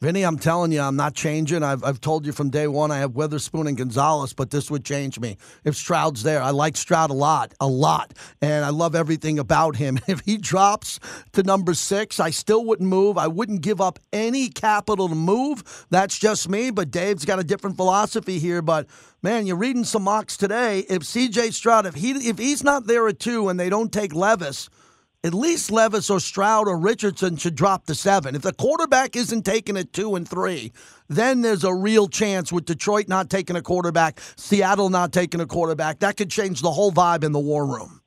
Vinny, 0.00 0.24
I'm 0.24 0.38
telling 0.38 0.72
you, 0.72 0.80
I'm 0.80 0.96
not 0.96 1.14
changing. 1.14 1.62
I've, 1.62 1.82
I've 1.82 2.00
told 2.00 2.26
you 2.26 2.32
from 2.32 2.50
day 2.50 2.66
one 2.66 2.90
I 2.90 2.98
have 2.98 3.14
Witherspoon 3.14 3.66
and 3.66 3.78
Gonzalez, 3.78 4.34
but 4.34 4.50
this 4.50 4.70
would 4.70 4.84
change 4.84 5.18
me 5.18 5.38
if 5.64 5.74
Stroud's 5.74 6.22
there. 6.22 6.42
I 6.42 6.50
like 6.50 6.76
Stroud 6.76 7.10
a 7.10 7.14
lot, 7.14 7.54
a 7.60 7.66
lot, 7.66 8.12
and 8.42 8.64
I 8.64 8.68
love 8.68 8.94
everything 8.94 9.38
about 9.38 9.76
him. 9.76 9.98
If 10.08 10.20
he 10.24 10.36
drops 10.38 11.00
to 11.32 11.42
number 11.42 11.74
six, 11.74 12.20
I 12.20 12.30
still 12.30 12.64
wouldn't 12.64 12.88
move. 12.88 13.18
I 13.18 13.26
wouldn't 13.26 13.60
give 13.60 13.80
up 13.80 13.98
any 14.12 14.48
capital 14.48 15.08
to 15.08 15.14
move. 15.14 15.86
That's 15.90 16.16
just 16.18 16.48
me, 16.48 16.70
but 16.70 16.90
Dave's 16.90 17.24
got 17.24 17.40
a 17.40 17.44
different 17.44 17.76
philosophy 17.76 18.38
here. 18.38 18.62
But 18.62 18.86
man, 19.22 19.46
you're 19.46 19.56
reading 19.56 19.84
some 19.84 20.04
mocks 20.04 20.36
today. 20.36 20.80
If 20.88 21.02
CJ 21.02 21.52
Stroud, 21.52 21.86
if 21.86 21.94
he 21.94 22.12
if 22.12 22.38
he's 22.38 22.62
not 22.62 22.86
there 22.86 23.08
at 23.08 23.18
two 23.18 23.48
and 23.48 23.58
they 23.58 23.68
don't 23.68 23.92
take 23.92 24.14
Levis– 24.14 24.68
at 25.26 25.34
least 25.34 25.72
Levis 25.72 26.08
or 26.08 26.20
Stroud 26.20 26.68
or 26.68 26.78
Richardson 26.78 27.36
should 27.36 27.56
drop 27.56 27.86
to 27.86 27.94
seven. 27.94 28.36
If 28.36 28.42
the 28.42 28.52
quarterback 28.52 29.16
isn't 29.16 29.44
taking 29.44 29.76
it 29.76 29.92
two 29.92 30.14
and 30.14 30.26
three, 30.26 30.72
then 31.08 31.42
there's 31.42 31.64
a 31.64 31.74
real 31.74 32.06
chance 32.06 32.52
with 32.52 32.64
Detroit 32.64 33.08
not 33.08 33.28
taking 33.28 33.56
a 33.56 33.62
quarterback, 33.62 34.20
Seattle 34.36 34.88
not 34.88 35.12
taking 35.12 35.40
a 35.40 35.46
quarterback. 35.46 35.98
That 35.98 36.16
could 36.16 36.30
change 36.30 36.62
the 36.62 36.70
whole 36.70 36.92
vibe 36.92 37.24
in 37.24 37.32
the 37.32 37.40
war 37.40 37.66
room. 37.66 38.00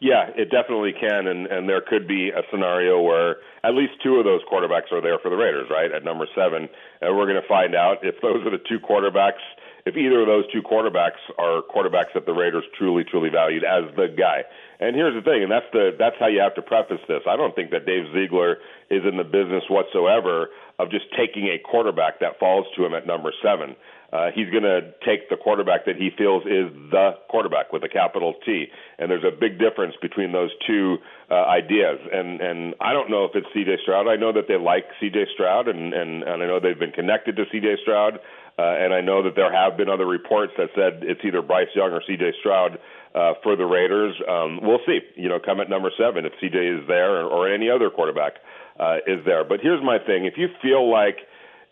Yeah, 0.00 0.28
it 0.36 0.50
definitely 0.50 0.92
can, 0.92 1.26
and 1.26 1.46
and 1.46 1.68
there 1.68 1.80
could 1.80 2.06
be 2.06 2.28
a 2.28 2.42
scenario 2.50 3.00
where 3.00 3.36
at 3.64 3.74
least 3.74 3.92
two 4.02 4.16
of 4.16 4.24
those 4.24 4.42
quarterbacks 4.50 4.92
are 4.92 5.00
there 5.00 5.18
for 5.22 5.30
the 5.30 5.36
Raiders, 5.36 5.68
right 5.70 5.90
at 5.90 6.04
number 6.04 6.26
seven, 6.34 6.68
and 7.00 7.16
we're 7.16 7.24
going 7.24 7.40
to 7.40 7.48
find 7.48 7.74
out 7.74 7.98
if 8.02 8.20
those 8.20 8.44
are 8.44 8.50
the 8.50 8.62
two 8.68 8.78
quarterbacks 8.78 9.40
if 9.86 9.96
either 9.96 10.20
of 10.20 10.26
those 10.26 10.44
two 10.52 10.62
quarterbacks 10.62 11.22
are 11.38 11.62
quarterbacks 11.62 12.12
that 12.14 12.26
the 12.26 12.32
Raiders 12.32 12.64
truly, 12.76 13.04
truly 13.04 13.30
valued 13.30 13.62
as 13.62 13.84
the 13.94 14.08
guy. 14.08 14.42
And 14.78 14.94
here's 14.94 15.14
the 15.14 15.22
thing, 15.22 15.42
and 15.42 15.50
that's 15.50 15.66
the 15.72 15.96
that's 15.98 16.16
how 16.20 16.26
you 16.26 16.40
have 16.40 16.54
to 16.54 16.62
preface 16.62 17.00
this. 17.08 17.22
I 17.26 17.36
don't 17.36 17.54
think 17.54 17.70
that 17.70 17.86
Dave 17.86 18.04
Ziegler 18.12 18.58
is 18.90 19.02
in 19.08 19.16
the 19.16 19.24
business 19.24 19.64
whatsoever 19.70 20.48
of 20.78 20.90
just 20.90 21.06
taking 21.16 21.48
a 21.48 21.58
quarterback 21.58 22.20
that 22.20 22.38
falls 22.38 22.66
to 22.76 22.84
him 22.84 22.92
at 22.94 23.06
number 23.06 23.32
seven. 23.42 23.76
Uh, 24.12 24.30
he's 24.34 24.48
going 24.50 24.62
to 24.62 24.92
take 25.04 25.28
the 25.30 25.36
quarterback 25.36 25.84
that 25.84 25.96
he 25.96 26.10
feels 26.16 26.42
is 26.44 26.70
the 26.92 27.18
quarterback 27.28 27.72
with 27.72 27.82
a 27.82 27.88
capital 27.88 28.34
T. 28.44 28.66
And 28.98 29.10
there's 29.10 29.24
a 29.24 29.34
big 29.34 29.58
difference 29.58 29.94
between 30.00 30.30
those 30.32 30.50
two 30.66 30.98
uh, 31.30 31.34
ideas. 31.34 31.98
And 32.12 32.40
and 32.40 32.74
I 32.80 32.92
don't 32.92 33.10
know 33.10 33.24
if 33.24 33.32
it's 33.34 33.46
C.J. 33.52 33.78
Stroud. 33.82 34.06
I 34.06 34.16
know 34.16 34.32
that 34.32 34.46
they 34.46 34.56
like 34.56 34.84
C.J. 35.00 35.26
Stroud, 35.34 35.68
and 35.68 35.92
and, 35.92 36.22
and 36.22 36.42
I 36.42 36.46
know 36.46 36.60
they've 36.60 36.78
been 36.78 36.92
connected 36.92 37.36
to 37.36 37.44
C.J. 37.50 37.76
Stroud. 37.82 38.20
Uh, 38.58 38.62
and 38.62 38.94
I 38.94 39.02
know 39.02 39.22
that 39.22 39.36
there 39.36 39.52
have 39.52 39.76
been 39.76 39.90
other 39.90 40.06
reports 40.06 40.52
that 40.56 40.70
said 40.74 41.04
it's 41.04 41.20
either 41.24 41.42
Bryce 41.42 41.68
Young 41.74 41.92
or 41.92 42.00
C.J. 42.06 42.32
Stroud 42.40 42.78
uh, 43.16 43.32
for 43.42 43.56
the 43.56 43.64
Raiders. 43.64 44.14
Um, 44.28 44.60
we'll 44.62 44.84
see. 44.86 45.00
You 45.16 45.28
know, 45.28 45.38
come 45.40 45.60
at 45.60 45.70
number 45.70 45.90
seven 45.98 46.26
if 46.26 46.32
C.J. 46.40 46.58
is 46.58 46.86
there 46.86 47.22
or, 47.22 47.24
or 47.24 47.52
any 47.52 47.70
other 47.70 47.88
quarterback 47.88 48.34
uh, 48.78 48.98
is 49.06 49.24
there. 49.24 49.42
But 49.42 49.60
here's 49.60 49.82
my 49.82 49.98
thing: 49.98 50.26
if 50.26 50.34
you 50.36 50.48
feel 50.62 50.90
like 50.90 51.16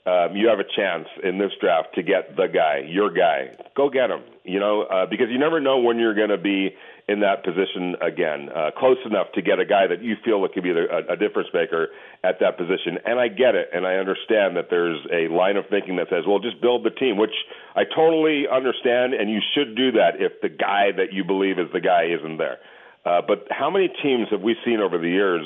um, 0.06 0.36
you 0.36 0.48
have 0.48 0.58
a 0.58 0.64
chance 0.64 1.06
in 1.22 1.38
this 1.38 1.52
draft 1.60 1.94
to 1.96 2.02
get 2.02 2.36
the 2.36 2.46
guy, 2.46 2.84
your 2.88 3.10
guy, 3.12 3.50
go 3.76 3.90
get 3.90 4.10
him. 4.10 4.22
You 4.44 4.58
know, 4.58 4.82
uh, 4.82 5.06
because 5.06 5.28
you 5.30 5.38
never 5.38 5.60
know 5.60 5.78
when 5.78 5.98
you're 5.98 6.14
going 6.14 6.30
to 6.30 6.38
be 6.38 6.74
in 7.06 7.20
that 7.20 7.44
position 7.44 7.96
again, 8.00 8.48
uh, 8.48 8.70
close 8.76 8.96
enough 9.04 9.28
to 9.34 9.42
get 9.42 9.58
a 9.58 9.66
guy 9.66 9.86
that 9.86 10.02
you 10.02 10.16
feel 10.24 10.40
that 10.42 10.54
could 10.54 10.62
be 10.62 10.70
a, 10.70 11.12
a 11.12 11.16
difference 11.16 11.48
maker 11.52 11.88
at 12.22 12.40
that 12.40 12.56
position. 12.56 12.96
And 13.04 13.20
I 13.20 13.28
get 13.28 13.54
it, 13.54 13.68
and 13.74 13.86
I 13.86 13.96
understand 13.96 14.56
that 14.56 14.68
there's 14.70 14.98
a 15.12 15.28
line 15.28 15.56
of 15.56 15.64
thinking 15.68 15.96
that 15.96 16.08
says, 16.08 16.24
well, 16.26 16.38
just 16.38 16.62
build 16.62 16.84
the 16.84 16.90
team, 16.90 17.18
which 17.18 17.34
I 17.76 17.84
totally 17.84 18.48
understand, 18.48 19.12
and 19.12 19.28
you 19.28 19.40
should 19.54 19.76
do 19.76 19.92
that 19.92 20.16
if 20.18 20.40
the 20.40 20.48
guy 20.48 20.92
that 20.96 21.12
you 21.12 21.24
believe 21.24 21.58
is 21.58 21.68
the 21.72 21.80
guy 21.80 22.08
isn't 22.08 22.38
there. 22.38 22.58
Uh, 23.04 23.20
but 23.20 23.48
how 23.50 23.68
many 23.68 23.88
teams 24.02 24.28
have 24.30 24.40
we 24.40 24.56
seen 24.64 24.80
over 24.80 24.96
the 24.96 25.08
years, 25.08 25.44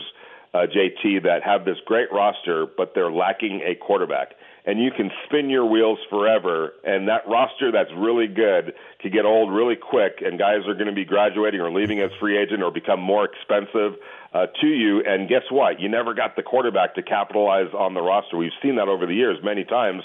uh, 0.55 0.59
JT, 0.71 1.25
that 1.25 1.43
have 1.43 1.65
this 1.65 1.79
great 1.87 2.13
roster, 2.13 2.67
but 2.67 2.95
they're 2.95 3.11
lacking 3.11 3.63
a 3.67 3.75
quarterback? 3.75 4.35
And 4.69 4.79
you 4.79 4.91
can 4.91 5.11
spin 5.25 5.49
your 5.49 5.65
wheels 5.65 5.99
forever. 6.11 6.75
And 6.85 7.09
that 7.09 7.27
roster 7.27 7.73
that's 7.73 7.91
really 7.97 8.27
good 8.27 8.75
can 9.01 9.11
get 9.11 9.25
old 9.25 9.51
really 9.51 9.77
quick, 9.77 10.21
and 10.23 10.39
guys 10.39 10.59
are 10.67 10.75
going 10.75 10.89
to 10.89 10.93
be 10.93 11.07
graduating 11.07 11.59
or 11.59 11.73
leaving 11.73 12.01
as 12.01 12.11
free 12.21 12.37
agent 12.37 12.63
or 12.63 12.71
become 12.71 13.01
more 13.01 13.25
expensive 13.25 13.99
uh, 14.35 14.45
to 14.61 14.67
you. 14.67 15.03
And 15.07 15.27
guess 15.27 15.45
what? 15.51 15.81
You 15.81 15.89
never 15.89 16.13
got 16.13 16.37
the 16.37 16.43
quarterback 16.43 16.95
to 16.97 17.03
capitalize 17.03 17.73
on 17.73 17.95
the 17.95 18.03
roster. 18.03 18.37
We've 18.37 18.53
seen 18.63 18.77
that 18.77 18.89
over 18.89 19.07
the 19.07 19.15
years 19.15 19.39
many 19.43 19.65
times. 19.65 20.03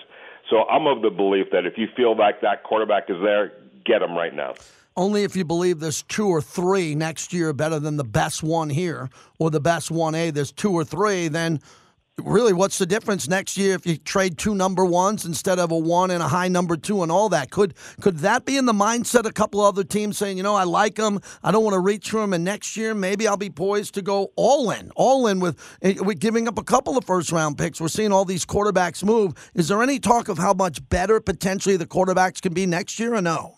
So 0.50 0.64
I'm 0.70 0.88
of 0.88 1.02
the 1.02 1.10
belief 1.10 1.48
that 1.52 1.66
if 1.66 1.78
you 1.78 1.90
feel 1.98 2.18
like 2.18 2.40
that 2.40 2.64
quarterback 2.64 3.10
is 3.10 3.18
there, 3.22 3.52
get 3.84 4.02
him 4.02 4.16
right 4.16 4.34
now. 4.34 4.54
Only 4.96 5.26
if 5.26 5.36
you 5.36 5.44
believe 5.44 5.82
there's 5.82 6.04
two 6.04 6.30
or 6.30 6.42
three 6.42 6.96
next 6.96 7.34
year 7.34 7.52
better 7.52 7.80
than 7.80 7.98
the 7.98 8.06
best 8.06 8.42
one 8.44 8.70
here 8.70 9.10
or 9.40 9.52
the 9.52 9.60
best 9.60 9.90
1A, 9.90 10.34
there's 10.34 10.54
two 10.54 10.72
or 10.72 10.86
three, 10.86 11.28
then– 11.28 11.60
really, 12.18 12.54
what's 12.54 12.78
the 12.78 12.86
difference 12.86 13.28
next 13.28 13.58
year 13.58 13.74
if 13.74 13.86
you 13.86 13.98
trade 13.98 14.38
two 14.38 14.54
number 14.54 14.86
ones 14.86 15.26
instead 15.26 15.58
of 15.58 15.72
a 15.72 15.78
one 15.78 16.12
and 16.12 16.22
a 16.22 16.28
high 16.28 16.48
number 16.48 16.78
two 16.78 17.02
and 17.02 17.12
all 17.12 17.30
that? 17.30 17.50
Could 17.50 17.74
could 18.02 18.20
that 18.20 18.46
be 18.46 18.58
in 18.58 18.66
the 18.66 18.74
mindset? 18.74 19.22
Of 19.22 19.28
a 19.28 19.32
couple 19.32 19.62
other 19.62 19.84
teams 19.84 20.18
saying, 20.18 20.38
you 20.38 20.44
know, 20.44 20.56
I 20.56 20.64
like 20.64 20.96
them, 20.96 21.20
I 21.44 21.52
don't 21.52 21.64
want 21.64 21.76
to 21.76 21.80
reach 21.80 22.10
for 22.10 22.22
them, 22.22 22.34
and 22.34 22.44
next 22.44 22.76
year 22.76 22.94
maybe 22.94 23.28
I'll 23.28 23.38
be 23.38 23.50
poised 23.50 23.94
to 23.96 24.02
go 24.02 24.32
all 24.36 24.70
in, 24.72 24.92
all 24.96 25.28
in 25.28 25.40
with 25.40 25.58
eh, 25.82 25.96
with 26.00 26.20
giving 26.20 26.48
up 26.48 26.58
a 26.58 26.64
couple 26.64 26.98
of 26.98 27.06
first 27.06 27.32
round 27.32 27.58
picks. 27.58 27.80
We're 27.82 27.88
seeing 27.88 28.12
all 28.12 28.26
these 28.26 28.46
quarterbacks 28.46 29.04
move. 29.04 29.34
Is 29.56 29.68
there 29.68 29.82
any 29.82 30.00
talk 30.00 30.30
of 30.30 30.38
how 30.38 30.54
much 30.54 30.88
better 30.90 31.20
potentially 31.20 31.78
the 31.78 31.88
quarterbacks 31.88 32.42
can 32.42 32.54
be 32.54 32.66
next 32.66 33.00
year, 33.00 33.16
or 33.16 33.22
no? 33.22 33.56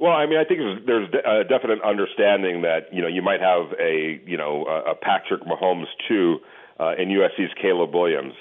Well, 0.00 0.12
I 0.12 0.26
mean, 0.26 0.38
I 0.38 0.44
think 0.44 0.60
there's 0.86 1.08
a 1.24 1.44
definite 1.44 1.80
understanding 1.82 2.62
that 2.62 2.92
you 2.92 3.00
know 3.00 3.08
you 3.08 3.22
might 3.22 3.40
have 3.40 3.72
a 3.80 4.20
you 4.26 4.36
know 4.36 4.64
a 4.66 4.94
Patrick 4.94 5.42
Mahomes 5.42 5.86
too 6.08 6.38
uh, 6.78 6.94
and 6.98 7.10
USC's 7.10 7.52
Caleb 7.60 7.94
Williams. 7.94 8.34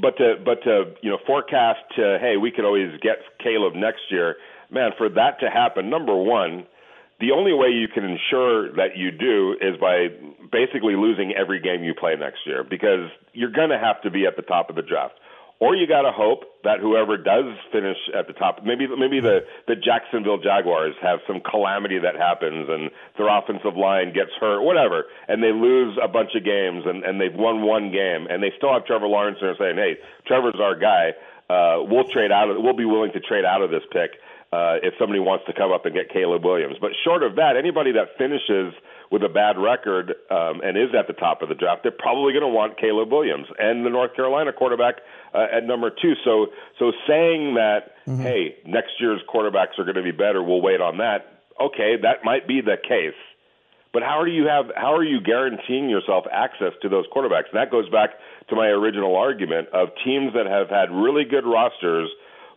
but 0.00 0.16
to 0.18 0.34
but 0.44 0.62
to 0.64 0.94
you 1.02 1.10
know 1.10 1.18
forecast 1.26 1.80
to 1.96 2.18
hey 2.20 2.36
we 2.36 2.50
could 2.50 2.64
always 2.64 2.90
get 3.00 3.18
Caleb 3.42 3.74
next 3.74 4.10
year, 4.10 4.36
man. 4.70 4.90
For 4.98 5.08
that 5.08 5.40
to 5.40 5.50
happen, 5.50 5.90
number 5.90 6.16
one, 6.16 6.66
the 7.20 7.30
only 7.30 7.52
way 7.52 7.68
you 7.68 7.88
can 7.88 8.04
ensure 8.04 8.72
that 8.72 8.96
you 8.96 9.10
do 9.10 9.56
is 9.60 9.76
by 9.80 10.08
basically 10.50 10.96
losing 10.96 11.32
every 11.32 11.60
game 11.60 11.84
you 11.84 11.94
play 11.94 12.16
next 12.16 12.46
year 12.46 12.64
because 12.64 13.10
you're 13.32 13.52
going 13.52 13.70
to 13.70 13.78
have 13.78 14.02
to 14.02 14.10
be 14.10 14.26
at 14.26 14.36
the 14.36 14.42
top 14.42 14.68
of 14.68 14.76
the 14.76 14.82
draft. 14.82 15.14
Or 15.60 15.74
you 15.76 15.86
got 15.86 16.02
to 16.02 16.12
hope 16.12 16.44
that 16.64 16.80
whoever 16.80 17.16
does 17.16 17.54
finish 17.70 17.96
at 18.12 18.26
the 18.26 18.32
top, 18.32 18.64
maybe 18.64 18.86
maybe 18.88 19.20
the 19.20 19.46
the 19.68 19.76
Jacksonville 19.76 20.38
Jaguars 20.38 20.94
have 21.00 21.20
some 21.26 21.40
calamity 21.40 21.98
that 21.98 22.16
happens 22.16 22.68
and 22.68 22.90
their 23.16 23.28
offensive 23.28 23.76
line 23.76 24.12
gets 24.12 24.30
hurt, 24.40 24.62
whatever, 24.62 25.04
and 25.28 25.42
they 25.42 25.52
lose 25.52 25.96
a 26.02 26.08
bunch 26.08 26.34
of 26.34 26.44
games 26.44 26.82
and 26.86 27.04
and 27.04 27.20
they've 27.20 27.34
won 27.34 27.62
one 27.62 27.92
game 27.92 28.26
and 28.28 28.42
they 28.42 28.52
still 28.56 28.72
have 28.72 28.84
Trevor 28.84 29.06
Lawrence 29.06 29.38
and 29.40 29.48
they're 29.48 29.62
saying, 29.62 29.76
hey, 29.78 29.96
Trevor's 30.26 30.58
our 30.60 30.74
guy. 30.74 31.14
Uh, 31.48 31.84
we'll 31.84 32.08
trade 32.08 32.32
out 32.32 32.50
of 32.50 32.56
we'll 32.58 32.76
be 32.76 32.86
willing 32.86 33.12
to 33.12 33.20
trade 33.20 33.44
out 33.44 33.62
of 33.62 33.70
this 33.70 33.84
pick 33.92 34.18
uh, 34.52 34.78
if 34.82 34.94
somebody 34.98 35.20
wants 35.20 35.44
to 35.46 35.52
come 35.52 35.72
up 35.72 35.84
and 35.84 35.94
get 35.94 36.08
Caleb 36.10 36.44
Williams. 36.44 36.76
But 36.80 36.92
short 37.04 37.22
of 37.22 37.36
that, 37.36 37.56
anybody 37.56 37.92
that 37.92 38.16
finishes 38.16 38.72
with 39.14 39.22
a 39.22 39.28
bad 39.28 39.56
record 39.56 40.10
um, 40.28 40.60
and 40.66 40.76
is 40.76 40.90
at 40.98 41.06
the 41.06 41.12
top 41.12 41.40
of 41.40 41.48
the 41.48 41.54
draft, 41.54 41.84
they're 41.84 41.92
probably 41.92 42.32
going 42.32 42.42
to 42.42 42.50
want 42.50 42.76
Caleb 42.80 43.12
Williams 43.12 43.46
and 43.60 43.86
the 43.86 43.90
North 43.90 44.12
Carolina 44.16 44.52
quarterback 44.52 44.96
uh, 45.32 45.46
at 45.54 45.64
number 45.64 45.88
two. 45.88 46.14
So, 46.24 46.46
so 46.80 46.90
saying 47.06 47.54
that, 47.54 47.94
mm-hmm. 48.08 48.22
hey, 48.22 48.56
next 48.66 48.98
year's 48.98 49.20
quarterbacks 49.32 49.78
are 49.78 49.84
going 49.84 49.94
to 49.94 50.02
be 50.02 50.10
better, 50.10 50.42
we'll 50.42 50.60
wait 50.60 50.80
on 50.80 50.98
that. 50.98 51.44
Okay, 51.62 51.94
that 52.02 52.24
might 52.24 52.48
be 52.48 52.60
the 52.60 52.74
case. 52.76 53.14
But 53.92 54.02
how 54.02 54.18
are 54.18 54.26
you 54.26 54.48
have 54.48 54.72
how 54.74 54.92
are 54.96 55.04
you 55.04 55.20
guaranteeing 55.20 55.88
yourself 55.88 56.24
access 56.32 56.72
to 56.82 56.88
those 56.88 57.06
quarterbacks? 57.14 57.54
And 57.54 57.62
that 57.62 57.70
goes 57.70 57.88
back 57.90 58.10
to 58.48 58.56
my 58.56 58.66
original 58.66 59.14
argument 59.14 59.68
of 59.68 59.90
teams 60.04 60.32
that 60.34 60.46
have 60.46 60.68
had 60.68 60.90
really 60.90 61.22
good 61.22 61.46
rosters 61.46 62.10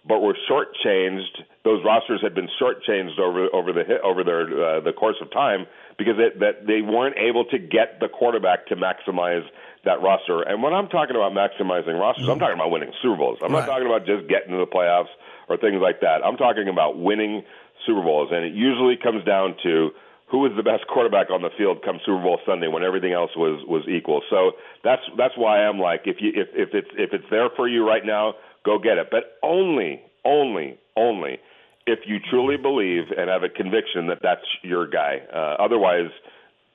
but 0.08 0.22
were 0.22 0.36
shortchanged. 0.50 1.44
Those 1.64 1.84
rosters 1.84 2.22
had 2.24 2.34
been 2.34 2.50
shortchanged 2.60 3.20
over 3.20 3.54
over 3.54 3.74
the 3.74 4.02
over 4.02 4.24
their 4.24 4.42
uh, 4.42 4.80
the 4.82 4.94
course 4.94 5.18
of 5.22 5.30
time 5.32 5.68
because 5.98 6.16
it, 6.18 6.40
that 6.40 6.68
they 6.68 6.82
weren't 6.82 7.18
able 7.18 7.46
to 7.46 7.58
get 7.58 8.00
the 8.00 8.08
quarterback 8.08 8.68
to 8.68 8.76
maximize 8.76 9.44
that 9.86 10.02
roster. 10.02 10.42
And 10.44 10.62
when 10.62 10.74
I'm 10.74 10.88
talking 10.88 11.16
about 11.16 11.34
maximizing 11.34 12.00
rosters, 12.00 12.24
mm-hmm. 12.24 12.32
I'm 12.32 12.40
talking 12.40 12.56
about 12.56 12.72
winning 12.72 12.92
Super 13.02 13.18
Bowls. 13.18 13.40
I'm 13.42 13.52
right. 13.52 13.62
not 13.62 13.66
talking 13.66 13.88
about 13.88 14.06
just 14.06 14.28
getting 14.30 14.52
to 14.52 14.58
the 14.58 14.70
playoffs 14.70 15.12
or 15.50 15.58
things 15.58 15.82
like 15.82 16.02
that. 16.02 16.22
I'm 16.24 16.38
talking 16.38 16.68
about 16.68 17.00
winning 17.00 17.44
Super 17.86 18.02
Bowls, 18.02 18.30
and 18.32 18.46
it 18.46 18.54
usually 18.54 18.98
comes 18.98 19.24
down 19.26 19.56
to 19.64 19.92
who 20.30 20.46
is 20.46 20.52
the 20.58 20.64
best 20.64 20.86
quarterback 20.88 21.32
on 21.32 21.42
the 21.42 21.50
field 21.58 21.82
come 21.84 22.00
Super 22.06 22.22
Bowl 22.22 22.40
Sunday 22.46 22.68
when 22.68 22.84
everything 22.84 23.14
else 23.14 23.32
was 23.36 23.64
was 23.66 23.88
equal. 23.88 24.22
So 24.30 24.52
that's 24.84 25.02
that's 25.18 25.38
why 25.38 25.64
I'm 25.64 25.80
like 25.80 26.02
if 26.06 26.18
you 26.20 26.32
if 26.36 26.50
if 26.54 26.70
it's 26.74 26.92
if 26.94 27.14
it's 27.14 27.26
there 27.32 27.50
for 27.56 27.68
you 27.68 27.88
right 27.88 28.06
now, 28.06 28.36
go 28.66 28.78
get 28.78 28.98
it. 28.98 29.08
But 29.10 29.40
only, 29.42 30.02
only, 30.26 30.78
only 30.98 31.40
if 31.88 32.00
you 32.06 32.18
truly 32.30 32.58
believe 32.58 33.06
and 33.18 33.30
have 33.30 33.44
a 33.44 33.50
conviction 33.50 34.08
that 34.08 34.20
that's 34.22 34.46
your 34.62 34.86
guy. 34.88 35.22
Uh, 35.34 35.56
otherwise, 35.64 36.12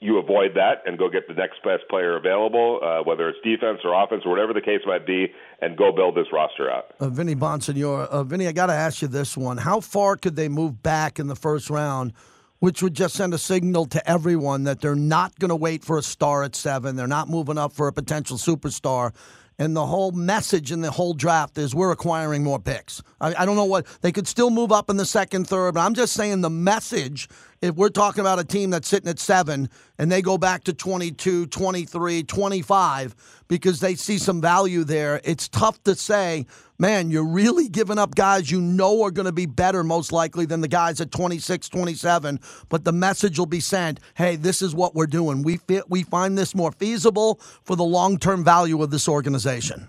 you 0.00 0.18
avoid 0.18 0.54
that 0.54 0.82
and 0.84 0.98
go 0.98 1.08
get 1.08 1.28
the 1.28 1.34
next 1.34 1.62
best 1.62 1.88
player 1.88 2.16
available, 2.16 2.80
uh, 2.82 3.04
whether 3.04 3.28
it's 3.28 3.38
defense 3.44 3.80
or 3.84 3.92
offense 4.02 4.22
or 4.24 4.30
whatever 4.30 4.52
the 4.52 4.60
case 4.60 4.80
might 4.84 5.06
be, 5.06 5.32
and 5.60 5.76
go 5.76 5.92
build 5.92 6.16
this 6.16 6.26
roster 6.32 6.68
out. 6.68 6.92
Uh, 6.98 7.08
Vinny 7.08 7.36
Bonsignore, 7.36 8.08
uh, 8.08 8.24
Vinny, 8.24 8.48
I 8.48 8.52
got 8.52 8.66
to 8.66 8.72
ask 8.72 9.02
you 9.02 9.08
this 9.08 9.36
one: 9.36 9.58
How 9.58 9.80
far 9.80 10.16
could 10.16 10.34
they 10.34 10.48
move 10.48 10.82
back 10.82 11.20
in 11.20 11.28
the 11.28 11.36
first 11.36 11.70
round? 11.70 12.14
Which 12.58 12.80
would 12.80 12.94
just 12.94 13.16
send 13.16 13.34
a 13.34 13.38
signal 13.38 13.86
to 13.86 14.08
everyone 14.08 14.64
that 14.64 14.80
they're 14.80 14.94
not 14.94 15.36
going 15.40 15.48
to 15.48 15.56
wait 15.56 15.84
for 15.84 15.98
a 15.98 16.02
star 16.02 16.44
at 16.44 16.54
seven. 16.54 16.94
They're 16.94 17.08
not 17.08 17.28
moving 17.28 17.58
up 17.58 17.72
for 17.72 17.88
a 17.88 17.92
potential 17.92 18.36
superstar 18.36 19.12
and 19.58 19.76
the 19.76 19.86
whole 19.86 20.12
message 20.12 20.72
in 20.72 20.80
the 20.80 20.90
whole 20.90 21.14
draft 21.14 21.58
is 21.58 21.74
we're 21.74 21.92
acquiring 21.92 22.42
more 22.42 22.58
picks. 22.58 23.02
I, 23.20 23.34
I, 23.34 23.46
don't 23.46 23.56
know 23.56 23.64
what 23.64 23.86
they 24.00 24.12
could 24.12 24.26
still 24.26 24.50
move 24.50 24.72
up 24.72 24.90
in 24.90 24.96
the 24.96 25.06
second, 25.06 25.46
third, 25.46 25.74
but 25.74 25.80
I'm 25.80 25.94
just 25.94 26.14
saying 26.14 26.40
the 26.40 26.50
message. 26.50 27.28
If 27.62 27.76
we're 27.76 27.90
talking 27.90 28.20
about 28.20 28.40
a 28.40 28.44
team 28.44 28.70
that's 28.70 28.88
sitting 28.88 29.08
at 29.08 29.20
seven 29.20 29.70
and 29.96 30.10
they 30.10 30.20
go 30.20 30.36
back 30.36 30.64
to 30.64 30.72
22, 30.72 31.46
23, 31.46 32.24
25 32.24 33.14
because 33.46 33.78
they 33.78 33.94
see 33.94 34.18
some 34.18 34.40
value 34.40 34.82
there, 34.82 35.20
it's 35.22 35.48
tough 35.48 35.80
to 35.84 35.94
say 35.94 36.46
man, 36.82 37.12
you're 37.12 37.24
really 37.24 37.68
giving 37.68 37.96
up 37.96 38.16
guys 38.16 38.50
you 38.50 38.60
know 38.60 39.02
are 39.04 39.12
going 39.12 39.26
to 39.26 39.32
be 39.32 39.46
better, 39.46 39.84
most 39.84 40.10
likely, 40.10 40.44
than 40.44 40.60
the 40.60 40.66
guys 40.66 41.00
at 41.00 41.12
26, 41.12 41.68
27. 41.68 42.40
But 42.68 42.84
the 42.84 42.90
message 42.90 43.38
will 43.38 43.46
be 43.46 43.60
sent 43.60 44.00
hey, 44.16 44.34
this 44.34 44.60
is 44.60 44.74
what 44.74 44.96
we're 44.96 45.06
doing. 45.06 45.44
We, 45.44 45.60
we 45.88 46.02
find 46.02 46.36
this 46.36 46.56
more 46.56 46.72
feasible 46.72 47.40
for 47.62 47.76
the 47.76 47.84
long 47.84 48.18
term 48.18 48.42
value 48.42 48.82
of 48.82 48.90
this 48.90 49.08
organization. 49.08 49.88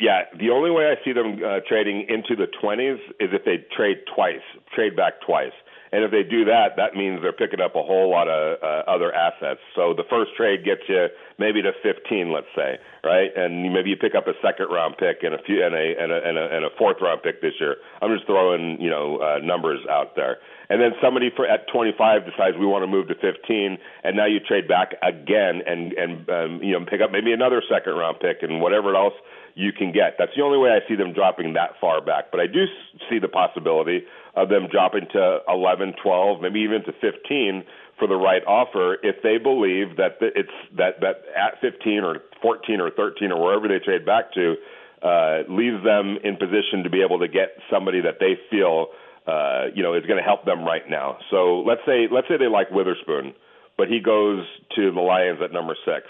Yeah, 0.00 0.22
the 0.36 0.50
only 0.50 0.72
way 0.72 0.86
I 0.86 1.02
see 1.04 1.12
them 1.12 1.38
uh, 1.44 1.60
trading 1.68 2.06
into 2.08 2.34
the 2.34 2.48
20s 2.60 2.98
is 3.20 3.30
if 3.32 3.44
they 3.44 3.64
trade 3.76 3.98
twice, 4.12 4.42
trade 4.74 4.96
back 4.96 5.14
twice. 5.24 5.52
And 5.94 6.02
if 6.02 6.10
they 6.10 6.24
do 6.26 6.44
that, 6.50 6.74
that 6.74 6.98
means 6.98 7.22
they're 7.22 7.30
picking 7.30 7.60
up 7.62 7.78
a 7.78 7.82
whole 7.86 8.10
lot 8.10 8.26
of 8.26 8.58
uh, 8.58 8.82
other 8.90 9.14
assets. 9.14 9.60
So 9.78 9.94
the 9.94 10.02
first 10.10 10.34
trade 10.34 10.64
gets 10.64 10.82
you 10.88 11.06
maybe 11.38 11.62
to 11.62 11.70
15, 11.86 12.34
let's 12.34 12.50
say, 12.56 12.82
right? 13.04 13.30
And 13.36 13.62
maybe 13.72 13.90
you 13.90 13.96
pick 13.96 14.16
up 14.18 14.26
a 14.26 14.34
second 14.42 14.74
round 14.74 14.98
pick 14.98 15.22
and 15.22 15.38
a 15.38 15.42
few 15.46 15.62
and 15.62 15.70
a 15.70 15.94
and 15.94 16.10
a 16.10 16.18
and 16.18 16.36
a, 16.36 16.44
and 16.50 16.64
a 16.66 16.70
fourth 16.76 16.96
round 17.00 17.22
pick 17.22 17.40
this 17.40 17.54
year. 17.60 17.76
I'm 18.02 18.10
just 18.10 18.26
throwing 18.26 18.82
you 18.82 18.90
know 18.90 19.22
uh, 19.22 19.38
numbers 19.38 19.86
out 19.88 20.16
there. 20.16 20.38
And 20.68 20.82
then 20.82 20.98
somebody 21.00 21.30
for 21.30 21.46
at 21.46 21.70
25 21.70 22.26
decides 22.26 22.56
we 22.58 22.66
want 22.66 22.82
to 22.82 22.90
move 22.90 23.06
to 23.06 23.14
15, 23.14 23.78
and 24.02 24.16
now 24.16 24.26
you 24.26 24.40
trade 24.40 24.66
back 24.66 24.98
again 24.98 25.62
and 25.62 25.92
and 25.92 26.28
um, 26.28 26.60
you 26.60 26.74
know 26.74 26.84
pick 26.90 27.02
up 27.06 27.12
maybe 27.12 27.30
another 27.30 27.62
second 27.70 27.94
round 27.94 28.18
pick 28.18 28.42
and 28.42 28.60
whatever 28.60 28.96
else 28.96 29.14
you 29.54 29.72
can 29.72 29.92
get. 29.92 30.16
That's 30.18 30.32
the 30.36 30.42
only 30.42 30.58
way 30.58 30.70
I 30.70 30.86
see 30.88 30.96
them 30.96 31.12
dropping 31.12 31.54
that 31.54 31.78
far 31.80 32.00
back. 32.00 32.30
But 32.30 32.40
I 32.40 32.46
do 32.46 32.64
see 33.08 33.18
the 33.18 33.28
possibility 33.28 34.02
of 34.34 34.48
them 34.48 34.66
dropping 34.70 35.06
to 35.12 35.38
11, 35.48 35.94
12, 36.02 36.40
maybe 36.40 36.60
even 36.60 36.82
to 36.84 36.92
15 36.92 37.64
for 37.98 38.08
the 38.08 38.16
right 38.16 38.42
offer 38.46 38.98
if 39.02 39.22
they 39.22 39.38
believe 39.38 39.96
that 39.96 40.18
it's 40.20 40.50
that 40.76 41.00
that 41.00 41.22
at 41.38 41.60
15 41.60 42.02
or 42.02 42.18
14 42.42 42.80
or 42.80 42.90
13 42.90 43.30
or 43.30 43.40
wherever 43.40 43.68
they 43.68 43.78
trade 43.78 44.04
back 44.04 44.32
to 44.34 44.56
uh, 45.02 45.42
leaves 45.48 45.82
them 45.84 46.18
in 46.24 46.36
position 46.36 46.82
to 46.82 46.90
be 46.90 47.02
able 47.02 47.20
to 47.20 47.28
get 47.28 47.54
somebody 47.70 48.00
that 48.00 48.18
they 48.18 48.34
feel 48.50 48.88
uh, 49.26 49.66
you 49.74 49.82
know 49.82 49.94
is 49.94 50.04
going 50.06 50.18
to 50.18 50.26
help 50.26 50.44
them 50.44 50.64
right 50.64 50.88
now. 50.88 51.18
So 51.30 51.60
let's 51.60 51.82
say 51.86 52.08
let's 52.10 52.26
say 52.26 52.36
they 52.36 52.48
like 52.48 52.70
Witherspoon, 52.70 53.34
but 53.76 53.88
he 53.88 54.00
goes 54.00 54.44
to 54.74 54.90
the 54.90 55.00
Lions 55.00 55.38
at 55.42 55.52
number 55.52 55.76
six. 55.84 56.06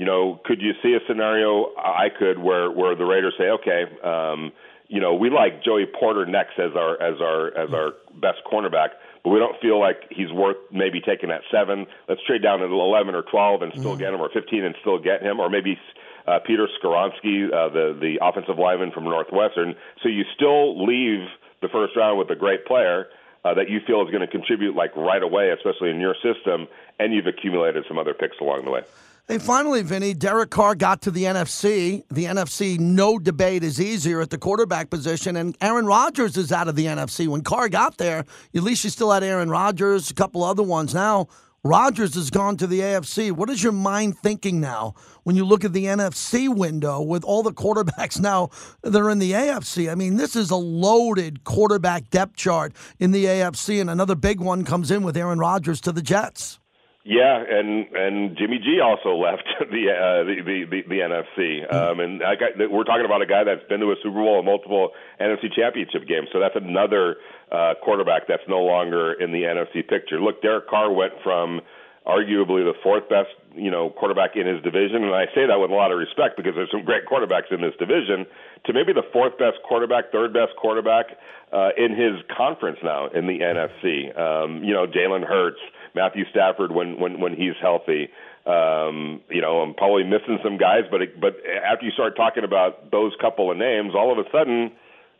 You 0.00 0.06
know, 0.06 0.40
could 0.46 0.62
you 0.62 0.72
see 0.82 0.94
a 0.94 1.00
scenario? 1.06 1.74
I 1.76 2.08
could 2.08 2.38
where 2.38 2.70
where 2.70 2.96
the 2.96 3.04
Raiders 3.04 3.34
say, 3.36 3.50
okay. 3.60 3.84
Um, 4.02 4.50
you 4.88 4.98
know, 4.98 5.12
we 5.12 5.28
like 5.28 5.62
Joey 5.62 5.84
Porter 5.84 6.24
next 6.24 6.58
as 6.58 6.72
our 6.74 6.94
as 7.02 7.20
our 7.20 7.48
as 7.54 7.74
our 7.74 7.92
best 8.14 8.38
cornerback, 8.50 8.96
but 9.22 9.28
we 9.28 9.38
don't 9.38 9.60
feel 9.60 9.78
like 9.78 10.08
he's 10.08 10.32
worth 10.32 10.56
maybe 10.72 11.02
taking 11.02 11.28
that 11.28 11.42
seven. 11.52 11.86
Let's 12.08 12.22
trade 12.26 12.42
down 12.42 12.60
to 12.60 12.64
eleven 12.64 13.14
or 13.14 13.24
twelve 13.30 13.60
and 13.60 13.72
still 13.72 13.92
mm-hmm. 13.92 14.00
get 14.00 14.14
him, 14.14 14.22
or 14.22 14.30
fifteen 14.32 14.64
and 14.64 14.74
still 14.80 14.98
get 14.98 15.20
him, 15.20 15.38
or 15.38 15.50
maybe 15.50 15.78
uh, 16.26 16.38
Peter 16.46 16.66
Skoronski, 16.80 17.52
uh, 17.52 17.68
the 17.68 17.92
the 18.00 18.18
offensive 18.22 18.58
lineman 18.58 18.92
from 18.92 19.04
Northwestern. 19.04 19.74
So 20.02 20.08
you 20.08 20.24
still 20.34 20.82
leave 20.82 21.28
the 21.60 21.68
first 21.68 21.94
round 21.94 22.18
with 22.18 22.30
a 22.30 22.36
great 22.36 22.64
player. 22.64 23.08
Uh, 23.42 23.54
that 23.54 23.70
you 23.70 23.80
feel 23.86 24.02
is 24.02 24.10
going 24.10 24.20
to 24.20 24.26
contribute 24.26 24.76
like 24.76 24.94
right 24.96 25.22
away, 25.22 25.50
especially 25.50 25.88
in 25.88 25.98
your 25.98 26.14
system, 26.22 26.68
and 26.98 27.12
you've 27.14 27.26
accumulated 27.26 27.84
some 27.88 27.98
other 27.98 28.12
picks 28.12 28.38
along 28.38 28.64
the 28.66 28.70
way. 28.70 28.82
Hey, 29.30 29.38
finally, 29.38 29.82
Vinny, 29.82 30.12
Derek 30.12 30.50
Carr 30.50 30.74
got 30.74 31.02
to 31.02 31.12
the 31.12 31.22
NFC. 31.22 32.02
The 32.10 32.24
NFC, 32.24 32.80
no 32.80 33.16
debate, 33.16 33.62
is 33.62 33.80
easier 33.80 34.20
at 34.20 34.30
the 34.30 34.38
quarterback 34.38 34.90
position, 34.90 35.36
and 35.36 35.56
Aaron 35.60 35.86
Rodgers 35.86 36.36
is 36.36 36.50
out 36.50 36.66
of 36.66 36.74
the 36.74 36.86
NFC. 36.86 37.28
When 37.28 37.42
Carr 37.42 37.68
got 37.68 37.96
there, 37.96 38.24
at 38.56 38.62
least 38.64 38.82
you 38.82 38.90
still 38.90 39.12
had 39.12 39.22
Aaron 39.22 39.48
Rodgers, 39.48 40.10
a 40.10 40.14
couple 40.14 40.42
other 40.42 40.64
ones. 40.64 40.94
Now, 40.94 41.28
Rodgers 41.62 42.16
has 42.16 42.28
gone 42.28 42.56
to 42.56 42.66
the 42.66 42.80
AFC. 42.80 43.30
What 43.30 43.50
is 43.50 43.62
your 43.62 43.70
mind 43.70 44.18
thinking 44.18 44.60
now 44.60 44.94
when 45.22 45.36
you 45.36 45.44
look 45.44 45.64
at 45.64 45.72
the 45.72 45.84
NFC 45.84 46.52
window 46.52 47.00
with 47.00 47.22
all 47.22 47.44
the 47.44 47.52
quarterbacks 47.52 48.18
now 48.20 48.50
that 48.82 49.00
are 49.00 49.10
in 49.10 49.20
the 49.20 49.30
AFC? 49.30 49.92
I 49.92 49.94
mean, 49.94 50.16
this 50.16 50.34
is 50.34 50.50
a 50.50 50.56
loaded 50.56 51.44
quarterback 51.44 52.10
depth 52.10 52.34
chart 52.34 52.72
in 52.98 53.12
the 53.12 53.26
AFC, 53.26 53.80
and 53.80 53.90
another 53.90 54.16
big 54.16 54.40
one 54.40 54.64
comes 54.64 54.90
in 54.90 55.04
with 55.04 55.16
Aaron 55.16 55.38
Rodgers 55.38 55.80
to 55.82 55.92
the 55.92 56.02
Jets. 56.02 56.58
Yeah, 57.02 57.42
and 57.48 57.88
and 57.96 58.36
Jimmy 58.36 58.58
G 58.58 58.80
also 58.80 59.16
left 59.16 59.48
the 59.58 59.88
uh, 59.88 60.24
the, 60.24 60.36
the, 60.44 60.64
the 60.68 60.80
the 60.86 60.98
NFC, 61.00 61.72
um, 61.72 61.98
and 62.00 62.22
I 62.22 62.36
got, 62.36 62.58
we're 62.70 62.84
talking 62.84 63.06
about 63.06 63.22
a 63.22 63.26
guy 63.26 63.42
that's 63.44 63.66
been 63.68 63.80
to 63.80 63.92
a 63.92 63.96
Super 64.02 64.20
Bowl 64.20 64.36
and 64.36 64.44
multiple 64.44 64.90
NFC 65.18 65.52
Championship 65.54 66.06
games. 66.06 66.28
So 66.32 66.40
that's 66.40 66.56
another 66.56 67.16
uh, 67.50 67.74
quarterback 67.82 68.28
that's 68.28 68.44
no 68.48 68.60
longer 68.60 69.14
in 69.14 69.32
the 69.32 69.44
NFC 69.44 69.86
picture. 69.86 70.20
Look, 70.20 70.42
Derek 70.42 70.68
Carr 70.68 70.92
went 70.92 71.14
from 71.24 71.62
arguably 72.06 72.64
the 72.64 72.74
fourth 72.82 73.08
best 73.08 73.28
you 73.56 73.70
know 73.70 73.88
quarterback 73.88 74.36
in 74.36 74.46
his 74.46 74.62
division, 74.62 75.02
and 75.02 75.14
I 75.14 75.24
say 75.34 75.46
that 75.48 75.56
with 75.56 75.70
a 75.70 75.74
lot 75.74 75.92
of 75.92 75.98
respect 75.98 76.36
because 76.36 76.52
there's 76.54 76.70
some 76.70 76.84
great 76.84 77.06
quarterbacks 77.06 77.50
in 77.50 77.62
this 77.62 77.74
division, 77.78 78.26
to 78.66 78.74
maybe 78.74 78.92
the 78.92 79.08
fourth 79.10 79.38
best 79.38 79.56
quarterback, 79.66 80.12
third 80.12 80.34
best 80.34 80.52
quarterback 80.60 81.16
uh, 81.50 81.70
in 81.78 81.96
his 81.96 82.20
conference 82.36 82.78
now 82.84 83.08
in 83.08 83.26
the 83.26 83.40
NFC. 83.40 84.12
Um, 84.12 84.62
you 84.64 84.74
know, 84.74 84.86
Jalen 84.86 85.24
Hurts. 85.24 85.60
Matthew 85.94 86.24
Stafford 86.30 86.72
when 86.72 86.98
when 86.98 87.20
when 87.20 87.34
he's 87.34 87.54
healthy. 87.60 88.08
Um, 88.46 89.20
you 89.28 89.42
know, 89.42 89.60
I'm 89.60 89.74
probably 89.74 90.04
missing 90.04 90.38
some 90.42 90.56
guys, 90.56 90.84
but 90.90 91.02
it, 91.02 91.20
but 91.20 91.36
after 91.64 91.84
you 91.84 91.92
start 91.92 92.16
talking 92.16 92.44
about 92.44 92.90
those 92.90 93.12
couple 93.20 93.50
of 93.50 93.56
names, 93.56 93.92
all 93.94 94.10
of 94.10 94.18
a 94.18 94.28
sudden, 94.30 94.72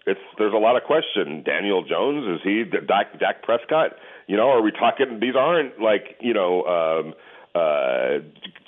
it's 0.06 0.20
there's 0.38 0.54
a 0.54 0.58
lot 0.58 0.76
of 0.76 0.84
question. 0.84 1.42
Daniel 1.42 1.84
Jones 1.84 2.26
is 2.26 2.40
he 2.42 2.64
Dak, 2.64 3.18
Dak 3.18 3.42
Prescott? 3.42 3.96
You 4.26 4.36
know, 4.36 4.48
are 4.48 4.62
we 4.62 4.70
talking? 4.72 5.20
These 5.20 5.36
aren't 5.36 5.80
like 5.80 6.16
you 6.20 6.34
know. 6.34 6.64
Um, 6.64 7.14
uh, 7.52 8.20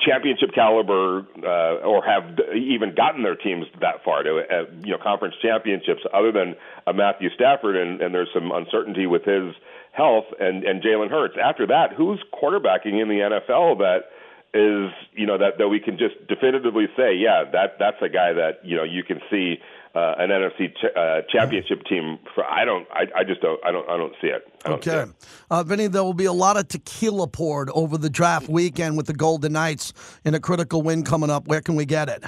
championship 0.05 0.51
caliber 0.53 1.25
uh, 1.45 1.87
or 1.87 2.05
have 2.05 2.37
even 2.53 2.93
gotten 2.97 3.23
their 3.23 3.37
teams 3.37 3.65
that 3.81 4.03
far 4.05 4.25
to 4.25 4.39
uh, 4.39 4.65
you 4.83 4.91
know 4.91 4.99
conference 4.99 5.37
championships 5.41 6.01
other 6.13 6.33
than 6.33 6.57
uh, 6.87 6.93
Matthew 6.93 7.31
Stafford 7.31 7.77
and, 7.77 8.03
and 8.03 8.13
there's 8.13 8.31
some 8.35 8.51
uncertainty 8.51 9.07
with 9.07 9.25
his 9.25 9.55
health 9.93 10.25
and 10.41 10.65
and 10.65 10.83
Jalen 10.83 11.11
Hurts. 11.11 11.35
After 11.43 11.67
that, 11.69 11.93
who's 11.97 12.23
quarterbacking 12.33 13.01
in 13.01 13.09
the 13.09 13.41
NFL 13.49 13.79
that 13.79 14.11
is 14.55 14.91
you 15.13 15.27
know 15.27 15.39
that 15.39 15.59
that 15.59 15.69
we 15.69 15.81
can 15.81 15.97
just 15.97 16.15
definitively 16.29 16.87
say 16.97 17.15
yeah 17.15 17.45
that 17.53 17.77
that's 17.79 17.97
a 18.03 18.09
guy 18.09 18.35
that 18.35 18.61
you 18.65 18.77
know 18.77 18.85
you 18.85 19.03
can 19.03 19.21
see 19.31 19.57
uh, 19.95 20.15
an 20.19 20.31
NFC 20.31 20.75
ch- 20.75 20.97
uh, 20.97 21.21
championship 21.29 21.85
team. 21.85 22.19
For 22.35 22.45
I 22.45 22.65
don't, 22.65 22.87
I, 22.93 23.07
I 23.15 23.25
just 23.25 23.43
don't, 23.43 23.61
I 23.65 23.71
don't, 23.71 23.89
I 23.89 23.97
don't 23.97 24.15
see 24.21 24.29
it. 24.29 24.43
Don't 24.65 24.75
okay, 24.75 24.91
see 24.91 24.97
it. 24.97 25.09
Uh, 25.51 25.63
Vinny, 25.63 25.87
there 25.87 26.03
will 26.03 26.15
be 26.15 26.25
a 26.25 26.33
lot 26.33 26.57
of 26.57 26.69
tequila 26.69 27.27
poured 27.27 27.71
over 27.71 27.99
the 27.99 28.11
draft 28.11 28.49
weekend 28.49 28.97
with 28.97 29.07
the 29.07 29.13
Golden 29.13 29.53
Knights 29.53 29.93
in 30.25 30.35
a 30.35 30.41
critical 30.41 30.83
win 30.83 31.05
coming 31.05 31.31
up. 31.31 31.47
Where 31.47 31.61
can 31.61 31.75
we 31.75 31.85
get 31.85 32.09
it? 32.09 32.25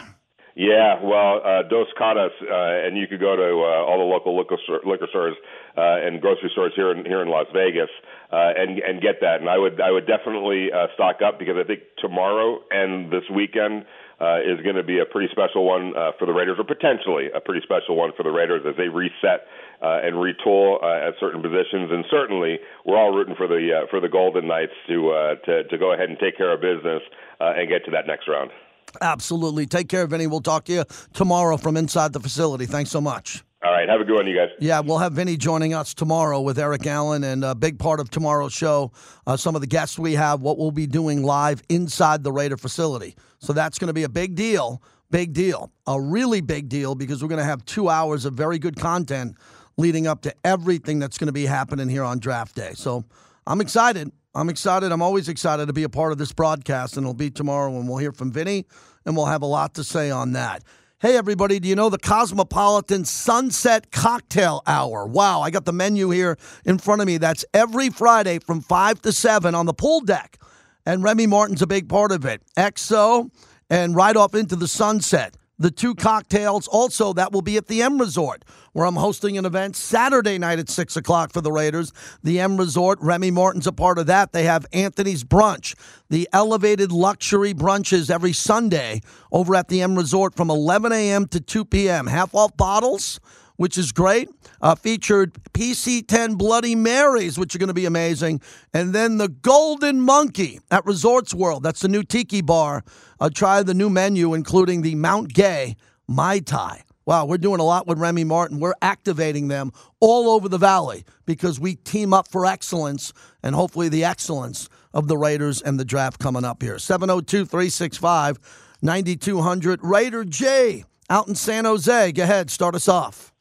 Yeah, 0.55 1.03
well, 1.03 1.43
uh, 1.43 1.63
Dos 1.67 1.89
Caras, 1.99 2.31
uh, 2.41 2.87
and 2.87 2.97
you 2.97 3.09
could 3.09 3.19
go 3.19 3.35
to 3.35 3.43
uh, 3.43 3.83
all 3.83 3.99
the 3.99 4.07
local 4.07 4.39
liquor, 4.39 4.57
liquor 4.87 5.09
stores 5.11 5.35
uh, 5.77 6.07
and 6.07 6.21
grocery 6.21 6.49
stores 6.53 6.73
here 6.77 6.93
in 6.93 7.05
here 7.05 7.23
in 7.23 7.29
Las 7.29 7.47
Vegas 7.53 7.91
uh, 8.31 8.55
and 8.57 8.79
and 8.79 9.03
get 9.03 9.19
that. 9.21 9.41
And 9.41 9.51
I 9.51 9.59
would 9.59 9.81
I 9.81 9.91
would 9.91 10.07
definitely 10.07 10.71
uh, 10.71 10.87
stock 10.95 11.23
up 11.27 11.41
because 11.41 11.57
I 11.59 11.67
think 11.67 11.81
tomorrow 11.99 12.63
and 12.71 13.11
this 13.11 13.27
weekend 13.35 13.85
uh, 14.21 14.47
is 14.47 14.63
going 14.63 14.77
to 14.77 14.87
be 14.87 15.01
a 15.01 15.05
pretty 15.05 15.27
special 15.33 15.67
one 15.67 15.91
uh, 15.97 16.13
for 16.19 16.27
the 16.27 16.33
Raiders, 16.33 16.55
or 16.59 16.65
potentially 16.65 17.35
a 17.35 17.41
pretty 17.41 17.61
special 17.67 17.97
one 17.97 18.13
for 18.17 18.23
the 18.23 18.31
Raiders 18.31 18.63
as 18.63 18.77
they 18.77 18.87
reset 18.87 19.51
uh, 19.83 20.07
and 20.07 20.15
retool 20.15 20.79
uh, 20.79 21.09
at 21.09 21.19
certain 21.19 21.43
positions. 21.43 21.91
And 21.91 22.05
certainly, 22.11 22.61
we're 22.87 22.97
all 22.97 23.11
rooting 23.11 23.35
for 23.35 23.49
the 23.49 23.83
uh, 23.83 23.87
for 23.91 23.99
the 23.99 24.09
Golden 24.09 24.47
Knights 24.47 24.79
to 24.87 25.11
uh, 25.11 25.35
to 25.47 25.65
to 25.65 25.79
go 25.79 25.93
ahead 25.93 26.11
and 26.11 26.19
take 26.19 26.37
care 26.37 26.55
of 26.55 26.61
business 26.63 27.03
uh, 27.41 27.59
and 27.59 27.69
get 27.69 27.85
to 27.87 27.91
that 27.91 28.07
next 28.07 28.29
round. 28.29 28.55
Absolutely. 29.01 29.67
Take 29.67 29.89
care, 29.89 30.07
Vinny. 30.07 30.27
We'll 30.27 30.41
talk 30.41 30.65
to 30.67 30.73
you 30.73 30.85
tomorrow 31.13 31.57
from 31.57 31.77
inside 31.77 32.13
the 32.13 32.21
facility. 32.21 32.67
Thanks 32.67 32.91
so 32.91 33.01
much. 33.01 33.45
All 33.65 33.73
right. 33.73 33.89
Have 33.89 34.01
a 34.01 34.05
good 34.05 34.17
one, 34.17 34.27
you 34.27 34.37
guys. 34.37 34.51
Yeah, 34.61 34.81
we'll 34.81 34.99
have 34.99 35.15
Vinny 35.15 35.37
joining 35.39 35.73
us 35.73 35.95
tomorrow 35.95 36.41
with 36.41 36.59
Eric 36.59 36.87
Allen, 36.87 37.25
and 37.25 37.45
a 37.45 37.55
big 37.55 37.79
part 37.79 37.99
of 37.99 38.11
tomorrow's 38.11 38.53
show, 38.53 38.93
uh, 39.27 39.37
some 39.37 39.55
of 39.55 39.63
the 39.63 39.67
guests 39.67 39.99
we 39.99 40.13
have, 40.15 40.43
what 40.43 40.59
we'll 40.59 40.71
be 40.71 40.87
doing 40.87 41.23
live 41.23 41.63
inside 41.71 42.23
the 42.25 42.33
Raider 42.33 42.59
facility. 42.59 43.17
So 43.39 43.53
that's 43.53 43.79
going 43.79 43.89
to 43.89 43.95
be 43.95 44.03
a 44.03 44.09
big 44.09 44.35
deal. 44.35 44.83
Big 45.11 45.33
deal. 45.33 45.71
A 45.87 46.01
really 46.01 46.41
big 46.41 46.69
deal 46.69 46.95
because 46.95 47.23
we're 47.23 47.29
going 47.29 47.39
to 47.39 47.45
have 47.45 47.65
two 47.65 47.89
hours 47.89 48.25
of 48.25 48.35
very 48.35 48.59
good 48.59 48.77
content 48.77 49.37
leading 49.77 50.07
up 50.07 50.23
to 50.23 50.35
everything 50.45 50.99
that's 50.99 51.19
going 51.19 51.27
to 51.27 51.33
be 51.33 51.47
happening 51.47 51.89
here 51.89 52.05
on 52.05 52.19
draft 52.19 52.55
day. 52.55 52.73
So 52.75 53.05
I'm 53.47 53.61
excited. 53.61 54.11
I'm 54.37 54.49
excited. 54.49 54.91
I'm 54.91 55.03
always 55.03 55.29
excited 55.29 55.67
to 55.67 55.73
be 55.73 55.85
a 55.85 55.89
part 55.89 56.11
of 56.11 56.19
this 56.19 56.33
broadcast, 56.33 56.97
and 56.97 57.05
it'll 57.05 57.15
be 57.15 57.31
tomorrow 57.31 57.71
when 57.71 57.87
we'll 57.87 57.99
hear 57.99 58.11
from 58.11 58.33
Vinny, 58.33 58.67
and 59.07 59.17
we'll 59.17 59.27
have 59.27 59.43
a 59.43 59.47
lot 59.47 59.75
to 59.75 59.85
say 59.85 60.11
on 60.11 60.33
that. 60.33 60.65
Hey, 60.99 61.17
everybody, 61.17 61.61
do 61.61 61.69
you 61.69 61.77
know 61.77 61.89
the 61.89 61.99
Cosmopolitan 61.99 63.05
Sunset 63.05 63.93
Cocktail 63.93 64.63
Hour? 64.67 65.07
Wow, 65.07 65.41
I 65.41 65.51
got 65.51 65.67
the 65.67 65.73
menu 65.73 66.11
here 66.11 66.37
in 66.65 66.79
front 66.79 67.01
of 67.01 67.07
me. 67.07 67.19
That's 67.19 67.45
every 67.55 67.91
Friday 67.91 68.41
from 68.41 68.61
5 68.61 69.03
to 69.03 69.13
7 69.13 69.55
on 69.55 69.67
the 69.67 69.75
pool 69.75 70.01
deck. 70.01 70.39
And 70.87 71.03
Remy 71.05 71.27
Martin's 71.29 71.63
a 71.63 71.67
big 71.67 71.89
part 71.89 72.11
of 72.11 72.25
it. 72.25 72.43
XO 72.57 73.31
and 73.71 73.95
right 73.95 74.17
off 74.17 74.35
into 74.35 74.57
the 74.57 74.69
sunset. 74.69 75.37
The 75.59 75.71
two 75.71 75.95
cocktails 75.95 76.67
also 76.67 77.13
that 77.13 77.31
will 77.33 77.43
be 77.43 77.57
at 77.57 77.69
the 77.69 77.81
M 77.83 77.99
Resort, 77.99 78.45
where 78.73 78.87
I'm 78.87 78.97
hosting 78.97 79.39
an 79.39 79.47
event 79.47 79.77
Saturday 79.77 80.37
night 80.37 80.59
at 80.59 80.69
6 80.69 80.97
o'clock 80.97 81.33
for 81.33 81.41
the 81.41 81.53
Raiders. 81.53 81.93
The 82.25 82.41
M 82.41 82.57
Resort, 82.57 82.99
Remy 83.01 83.31
Martin's 83.31 83.69
a 83.69 83.73
part 83.73 83.99
of 83.99 84.07
that. 84.07 84.33
They 84.33 84.45
have 84.45 84.67
Anthony's 84.73 85.23
Brunch, 85.23 85.77
the 86.11 86.29
elevated 86.33 86.91
luxury 86.91 87.55
brunches 87.55 88.11
every 88.11 88.33
Sunday 88.33 89.01
over 89.31 89.55
at 89.55 89.69
the 89.69 89.81
M 89.81 89.95
Resort 89.97 90.35
from 90.35 90.51
11 90.51 90.93
a.m. 90.93 91.27
to 91.29 91.41
2 91.41 91.65
p.m. 91.65 92.09
Half 92.09 92.35
off 92.35 92.57
bottles 92.57 93.21
which 93.57 93.79
is 93.79 93.93
great. 93.93 94.29
Uh, 94.61 94.75
featured 94.75 95.35
PC10 95.53 96.37
Bloody 96.37 96.75
Marys, 96.75 97.39
which 97.39 97.55
are 97.55 97.59
going 97.59 97.69
to 97.69 97.75
be 97.75 97.87
amazing. 97.87 98.41
And 98.73 98.93
then 98.93 99.19
the 99.19 99.29
Golden 99.29 100.01
Monkey 100.01 100.61
at 100.71 100.85
Resorts 100.87 101.35
World. 101.35 101.63
That's 101.63 101.81
the 101.81 101.89
new 101.89 102.03
tiki 102.03 102.41
bar. 102.41 102.83
Uh, 103.21 103.31
try 103.31 103.63
the 103.63 103.75
new 103.75 103.91
menu, 103.91 104.35
including 104.35 104.83
the 104.83 104.95
Mount 104.95 105.33
Gay 105.33 105.77
Mai 106.09 106.41
Tai. 106.41 106.83
Wow, 107.07 107.27
we're 107.27 107.37
doing 107.39 107.61
a 107.61 107.65
lot 107.65 107.87
with 107.87 107.99
Remy 107.99 108.25
Martin. 108.25 108.61
We're 108.61 108.75
activating 108.81 109.49
them 109.49 109.73
all 110.01 110.31
over 110.31 110.49
the 110.49 110.57
valley 110.57 111.05
because 111.27 111.61
we 111.61 111.75
team 111.77 112.15
up 112.15 112.29
for 112.29 112.47
excellence 112.47 113.13
and 113.43 113.55
hopefully 113.55 113.91
the 113.91 114.05
excellence 114.05 114.71
of 114.95 115.07
the 115.07 115.19
Raiders 115.19 115.61
and 115.61 115.79
the 115.79 115.85
draft 115.85 116.19
coming 116.19 116.45
up 116.45 116.63
here. 116.63 116.79
702 116.79 117.45
365 117.45 118.39
9200. 118.81 119.81
Raider 119.83 120.25
J 120.25 120.85
out 121.11 121.29
in 121.29 121.35
San 121.35 121.67
Jose. 121.67 122.13
Go 122.13 122.23
ahead, 122.23 122.51
start 122.51 122.75
us 122.75 122.89
off. 122.89 123.34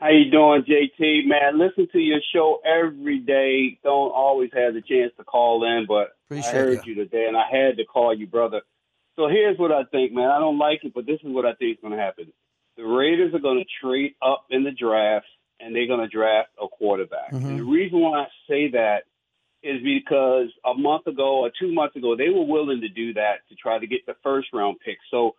How 0.00 0.10
you 0.10 0.30
doing, 0.30 0.64
JT? 0.68 1.26
Man, 1.26 1.58
listen 1.58 1.88
to 1.92 1.98
your 1.98 2.20
show 2.34 2.60
every 2.64 3.20
day. 3.20 3.78
Don't 3.82 4.10
always 4.10 4.50
have 4.52 4.74
the 4.74 4.82
chance 4.82 5.12
to 5.16 5.24
call 5.24 5.64
in, 5.64 5.86
but 5.86 6.16
Appreciate 6.26 6.50
I 6.50 6.54
heard 6.54 6.86
you. 6.86 6.94
you 6.94 7.04
today, 7.04 7.26
and 7.28 7.36
I 7.36 7.44
had 7.50 7.76
to 7.76 7.84
call 7.84 8.14
you, 8.14 8.26
brother. 8.26 8.62
So 9.16 9.28
here's 9.28 9.58
what 9.58 9.70
I 9.70 9.84
think, 9.84 10.12
man. 10.12 10.30
I 10.30 10.40
don't 10.40 10.58
like 10.58 10.80
it, 10.82 10.92
but 10.94 11.06
this 11.06 11.20
is 11.22 11.32
what 11.32 11.46
I 11.46 11.54
think 11.54 11.78
is 11.78 11.80
going 11.80 11.96
to 11.96 12.02
happen. 12.02 12.32
The 12.76 12.82
Raiders 12.82 13.32
are 13.34 13.40
going 13.40 13.58
to 13.58 13.86
trade 13.86 14.14
up 14.20 14.46
in 14.50 14.64
the 14.64 14.72
draft, 14.72 15.26
and 15.60 15.74
they're 15.74 15.86
going 15.86 16.00
to 16.00 16.08
draft 16.08 16.50
a 16.60 16.66
quarterback. 16.66 17.30
And 17.30 17.42
mm-hmm. 17.42 17.56
the 17.58 17.64
reason 17.64 18.00
why 18.00 18.22
I 18.22 18.26
say 18.48 18.70
that 18.72 19.04
is 19.62 19.80
because 19.82 20.48
a 20.66 20.74
month 20.74 21.06
ago 21.06 21.40
or 21.40 21.50
two 21.58 21.72
months 21.72 21.96
ago, 21.96 22.16
they 22.16 22.28
were 22.28 22.44
willing 22.44 22.80
to 22.80 22.88
do 22.88 23.14
that 23.14 23.46
to 23.48 23.54
try 23.54 23.78
to 23.78 23.86
get 23.86 24.04
the 24.06 24.16
first 24.22 24.48
round 24.52 24.76
pick. 24.84 24.98
So 25.10 25.36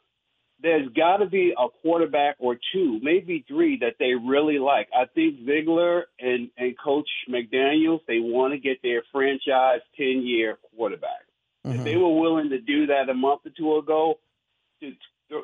there's 0.65 0.89
got 0.93 1.17
to 1.17 1.27
be 1.27 1.53
a 1.55 1.67
quarterback 1.83 2.37
or 2.39 2.57
two, 2.73 2.99
maybe 3.03 3.45
three 3.47 3.77
that 3.81 3.97
they 3.99 4.13
really 4.15 4.57
like. 4.57 4.87
I 4.91 5.05
think 5.05 5.45
Ziegler 5.45 6.07
and, 6.19 6.49
and 6.57 6.75
Coach 6.83 7.07
McDaniels, 7.29 7.99
they 8.07 8.17
want 8.17 8.53
to 8.53 8.57
get 8.57 8.81
their 8.81 9.03
franchise 9.11 9.81
10 9.95 10.23
year 10.23 10.57
quarterback. 10.75 11.21
If 11.65 11.83
they 11.83 11.95
were 11.95 12.19
willing 12.19 12.49
to 12.49 12.59
do 12.59 12.87
that 12.87 13.09
a 13.09 13.13
month 13.13 13.41
or 13.45 13.51
two 13.55 13.77
ago, 13.77 14.15
to, 14.81 14.91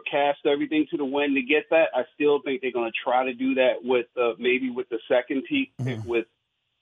cast 0.09 0.39
everything 0.45 0.85
to 0.91 0.97
the 0.97 1.05
wind 1.05 1.35
to 1.35 1.41
get 1.41 1.65
that, 1.69 1.89
I 1.95 2.03
still 2.15 2.41
think 2.43 2.61
they're 2.61 2.71
going 2.71 2.91
to 2.91 2.97
try 3.03 3.25
to 3.25 3.33
do 3.33 3.55
that 3.55 3.83
with 3.83 4.05
uh, 4.15 4.33
maybe 4.39 4.69
with 4.69 4.87
the 4.89 4.99
second 5.07 5.43
pick 5.49 5.69
with 6.05 6.27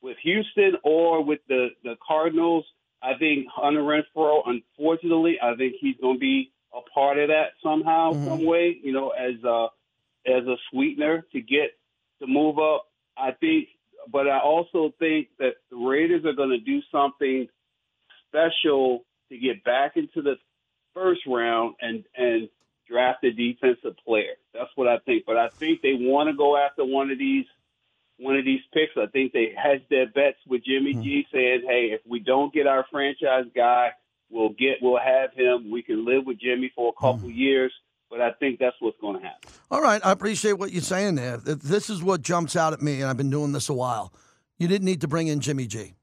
with 0.01 0.17
Houston 0.21 0.73
or 0.83 1.23
with 1.23 1.39
the 1.47 1.69
the 1.83 1.95
Cardinals. 2.05 2.65
I 3.01 3.17
think 3.17 3.47
Hunter 3.49 3.81
Renfrow, 3.81 4.41
unfortunately, 4.45 5.37
I 5.41 5.55
think 5.55 5.75
he's 5.79 5.95
going 6.01 6.17
to 6.17 6.19
be 6.19 6.51
a 6.74 6.82
part 6.93 7.17
of 7.17 7.30
that 7.30 7.51
somehow, 7.63 8.11
mm-hmm. 8.11 8.26
some 8.26 8.45
way. 8.45 8.78
You 8.82 8.93
know, 8.93 9.09
as 9.09 9.43
a 9.43 9.67
as 10.26 10.45
a 10.45 10.55
sweetener 10.72 11.26
to 11.32 11.41
get 11.41 11.72
to 12.20 12.28
move 12.28 12.59
up. 12.59 12.86
I 13.17 13.32
think, 13.32 13.67
but 14.11 14.30
I 14.30 14.39
also 14.39 14.93
think 14.99 15.30
that 15.39 15.55
the 15.70 15.78
Raiders 15.78 16.26
are 16.26 16.34
going 16.34 16.51
to 16.51 16.59
do 16.59 16.80
something 16.91 17.47
special 18.28 19.03
to 19.30 19.38
get 19.38 19.63
back 19.63 19.97
into 19.97 20.22
the 20.22 20.36
first 20.93 21.22
round 21.28 21.76
and 21.82 22.03
and 22.15 22.49
draft 22.88 23.24
a 23.24 23.32
defensive 23.32 23.95
player. 24.05 24.36
That's 24.53 24.70
what 24.76 24.88
I 24.88 24.97
think. 24.99 25.24
But 25.26 25.38
I 25.38 25.49
think 25.49 25.82
they 25.82 25.93
want 25.93 26.30
to 26.30 26.36
go 26.36 26.57
after 26.57 26.86
one 26.86 27.11
of 27.11 27.20
these 27.20 27.45
one 28.17 28.36
of 28.36 28.45
these 28.45 28.61
picks. 28.74 28.93
I 28.97 29.07
think 29.07 29.34
they 29.34 29.53
hedge 29.55 29.84
their 29.89 30.07
bets 30.07 30.38
with 30.47 30.63
Jimmy 30.65 30.93
mm-hmm. 30.93 31.03
G, 31.03 31.26
saying, 31.32 31.63
"Hey, 31.67 31.91
if 31.93 32.01
we 32.07 32.20
don't 32.20 32.53
get 32.53 32.67
our 32.67 32.86
franchise 32.91 33.45
guy, 33.55 33.91
we'll 34.30 34.49
get 34.49 34.77
we'll 34.82 34.99
have 34.99 35.34
him. 35.34 35.71
We 35.71 35.82
can 35.82 36.05
live 36.05 36.25
with 36.25 36.39
Jimmy 36.39 36.71
for 36.75 36.89
a 36.89 37.01
couple 37.01 37.30
hmm. 37.30 37.36
years." 37.36 37.73
But 38.09 38.21
I 38.21 38.32
think 38.32 38.57
that's 38.59 38.75
what's 38.80 38.97
going 38.99 39.19
to 39.19 39.23
happen. 39.23 39.51
All 39.69 39.84
right, 39.84 40.03
I 40.03 40.11
appreciate 40.11 40.53
what 40.53 40.71
you're 40.71 40.82
saying 40.82 41.13
there. 41.13 41.38
This 41.38 41.91
is 41.91 42.01
what 42.01 42.23
jumps 42.23 42.55
out 42.55 42.73
at 42.73 42.82
me, 42.82 43.01
and 43.01 43.05
I've 43.09 43.17
been 43.17 43.30
doing 43.30 43.51
this 43.51 43.69
a 43.69 43.73
while. 43.73 44.11
You 44.57 44.67
didn't 44.67 44.86
need 44.86 45.01
to 45.01 45.07
bring 45.07 45.27
in 45.27 45.41
Jimmy 45.41 45.67
G. 45.67 45.93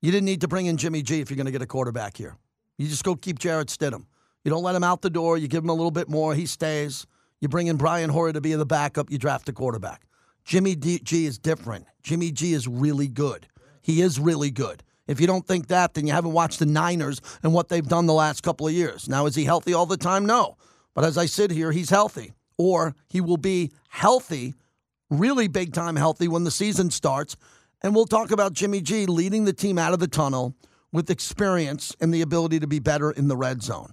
You 0.00 0.12
didn't 0.12 0.26
need 0.26 0.42
to 0.42 0.48
bring 0.48 0.66
in 0.66 0.76
Jimmy 0.76 1.02
G 1.02 1.20
if 1.20 1.30
you're 1.30 1.36
going 1.36 1.46
to 1.46 1.52
get 1.52 1.60
a 1.60 1.66
quarterback 1.66 2.16
here. 2.16 2.36
You 2.78 2.86
just 2.86 3.02
go 3.02 3.16
keep 3.16 3.40
Jarrett 3.40 3.66
Stidham. 3.66 4.06
You 4.44 4.50
don't 4.50 4.62
let 4.62 4.76
him 4.76 4.84
out 4.84 5.02
the 5.02 5.10
door. 5.10 5.38
You 5.38 5.48
give 5.48 5.64
him 5.64 5.70
a 5.70 5.74
little 5.74 5.90
bit 5.90 6.08
more. 6.08 6.34
He 6.34 6.46
stays. 6.46 7.06
You 7.40 7.48
bring 7.48 7.66
in 7.66 7.76
Brian 7.76 8.10
Hoyer 8.10 8.32
to 8.32 8.40
be 8.40 8.54
the 8.54 8.66
backup. 8.66 9.10
You 9.10 9.18
draft 9.18 9.48
a 9.48 9.52
quarterback. 9.52 10.06
Jimmy 10.44 10.74
D- 10.74 11.00
G 11.02 11.26
is 11.26 11.38
different. 11.38 11.86
Jimmy 12.02 12.30
G 12.30 12.52
is 12.52 12.68
really 12.68 13.08
good. 13.08 13.48
He 13.82 14.02
is 14.02 14.20
really 14.20 14.50
good. 14.50 14.82
If 15.06 15.20
you 15.20 15.26
don't 15.26 15.46
think 15.46 15.68
that, 15.68 15.94
then 15.94 16.06
you 16.06 16.12
haven't 16.12 16.32
watched 16.32 16.58
the 16.58 16.66
Niners 16.66 17.20
and 17.42 17.52
what 17.52 17.68
they've 17.68 17.86
done 17.86 18.06
the 18.06 18.14
last 18.14 18.42
couple 18.42 18.66
of 18.66 18.72
years. 18.72 19.08
Now, 19.08 19.26
is 19.26 19.34
he 19.34 19.44
healthy 19.44 19.74
all 19.74 19.86
the 19.86 19.96
time? 19.96 20.24
No. 20.24 20.56
But 20.94 21.04
as 21.04 21.18
I 21.18 21.26
sit 21.26 21.50
here, 21.50 21.72
he's 21.72 21.90
healthy. 21.90 22.32
Or 22.56 22.94
he 23.08 23.20
will 23.20 23.36
be 23.36 23.72
healthy, 23.88 24.54
really 25.10 25.48
big 25.48 25.72
time 25.72 25.96
healthy 25.96 26.28
when 26.28 26.44
the 26.44 26.50
season 26.50 26.90
starts. 26.90 27.36
And 27.82 27.94
we'll 27.94 28.06
talk 28.06 28.30
about 28.30 28.54
Jimmy 28.54 28.80
G 28.80 29.06
leading 29.06 29.44
the 29.44 29.52
team 29.52 29.76
out 29.76 29.92
of 29.92 29.98
the 29.98 30.08
tunnel 30.08 30.54
with 30.92 31.10
experience 31.10 31.94
and 32.00 32.14
the 32.14 32.22
ability 32.22 32.60
to 32.60 32.66
be 32.66 32.78
better 32.78 33.10
in 33.10 33.28
the 33.28 33.36
red 33.36 33.62
zone. 33.62 33.92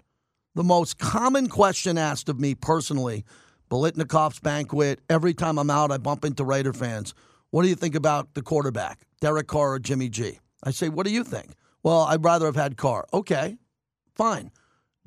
The 0.53 0.64
most 0.64 0.97
common 0.99 1.47
question 1.49 1.97
asked 1.97 2.30
of 2.30 2.39
me 2.39 2.55
personally, 2.55 3.26
Biletnikoff's 3.70 4.39
banquet, 4.39 4.99
every 5.09 5.34
time 5.34 5.57
I'm 5.57 5.70
out, 5.70 5.91
I 5.91 5.97
bump 5.97 6.24
into 6.24 6.43
Raider 6.43 6.74
fans. 6.74 7.14
What 7.49 7.64
do 7.64 7.70
you 7.70 7.76
think 7.76 7.95
about 7.95 8.34
the 8.34 8.41
quarterback, 8.41 8.99
Derek 9.20 9.47
Carr 9.47 9.74
or 9.74 9.80
Jimmy 9.80 10.09
G? 10.09 10.39
I 10.64 10.72
say, 10.72 10.89
what 10.89 11.05
do 11.05 11.12
you 11.12 11.24
think? 11.24 11.53
Well, 11.84 12.01
I'd 12.01 12.24
rather 12.24 12.45
have 12.45 12.55
had 12.55 12.78
Carr. 12.78 13.07
Okay, 13.14 13.57
fine. 14.16 14.51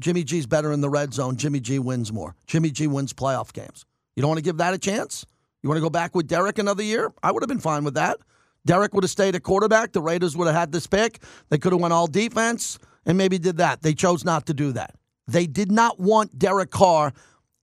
Jimmy 0.01 0.25
G's 0.25 0.47
better 0.47 0.73
in 0.73 0.81
the 0.81 0.91
red 0.91 1.15
zone. 1.15 1.37
Jimmy 1.37 1.61
G 1.61 1.79
wins 1.79 2.13
more. 2.13 2.35
Jimmy 2.47 2.71
G 2.71 2.87
wins 2.87 3.13
playoff 3.13 3.53
games. 3.53 3.85
You 4.17 4.23
don't 4.23 4.29
want 4.29 4.39
to 4.39 4.45
give 4.45 4.57
that 4.57 4.75
a 4.75 4.79
chance? 4.79 5.25
You 5.63 5.69
want 5.69 5.77
to 5.77 5.83
go 5.83 5.91
back 5.91 6.15
with 6.15 6.27
Derek 6.27 6.59
another 6.59 6.83
year? 6.83 7.13
I 7.23 7.31
would 7.31 7.43
have 7.43 7.49
been 7.49 7.61
fine 7.61 7.85
with 7.85 7.95
that. 7.95 8.19
Derek 8.67 8.93
would 8.95 9.05
have 9.05 9.11
stayed 9.11 9.35
at 9.35 9.43
quarterback. 9.43 9.93
The 9.93 10.03
Raiders 10.03 10.37
would 10.37 10.47
have 10.47 10.57
had 10.57 10.73
this 10.73 10.87
pick. 10.87 11.23
They 11.49 11.59
could 11.59 11.73
have 11.73 11.81
went 11.81 11.95
all 11.95 12.07
defense 12.07 12.79
and 13.07 13.17
maybe 13.17 13.39
did 13.39 13.59
that. 13.59 13.83
They 13.83 13.95
chose 13.95 14.25
not 14.25 14.47
to 14.47 14.55
do 14.55 14.73
that. 14.73 14.97
They 15.27 15.47
did 15.47 15.71
not 15.71 16.01
want 16.01 16.39
Derek 16.39 16.71
Carr 16.71 17.13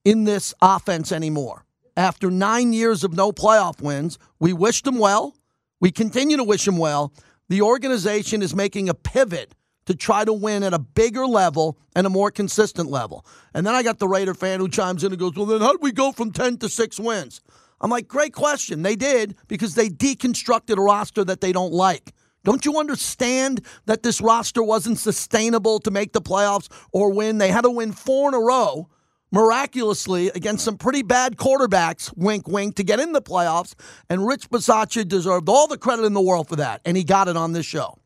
in 0.05 0.23
this 0.23 0.53
offense 0.61 1.11
anymore. 1.11 1.65
After 1.97 2.31
nine 2.31 2.73
years 2.73 3.03
of 3.03 3.13
no 3.13 3.31
playoff 3.31 3.81
wins, 3.81 4.17
we 4.39 4.53
wished 4.53 4.87
him 4.87 4.97
well. 4.97 5.35
We 5.79 5.91
continue 5.91 6.37
to 6.37 6.43
wish 6.43 6.67
him 6.67 6.77
well. 6.77 7.13
The 7.51 7.63
organization 7.63 8.41
is 8.41 8.55
making 8.55 8.87
a 8.87 8.93
pivot 8.93 9.55
to 9.85 9.93
try 9.93 10.23
to 10.23 10.31
win 10.31 10.63
at 10.63 10.73
a 10.73 10.79
bigger 10.79 11.27
level 11.27 11.77
and 11.93 12.07
a 12.07 12.09
more 12.09 12.31
consistent 12.31 12.89
level. 12.89 13.25
And 13.53 13.67
then 13.67 13.75
I 13.75 13.83
got 13.83 13.99
the 13.99 14.07
Raider 14.07 14.33
fan 14.33 14.61
who 14.61 14.69
chimes 14.69 15.03
in 15.03 15.11
and 15.11 15.19
goes, 15.19 15.35
Well, 15.35 15.47
then 15.47 15.59
how 15.59 15.73
do 15.73 15.79
we 15.81 15.91
go 15.91 16.13
from 16.13 16.31
10 16.31 16.59
to 16.59 16.69
six 16.69 16.97
wins? 16.97 17.41
I'm 17.81 17.91
like, 17.91 18.07
Great 18.07 18.31
question. 18.31 18.83
They 18.83 18.95
did 18.95 19.35
because 19.49 19.75
they 19.75 19.89
deconstructed 19.89 20.77
a 20.77 20.81
roster 20.81 21.25
that 21.25 21.41
they 21.41 21.51
don't 21.51 21.73
like. 21.73 22.13
Don't 22.45 22.63
you 22.63 22.79
understand 22.79 23.65
that 23.85 24.01
this 24.01 24.21
roster 24.21 24.63
wasn't 24.63 24.99
sustainable 24.99 25.79
to 25.79 25.91
make 25.91 26.13
the 26.13 26.21
playoffs 26.21 26.71
or 26.93 27.11
win? 27.11 27.37
They 27.37 27.51
had 27.51 27.63
to 27.63 27.69
win 27.69 27.91
four 27.91 28.29
in 28.29 28.33
a 28.33 28.39
row 28.39 28.87
miraculously 29.31 30.29
against 30.29 30.65
some 30.65 30.77
pretty 30.77 31.01
bad 31.01 31.37
quarterbacks, 31.37 32.15
wink, 32.17 32.47
wink, 32.47 32.75
to 32.75 32.83
get 32.83 32.99
in 32.99 33.13
the 33.13 33.21
playoffs. 33.21 33.73
And 34.09 34.27
Rich 34.27 34.49
Bisaccia 34.49 35.07
deserved 35.07 35.49
all 35.49 35.67
the 35.67 35.77
credit 35.77 36.03
in 36.03 36.13
the 36.13 36.21
world 36.21 36.49
for 36.49 36.57
that. 36.57 36.81
And 36.85 36.97
he 36.97 37.03
got 37.03 37.27
it 37.27 37.37
on 37.37 37.53
this 37.53 37.65
show. 37.65 37.97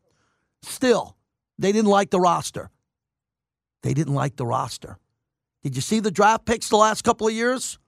Still, 0.62 1.16
they 1.58 1.72
didn't 1.72 1.90
like 1.90 2.10
the 2.10 2.20
roster. 2.20 2.70
They 3.82 3.94
didn't 3.94 4.14
like 4.14 4.36
the 4.36 4.46
roster. 4.46 4.98
Did 5.62 5.76
you 5.76 5.82
see 5.82 6.00
the 6.00 6.10
draft 6.10 6.44
picks 6.44 6.68
the 6.68 6.76
last 6.76 7.02
couple 7.02 7.26
of 7.26 7.32
years 7.32 7.78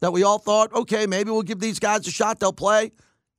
that 0.00 0.12
we 0.12 0.22
all 0.22 0.38
thought, 0.38 0.72
okay, 0.72 1.06
maybe 1.06 1.30
we'll 1.30 1.42
give 1.42 1.60
these 1.60 1.78
guys 1.78 2.06
a 2.06 2.10
shot, 2.10 2.40
they'll 2.40 2.52
play? 2.52 2.92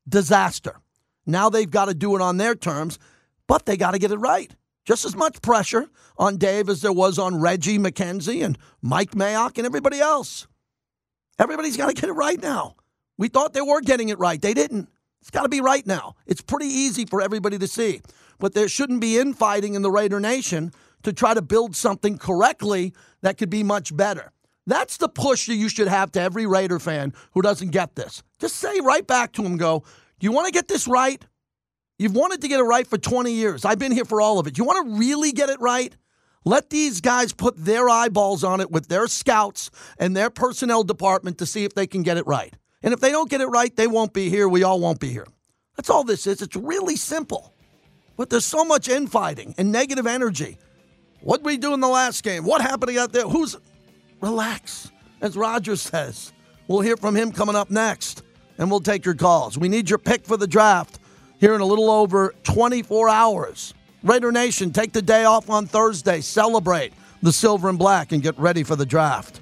Disaster. 0.07 0.79
Now 1.25 1.49
they've 1.49 1.69
got 1.69 1.85
to 1.85 1.93
do 1.93 2.15
it 2.15 2.21
on 2.21 2.37
their 2.37 2.55
terms, 2.55 2.99
but 3.47 3.65
they 3.65 3.75
got 3.75 3.91
to 3.91 3.99
get 3.99 4.11
it 4.11 4.17
right. 4.17 4.51
Just 4.87 5.03
as 5.03 5.17
much 5.17 5.41
pressure 5.41 5.89
on 6.17 6.37
Dave 6.37 6.69
as 6.69 6.81
there 6.81 6.93
was 6.93 7.19
on 7.19 7.41
Reggie 7.41 7.77
McKenzie 7.77 8.43
and 8.43 8.57
Mike 8.81 9.11
Mayock 9.11 9.57
and 9.57 9.65
everybody 9.65 9.99
else. 9.99 10.47
Everybody's 11.37 11.75
got 11.75 11.87
to 11.87 11.93
get 11.93 12.09
it 12.09 12.13
right 12.13 12.41
now. 12.41 12.77
We 13.17 13.27
thought 13.27 13.53
they 13.53 13.61
were 13.61 13.81
getting 13.81 14.07
it 14.07 14.17
right. 14.17 14.41
They 14.41 14.53
didn't. 14.53 14.87
It's 15.19 15.29
got 15.29 15.43
to 15.43 15.49
be 15.49 15.59
right 15.59 15.85
now. 15.85 16.15
It's 16.25 16.39
pretty 16.39 16.67
easy 16.67 17.03
for 17.03 17.21
everybody 17.21 17.57
to 17.57 17.67
see. 17.67 17.99
But 18.39 18.53
there 18.53 18.69
shouldn't 18.69 19.01
be 19.01 19.19
infighting 19.19 19.73
in 19.73 19.81
the 19.81 19.91
Raider 19.91 20.21
Nation 20.21 20.71
to 21.03 21.11
try 21.11 21.33
to 21.33 21.41
build 21.41 21.75
something 21.75 22.17
correctly 22.17 22.93
that 23.23 23.37
could 23.37 23.49
be 23.49 23.63
much 23.63 23.95
better. 23.95 24.31
That's 24.67 24.95
the 24.95 25.09
push 25.09 25.47
that 25.47 25.55
you 25.55 25.67
should 25.67 25.89
have 25.89 26.13
to 26.13 26.21
every 26.21 26.45
Raider 26.45 26.79
fan 26.79 27.13
who 27.33 27.41
doesn't 27.41 27.71
get 27.71 27.95
this. 27.95 28.23
Just 28.39 28.55
say 28.55 28.79
right 28.79 29.05
back 29.05 29.33
to 29.33 29.43
him, 29.43 29.57
go, 29.57 29.83
do 30.19 30.25
you 30.25 30.31
want 30.31 30.45
to 30.47 30.53
get 30.53 30.69
this 30.69 30.87
right? 30.87 31.21
You've 31.97 32.15
wanted 32.15 32.41
to 32.41 32.47
get 32.47 32.59
it 32.59 32.63
right 32.63 32.85
for 32.85 32.97
20 32.97 33.31
years. 33.31 33.65
I've 33.65 33.79
been 33.79 33.91
here 33.91 34.05
for 34.05 34.21
all 34.21 34.37
of 34.37 34.47
it. 34.47 34.57
You 34.57 34.63
want 34.63 34.87
to 34.87 34.97
really 34.97 35.31
get 35.31 35.49
it 35.49 35.59
right? 35.59 35.95
Let 36.45 36.69
these 36.69 37.01
guys 37.01 37.33
put 37.33 37.57
their 37.57 37.89
eyeballs 37.89 38.43
on 38.43 38.61
it 38.61 38.71
with 38.71 38.87
their 38.87 39.07
scouts 39.07 39.71
and 39.97 40.15
their 40.15 40.29
personnel 40.29 40.83
department 40.83 41.39
to 41.39 41.45
see 41.45 41.63
if 41.65 41.73
they 41.73 41.87
can 41.87 42.03
get 42.03 42.17
it 42.17 42.27
right. 42.27 42.55
And 42.83 42.93
if 42.93 42.99
they 42.99 43.11
don't 43.11 43.29
get 43.29 43.41
it 43.41 43.47
right, 43.47 43.75
they 43.75 43.87
won't 43.87 44.13
be 44.13 44.29
here. 44.29 44.47
We 44.47 44.63
all 44.63 44.79
won't 44.79 44.99
be 44.99 45.09
here. 45.09 45.27
That's 45.75 45.89
all 45.89 46.03
this 46.03 46.27
is. 46.27 46.41
It's 46.41 46.55
really 46.55 46.95
simple. 46.95 47.53
But 48.15 48.29
there's 48.29 48.45
so 48.45 48.63
much 48.63 48.87
infighting 48.87 49.55
and 49.57 49.71
negative 49.71 50.07
energy. 50.07 50.57
What 51.21 51.37
did 51.37 51.45
we 51.47 51.57
do 51.57 51.73
in 51.73 51.79
the 51.79 51.87
last 51.87 52.23
game? 52.23 52.45
What 52.45 52.61
happened 52.61 52.97
out 52.97 53.11
there? 53.11 53.27
Who's 53.27 53.57
relax? 54.21 54.91
As 55.19 55.35
Rodgers 55.35 55.81
says. 55.81 56.31
We'll 56.67 56.81
hear 56.81 56.97
from 56.97 57.15
him 57.15 57.31
coming 57.31 57.55
up 57.55 57.71
next, 57.71 58.23
and 58.57 58.69
we'll 58.69 58.81
take 58.81 59.05
your 59.05 59.15
calls. 59.15 59.57
We 59.57 59.69
need 59.69 59.89
your 59.89 59.99
pick 59.99 60.25
for 60.25 60.37
the 60.37 60.47
draft 60.47 60.96
here 61.39 61.55
in 61.55 61.61
a 61.61 61.65
little 61.65 61.89
over 61.89 62.33
24 62.43 63.09
hours. 63.09 63.73
Raider 64.03 64.31
Nation, 64.31 64.71
take 64.71 64.93
the 64.93 65.01
day 65.01 65.25
off 65.25 65.49
on 65.49 65.65
Thursday, 65.65 66.21
celebrate 66.21 66.93
the 67.21 67.31
silver 67.31 67.69
and 67.69 67.79
black, 67.79 68.11
and 68.11 68.21
get 68.21 68.37
ready 68.37 68.63
for 68.63 68.75
the 68.75 68.85
draft. 68.85 69.39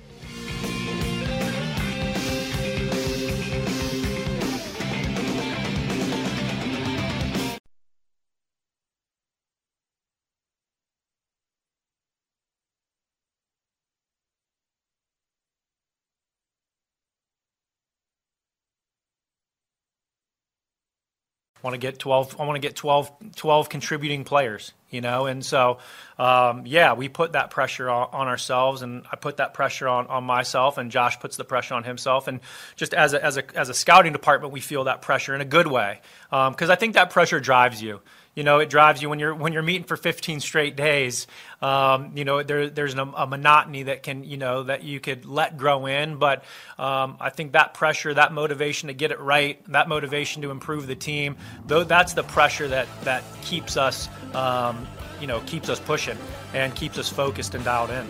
Want 21.66 21.74
to 21.74 21.80
get 21.80 21.98
12 22.00 22.40
i 22.40 22.46
want 22.46 22.56
to 22.56 22.60
get 22.60 22.76
12 22.76 23.12
12 23.36 23.70
contributing 23.70 24.24
players 24.24 24.72
you 24.92 25.02
know? 25.02 25.26
And 25.26 25.44
so 25.44 25.80
um, 26.18 26.66
yeah 26.66 26.94
we 26.94 27.10
put 27.10 27.34
that 27.34 27.50
pressure 27.50 27.90
on, 27.90 28.10
on, 28.14 28.28
ourselves 28.28 28.82
and 28.82 29.04
i 29.12 29.18
put 29.18 29.38
that 29.38 29.54
pressure 29.54 29.88
on, 29.88 30.08
on 30.08 30.24
myself 30.24 30.78
and 30.78 30.90
josh 30.90 31.20
puts 31.20 31.36
the 31.36 31.44
pressure 31.44 31.74
on 31.74 31.84
himself. 31.84 32.28
And 32.30 32.40
just 32.78 32.94
as 32.94 33.14
a, 33.14 33.24
as 33.24 33.38
a, 33.38 33.58
as 33.58 33.68
a 33.70 33.74
scouting 33.74 34.14
department 34.14 34.54
we 34.54 34.62
feel 34.62 34.86
that 34.86 35.02
pressure 35.02 35.36
in 35.36 35.42
a 35.42 35.46
good 35.46 35.68
way 35.68 36.00
because 36.30 36.70
um, 36.70 36.72
i 36.72 36.76
think 36.76 36.94
that 36.94 37.10
pressure 37.10 37.40
drives 37.40 37.82
you 37.82 38.00
you 38.36 38.44
know 38.44 38.60
it 38.60 38.70
drives 38.70 39.02
you 39.02 39.10
when 39.10 39.20
you're 39.20 39.34
when 39.34 39.54
you're 39.54 39.64
meeting 39.64 39.88
for 39.88 39.98
15 39.98 40.40
straight 40.42 40.76
days 40.76 41.26
um, 41.62 42.12
you 42.16 42.26
know 42.26 42.44
there, 42.44 42.70
there's 42.70 42.94
a, 42.94 43.02
a, 43.02 43.26
monotony 43.26 43.84
that 43.84 44.04
can 44.04 44.24
you 44.24 44.38
know 44.38 44.64
that 44.64 44.84
you 44.84 45.00
could 45.00 45.26
let 45.26 45.58
grow 45.58 45.86
in. 45.88 46.18
But 46.18 46.44
um, 46.78 47.18
i 47.20 47.30
think 47.30 47.54
that 47.54 47.74
pressure 47.74 48.14
that 48.14 48.34
motivation 48.34 48.88
to 48.88 48.94
get 48.94 49.12
it 49.12 49.20
right 49.20 49.64
that 49.72 49.88
motivation 49.88 50.42
to 50.44 50.52
improve 50.52 50.86
the 50.88 50.96
team 50.96 51.38
though 51.66 51.84
that's 51.84 52.14
the 52.14 52.24
pressure 52.24 52.68
that 52.68 52.88
that 53.04 53.24
keeps 53.42 53.78
us 53.78 54.10
um, 54.36 54.86
you 55.20 55.28
know 55.28 55.40
keeps 55.42 55.70
us 55.70 55.80
pushing 55.80 56.18
and 56.54 56.76
keeps 56.76 56.98
us 56.98 57.10
focused 57.10 57.56
and 57.56 57.64
dialed 57.64 57.90
in. 57.90 58.06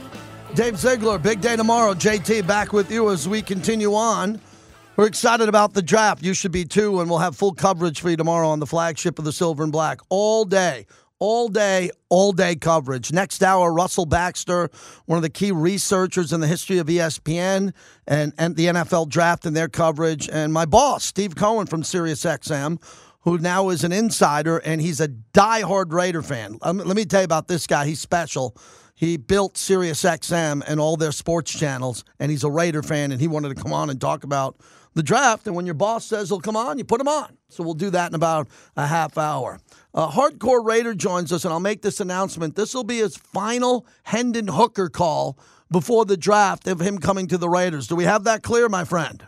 Dave 0.56 0.78
ziegler 0.78 1.18
big 1.18 1.42
day 1.42 1.56
tomorrow. 1.56 1.94
Jt 1.94 2.46
back 2.48 2.74
with 2.74 2.92
you 2.92 3.10
as 3.12 3.28
we 3.28 3.42
continue 3.42 3.94
on 3.94 4.42
we're 4.96 5.08
excited 5.08 5.50
about 5.50 5.74
the 5.74 5.82
draft. 5.82 6.24
You 6.24 6.34
should 6.34 6.52
be 6.52 6.66
too, 6.66 7.02
and 7.02 7.10
we'll 7.10 7.20
have 7.20 7.36
full 7.36 7.54
coverage 7.54 8.00
for 8.00 8.10
you 8.10 8.18
tomorrow 8.18 8.48
on 8.48 8.60
the 8.60 8.66
flagship 8.66 9.20
of 9.20 9.26
the 9.26 9.34
Silver 9.34 9.64
and 9.64 9.72
Black 9.72 10.00
all 10.10 10.46
day. 10.46 10.86
All 11.18 11.48
day, 11.48 11.92
all 12.10 12.34
day 12.34 12.58
coverage. 12.58 13.14
Next 13.14 13.42
hour, 13.42 13.74
Russell 13.74 14.06
Baxter, 14.06 14.70
one 15.06 15.16
of 15.16 15.22
the 15.22 15.30
key 15.30 15.52
researchers 15.54 16.34
in 16.34 16.42
the 16.42 16.48
history 16.48 16.78
of 16.78 16.88
ESPN 16.88 17.74
and, 18.06 18.34
and 18.38 18.58
the 18.58 18.66
NFL 18.68 19.08
draft 19.08 19.46
and 19.46 19.56
their 19.56 19.70
coverage. 19.70 20.28
And 20.30 20.52
my 20.52 20.66
boss, 20.66 21.06
Steve 21.06 21.36
Cohen 21.36 21.68
from 21.68 21.84
SiriusXM, 21.84 22.82
who 23.22 23.38
now 23.38 23.70
is 23.70 23.86
an 23.86 23.94
insider 23.94 24.58
and 24.58 24.82
he's 24.82 25.00
a 25.00 25.08
diehard 25.08 25.94
Raider 25.94 26.22
fan. 26.22 26.58
Um, 26.62 26.80
let 26.80 26.98
me 26.98 27.06
tell 27.06 27.22
you 27.22 27.26
about 27.26 27.48
this 27.48 27.66
guy. 27.66 27.86
He's 27.86 28.02
special. 28.02 28.56
He 28.94 29.18
built 29.18 29.56
SiriusXM 29.56 30.64
and 30.66 30.80
all 30.80 30.96
their 30.96 31.12
sports 31.12 31.52
channels, 31.52 32.06
and 32.18 32.32
he's 32.32 32.46
a 32.46 32.50
Raider 32.50 32.82
fan, 32.82 33.12
and 33.12 33.20
he 33.20 33.28
wanted 33.28 33.56
to 33.56 33.62
come 33.62 33.74
on 33.74 33.90
and 33.90 34.00
talk 34.00 34.24
about 34.24 34.58
the 34.96 35.04
draft. 35.04 35.46
And 35.46 35.56
when 35.56 35.66
your 35.66 35.76
boss 35.76 36.06
says 36.06 36.30
he'll 36.30 36.40
come 36.40 36.58
on, 36.58 36.80
you 36.80 36.84
put 36.84 37.00
him 37.00 37.08
on. 37.08 37.38
So 37.50 37.64
we'll 37.64 37.76
do 37.76 37.92
that 37.92 38.10
in 38.10 38.16
about 38.16 38.48
a 38.76 38.88
half 38.88 39.18
hour. 39.18 39.60
Uh, 39.94 40.10
Hardcore 40.10 40.66
Raider 40.66 40.96
joins 40.96 41.32
us, 41.32 41.46
and 41.46 41.54
I'll 41.54 41.60
make 41.60 41.84
this 41.84 42.00
announcement. 42.00 42.56
This 42.56 42.74
will 42.74 42.84
be 42.84 42.98
his 42.98 43.16
final 43.16 43.86
Hendon 44.04 44.48
Hooker 44.48 44.90
call 44.90 45.38
before 45.70 46.06
the 46.06 46.18
draft 46.18 46.68
of 46.68 46.80
him 46.80 46.98
coming 46.98 47.28
to 47.28 47.38
the 47.38 47.50
Raiders. 47.50 47.88
Do 47.88 47.96
we 47.96 48.06
have 48.06 48.24
that 48.24 48.42
clear, 48.42 48.68
my 48.68 48.84
friend? 48.84 49.26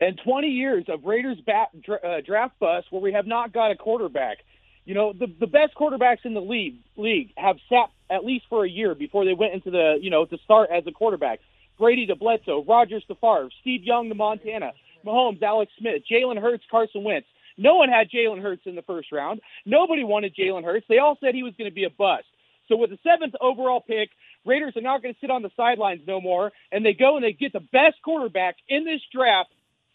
And 0.00 0.18
20 0.24 0.48
years 0.48 0.84
of 0.88 1.04
Raiders 1.04 1.38
bat, 1.44 1.68
uh, 1.88 2.20
draft 2.24 2.58
bust 2.60 2.86
where 2.90 3.02
we 3.02 3.12
have 3.12 3.26
not 3.26 3.52
got 3.52 3.70
a 3.70 3.76
quarterback. 3.76 4.38
You 4.84 4.94
know, 4.94 5.12
the 5.12 5.26
the 5.38 5.46
best 5.46 5.74
quarterbacks 5.74 6.24
in 6.24 6.32
the 6.32 6.40
league 6.40 6.76
league 6.96 7.32
have 7.36 7.56
sat 7.68 7.90
at 8.08 8.24
least 8.24 8.46
for 8.48 8.64
a 8.64 8.68
year 8.68 8.94
before 8.94 9.26
they 9.26 9.34
went 9.34 9.52
into 9.52 9.70
the 9.70 9.98
you 10.00 10.08
know 10.08 10.24
to 10.24 10.38
start 10.44 10.70
as 10.70 10.84
a 10.86 10.92
quarterback. 10.92 11.40
Brady 11.78 12.06
to 12.06 12.16
Bledsoe, 12.16 12.64
Rodgers 12.66 13.04
to 13.08 13.14
Favre, 13.14 13.50
Steve 13.60 13.84
Young 13.84 14.08
to 14.08 14.14
Montana, 14.14 14.72
Mahomes, 15.06 15.42
Alex 15.42 15.72
Smith, 15.78 16.02
Jalen 16.10 16.40
Hurts, 16.40 16.64
Carson 16.70 17.04
Wentz. 17.04 17.28
No 17.56 17.76
one 17.76 17.88
had 17.88 18.10
Jalen 18.10 18.42
Hurts 18.42 18.62
in 18.66 18.74
the 18.74 18.82
first 18.82 19.10
round. 19.12 19.40
Nobody 19.66 20.04
wanted 20.04 20.34
Jalen 20.36 20.64
Hurts. 20.64 20.86
They 20.88 20.98
all 20.98 21.16
said 21.20 21.34
he 21.34 21.42
was 21.42 21.54
going 21.58 21.70
to 21.70 21.74
be 21.74 21.84
a 21.84 21.90
bust. 21.90 22.24
So 22.68 22.76
with 22.76 22.90
the 22.90 22.98
seventh 23.02 23.34
overall 23.40 23.80
pick, 23.80 24.10
Raiders 24.44 24.76
are 24.76 24.82
not 24.82 25.02
going 25.02 25.14
to 25.14 25.20
sit 25.20 25.30
on 25.30 25.42
the 25.42 25.50
sidelines 25.56 26.02
no 26.06 26.20
more, 26.20 26.52
and 26.70 26.84
they 26.84 26.92
go 26.94 27.16
and 27.16 27.24
they 27.24 27.32
get 27.32 27.52
the 27.52 27.60
best 27.72 27.96
quarterback 28.04 28.56
in 28.68 28.84
this 28.84 29.00
draft, 29.12 29.50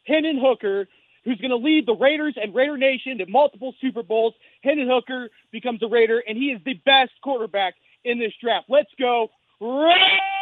Hendon 0.05 0.39
Hooker. 0.39 0.87
who's 1.23 1.39
going 1.39 1.51
to 1.51 1.57
lead 1.57 1.85
the 1.85 1.95
Raiders 1.95 2.35
and 2.41 2.53
Raider 2.53 2.77
Nation 2.77 3.17
to 3.19 3.25
multiple 3.27 3.73
Super 3.79 4.03
Bowls. 4.03 4.33
Hendon 4.61 4.89
Hooker 4.89 5.29
becomes 5.51 5.81
a 5.81 5.87
Raider, 5.87 6.21
and 6.27 6.37
he 6.37 6.45
is 6.51 6.61
the 6.65 6.73
best 6.85 7.11
quarterback 7.21 7.75
in 8.03 8.19
this 8.19 8.33
draft. 8.41 8.65
Let's 8.69 8.91
go, 8.99 9.29
Raiders! 9.61 10.32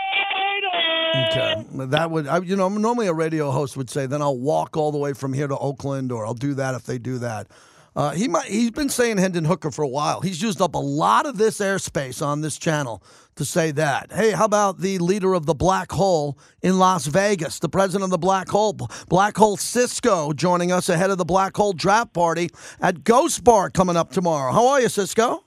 Okay, 0.73 1.65
that 1.69 2.09
would 2.09 2.27
I, 2.27 2.39
you 2.39 2.55
know 2.55 2.69
normally 2.69 3.07
a 3.07 3.13
radio 3.13 3.51
host 3.51 3.75
would 3.75 3.89
say 3.89 4.05
then 4.05 4.21
I'll 4.21 4.37
walk 4.37 4.77
all 4.77 4.91
the 4.91 4.97
way 4.97 5.13
from 5.13 5.33
here 5.33 5.47
to 5.47 5.57
Oakland 5.57 6.11
or 6.11 6.25
I'll 6.25 6.33
do 6.33 6.53
that 6.53 6.75
if 6.75 6.83
they 6.83 6.97
do 6.97 7.17
that. 7.19 7.47
Uh, 7.93 8.11
he 8.11 8.29
might 8.29 8.45
he's 8.45 8.71
been 8.71 8.87
saying 8.87 9.17
Hendon 9.17 9.43
Hooker 9.43 9.69
for 9.69 9.83
a 9.83 9.87
while. 9.87 10.21
He's 10.21 10.41
used 10.41 10.61
up 10.61 10.75
a 10.75 10.79
lot 10.79 11.25
of 11.25 11.37
this 11.37 11.59
airspace 11.59 12.25
on 12.25 12.39
this 12.39 12.57
channel 12.57 13.03
to 13.35 13.43
say 13.43 13.71
that. 13.71 14.13
Hey, 14.13 14.31
how 14.31 14.45
about 14.45 14.79
the 14.79 14.97
leader 14.99 15.33
of 15.33 15.45
the 15.45 15.53
Black 15.53 15.91
Hole 15.91 16.37
in 16.61 16.79
Las 16.79 17.07
Vegas, 17.07 17.59
the 17.59 17.67
president 17.67 18.05
of 18.05 18.09
the 18.09 18.17
Black 18.17 18.47
Hole, 18.47 18.77
Black 19.09 19.35
Hole 19.35 19.57
Cisco, 19.57 20.31
joining 20.31 20.71
us 20.71 20.87
ahead 20.87 21.09
of 21.09 21.17
the 21.17 21.25
Black 21.25 21.55
Hole 21.57 21.73
draft 21.73 22.13
party 22.13 22.49
at 22.79 23.03
Ghost 23.03 23.43
Bar 23.43 23.69
coming 23.69 23.97
up 23.97 24.11
tomorrow. 24.11 24.53
How 24.53 24.67
are 24.67 24.81
you, 24.81 24.87
Cisco? 24.87 25.43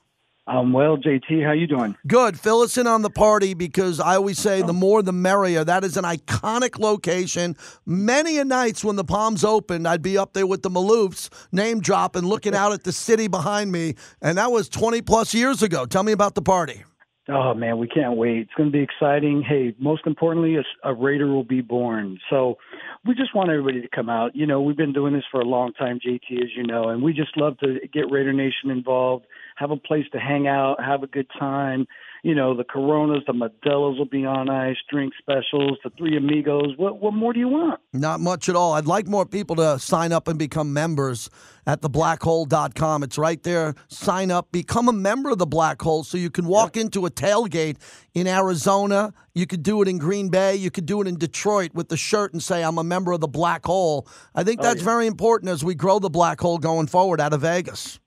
I'm 0.47 0.73
well, 0.73 0.97
JT. 0.97 1.43
How 1.43 1.53
you 1.53 1.65
doing? 1.65 1.95
Good. 2.05 2.39
Fill 2.39 2.61
us 2.61 2.77
in 2.77 2.85
on 2.85 3.01
the 3.01 3.09
party 3.09 3.55
because 3.55 3.99
I 3.99 4.15
always 4.15 4.37
say 4.37 4.61
the 4.61 4.69
oh. 4.69 4.73
more 4.73 5.01
the 5.01 5.11
merrier. 5.11 5.63
That 5.63 5.83
is 5.83 5.97
an 5.97 6.03
iconic 6.03 6.79
location. 6.79 7.57
Many 7.85 8.37
a 8.37 8.45
nights 8.45 8.83
when 8.83 8.95
the 8.95 9.03
Palms 9.03 9.43
opened, 9.43 9.87
I'd 9.87 10.03
be 10.03 10.19
up 10.19 10.33
there 10.33 10.45
with 10.45 10.61
the 10.61 10.69
Maloofs, 10.69 11.29
name 11.51 11.81
dropping, 11.81 12.23
looking 12.23 12.53
out 12.53 12.73
at 12.73 12.83
the 12.83 12.91
city 12.91 13.27
behind 13.27 13.71
me, 13.71 13.95
and 14.21 14.37
that 14.37 14.51
was 14.51 14.69
20 14.69 15.01
plus 15.01 15.33
years 15.33 15.63
ago. 15.63 15.85
Tell 15.85 16.03
me 16.03 16.11
about 16.11 16.35
the 16.35 16.43
party. 16.43 16.83
Oh 17.27 17.55
man, 17.55 17.79
we 17.79 17.87
can't 17.87 18.15
wait. 18.15 18.41
It's 18.41 18.53
going 18.55 18.71
to 18.71 18.77
be 18.77 18.83
exciting. 18.83 19.41
Hey, 19.41 19.73
most 19.79 20.05
importantly, 20.05 20.57
a, 20.57 20.89
a 20.89 20.93
Raider 20.93 21.25
will 21.25 21.43
be 21.43 21.61
born. 21.61 22.19
So 22.29 22.59
we 23.03 23.15
just 23.15 23.33
want 23.33 23.49
everybody 23.49 23.81
to 23.81 23.87
come 23.87 24.09
out. 24.09 24.35
You 24.35 24.45
know, 24.45 24.61
we've 24.61 24.77
been 24.77 24.93
doing 24.93 25.13
this 25.13 25.23
for 25.31 25.41
a 25.41 25.45
long 25.45 25.73
time, 25.73 25.99
JT, 25.99 26.43
as 26.43 26.49
you 26.55 26.67
know, 26.67 26.89
and 26.89 27.01
we 27.01 27.13
just 27.13 27.35
love 27.35 27.57
to 27.59 27.79
get 27.91 28.11
Raider 28.11 28.31
Nation 28.31 28.69
involved 28.69 29.25
have 29.55 29.71
a 29.71 29.77
place 29.77 30.05
to 30.11 30.19
hang 30.19 30.47
out, 30.47 30.83
have 30.83 31.03
a 31.03 31.07
good 31.07 31.27
time. 31.39 31.87
You 32.23 32.33
know, 32.33 32.57
the 32.57 32.63
Coronas, 32.63 33.23
the 33.27 33.33
Modelo's 33.33 33.99
will 33.99 34.05
be 34.07 34.25
on 34.25 34.49
ice, 34.49 34.77
drink 34.89 35.13
specials, 35.19 35.77
the 35.83 35.91
Three 35.97 36.17
Amigos. 36.17 36.73
What 36.75 36.99
what 36.99 37.13
more 37.13 37.33
do 37.33 37.39
you 37.39 37.47
want? 37.47 37.79
Not 37.93 38.19
much 38.19 38.49
at 38.49 38.55
all. 38.55 38.73
I'd 38.73 38.87
like 38.87 39.07
more 39.07 39.25
people 39.27 39.55
to 39.57 39.77
sign 39.77 40.11
up 40.11 40.27
and 40.27 40.39
become 40.39 40.73
members 40.73 41.29
at 41.67 41.81
theblackhole.com. 41.81 43.03
It's 43.03 43.17
right 43.17 43.41
there. 43.43 43.75
Sign 43.87 44.31
up, 44.31 44.51
become 44.51 44.89
a 44.89 44.93
member 44.93 45.29
of 45.29 45.37
the 45.37 45.45
Black 45.45 45.81
Hole 45.81 46.03
so 46.03 46.17
you 46.17 46.29
can 46.31 46.45
walk 46.45 46.77
into 46.77 47.05
a 47.05 47.11
tailgate 47.11 47.77
in 48.13 48.27
Arizona. 48.27 49.13
You 49.35 49.45
could 49.45 49.61
do 49.63 49.81
it 49.83 49.87
in 49.87 49.97
Green 49.99 50.29
Bay. 50.29 50.55
You 50.55 50.71
could 50.71 50.85
do 50.85 51.01
it 51.01 51.07
in 51.07 51.17
Detroit 51.17 51.71
with 51.75 51.89
the 51.89 51.97
shirt 51.97 52.33
and 52.33 52.41
say, 52.41 52.63
I'm 52.63 52.77
a 52.77 52.83
member 52.83 53.11
of 53.11 53.19
the 53.21 53.27
Black 53.27 53.65
Hole. 53.65 54.07
I 54.33 54.43
think 54.43 54.61
Oh, 54.61 54.63
that's 54.63 54.79
yeah. 54.79 54.85
very 54.85 55.07
important 55.07 55.49
as 55.51 55.63
we 55.63 55.75
grow 55.75 55.99
the 55.99 56.09
Black 56.09 56.39
Hole 56.41 56.57
going 56.57 56.87
forward 56.87 57.21
out 57.21 57.33
of 57.33 57.41
Vegas. 57.41 57.99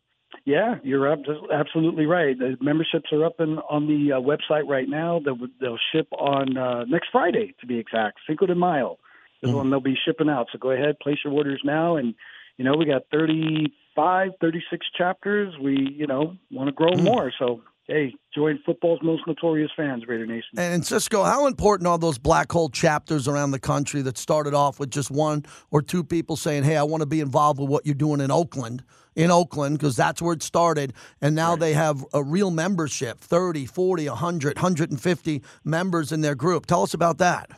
Yeah, 0.48 0.76
you're 0.82 1.12
ab- 1.12 1.26
absolutely 1.52 2.06
right. 2.06 2.34
The 2.38 2.56
memberships 2.58 3.12
are 3.12 3.22
up 3.22 3.38
in, 3.38 3.58
on 3.68 3.86
the 3.86 4.14
uh, 4.14 4.20
website 4.20 4.66
right 4.66 4.88
now. 4.88 5.20
They'll, 5.22 5.36
they'll 5.60 5.78
ship 5.92 6.08
on 6.10 6.56
uh, 6.56 6.84
next 6.86 7.08
Friday, 7.12 7.54
to 7.60 7.66
be 7.66 7.78
exact, 7.78 8.20
Cinco 8.26 8.46
de 8.46 8.54
Mayo 8.54 8.96
is 9.42 9.52
when 9.52 9.68
they'll 9.68 9.80
be 9.80 9.94
shipping 10.06 10.30
out. 10.30 10.46
So 10.50 10.58
go 10.58 10.70
ahead, 10.70 10.98
place 11.00 11.18
your 11.22 11.34
orders 11.34 11.60
now. 11.64 11.96
And, 11.96 12.14
you 12.56 12.64
know, 12.64 12.72
we 12.78 12.86
got 12.86 13.02
35, 13.12 14.30
36 14.40 14.86
chapters. 14.96 15.54
We, 15.62 15.94
you 15.94 16.06
know, 16.06 16.38
want 16.50 16.68
to 16.68 16.72
grow 16.72 16.94
more. 16.96 17.30
So, 17.38 17.60
hey, 17.88 18.14
join 18.34 18.60
football's 18.64 19.00
most 19.02 19.22
notorious 19.26 19.70
fans, 19.76 20.04
Raider 20.06 20.26
Nation. 20.26 20.58
And 20.58 20.86
Cisco, 20.86 21.24
how 21.24 21.46
important 21.46 21.88
are 21.88 21.98
those 21.98 22.18
black 22.18 22.52
hole 22.52 22.68
chapters 22.68 23.26
around 23.26 23.50
the 23.50 23.58
country 23.58 24.02
that 24.02 24.18
started 24.18 24.54
off 24.54 24.78
with 24.78 24.90
just 24.90 25.10
one 25.10 25.44
or 25.70 25.82
two 25.82 26.04
people 26.04 26.36
saying, 26.36 26.64
"Hey, 26.64 26.76
I 26.76 26.82
want 26.82 27.00
to 27.00 27.06
be 27.06 27.20
involved 27.20 27.58
with 27.58 27.68
what 27.68 27.86
you're 27.86 27.94
doing 27.94 28.20
in 28.20 28.30
Oakland." 28.30 28.84
In 29.16 29.32
Oakland, 29.32 29.78
because 29.78 29.96
that's 29.96 30.22
where 30.22 30.32
it 30.32 30.44
started. 30.44 30.92
And 31.20 31.34
now 31.34 31.56
they 31.56 31.72
have 31.72 32.06
a 32.14 32.22
real 32.22 32.52
membership 32.52 33.18
30, 33.18 33.66
40, 33.66 34.08
100, 34.08 34.56
150 34.58 35.42
members 35.64 36.12
in 36.12 36.20
their 36.20 36.36
group. 36.36 36.66
Tell 36.66 36.84
us 36.84 36.94
about 36.94 37.18
that. 37.18 37.50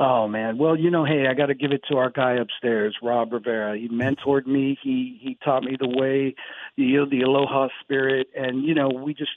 Oh 0.00 0.28
man, 0.28 0.58
well 0.58 0.76
you 0.76 0.90
know, 0.90 1.04
hey, 1.04 1.26
I 1.28 1.34
got 1.34 1.46
to 1.46 1.54
give 1.54 1.72
it 1.72 1.80
to 1.90 1.96
our 1.96 2.10
guy 2.10 2.34
upstairs, 2.34 2.94
Rob 3.02 3.32
Rivera. 3.32 3.76
He 3.76 3.88
mentored 3.88 4.46
me. 4.46 4.78
He 4.82 5.18
he 5.20 5.38
taught 5.42 5.64
me 5.64 5.76
the 5.80 5.88
way, 5.88 6.34
the 6.76 7.06
the 7.10 7.22
aloha 7.22 7.68
spirit, 7.80 8.28
and 8.36 8.64
you 8.64 8.74
know, 8.74 8.90
we 8.90 9.14
just 9.14 9.32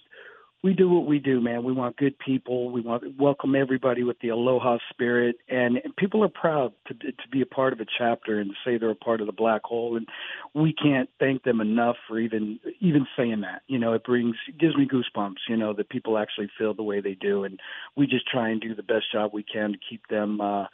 we 0.63 0.73
do 0.73 0.87
what 0.89 1.07
we 1.07 1.17
do, 1.17 1.41
man. 1.41 1.63
We 1.63 1.73
want 1.73 1.97
good 1.97 2.19
people. 2.19 2.69
We 2.69 2.81
want 2.81 3.01
to 3.01 3.13
welcome 3.17 3.55
everybody 3.55 4.03
with 4.03 4.19
the 4.19 4.29
aloha 4.29 4.77
spirit, 4.91 5.37
and, 5.49 5.79
people 5.97 6.23
are 6.23 6.29
proud 6.29 6.73
to 6.87 6.93
to 6.93 7.27
be 7.31 7.41
a 7.41 7.45
part 7.45 7.73
of 7.73 7.79
a 7.79 7.85
chapter 7.97 8.39
and 8.39 8.51
say 8.65 8.77
they're 8.77 8.89
a 8.89 8.95
part 8.95 9.21
of 9.21 9.27
the 9.27 9.33
black 9.33 9.63
hole. 9.63 9.97
And 9.97 10.07
we 10.53 10.73
can't 10.73 11.09
thank 11.19 11.43
them 11.43 11.61
enough 11.61 11.95
for 12.07 12.19
even 12.19 12.59
even 12.79 13.05
saying 13.17 13.41
that. 13.41 13.61
You 13.67 13.77
know, 13.79 13.93
it 13.93 14.03
brings 14.03 14.35
gives 14.59 14.75
me 14.75 14.87
goosebumps. 14.87 15.47
You 15.47 15.57
know, 15.57 15.73
that 15.73 15.89
people 15.89 16.17
actually 16.17 16.49
feel 16.57 16.73
the 16.73 16.83
way 16.83 17.01
they 17.01 17.15
do, 17.15 17.43
and 17.43 17.59
we 17.95 18.07
just 18.07 18.27
try 18.27 18.49
and 18.49 18.61
do 18.61 18.73
the 18.75 18.83
best 18.83 19.11
job 19.11 19.31
we 19.33 19.43
can 19.43 19.73
to 19.73 19.79
keep 19.89 20.07
them, 20.07 20.41
uh, 20.41 20.65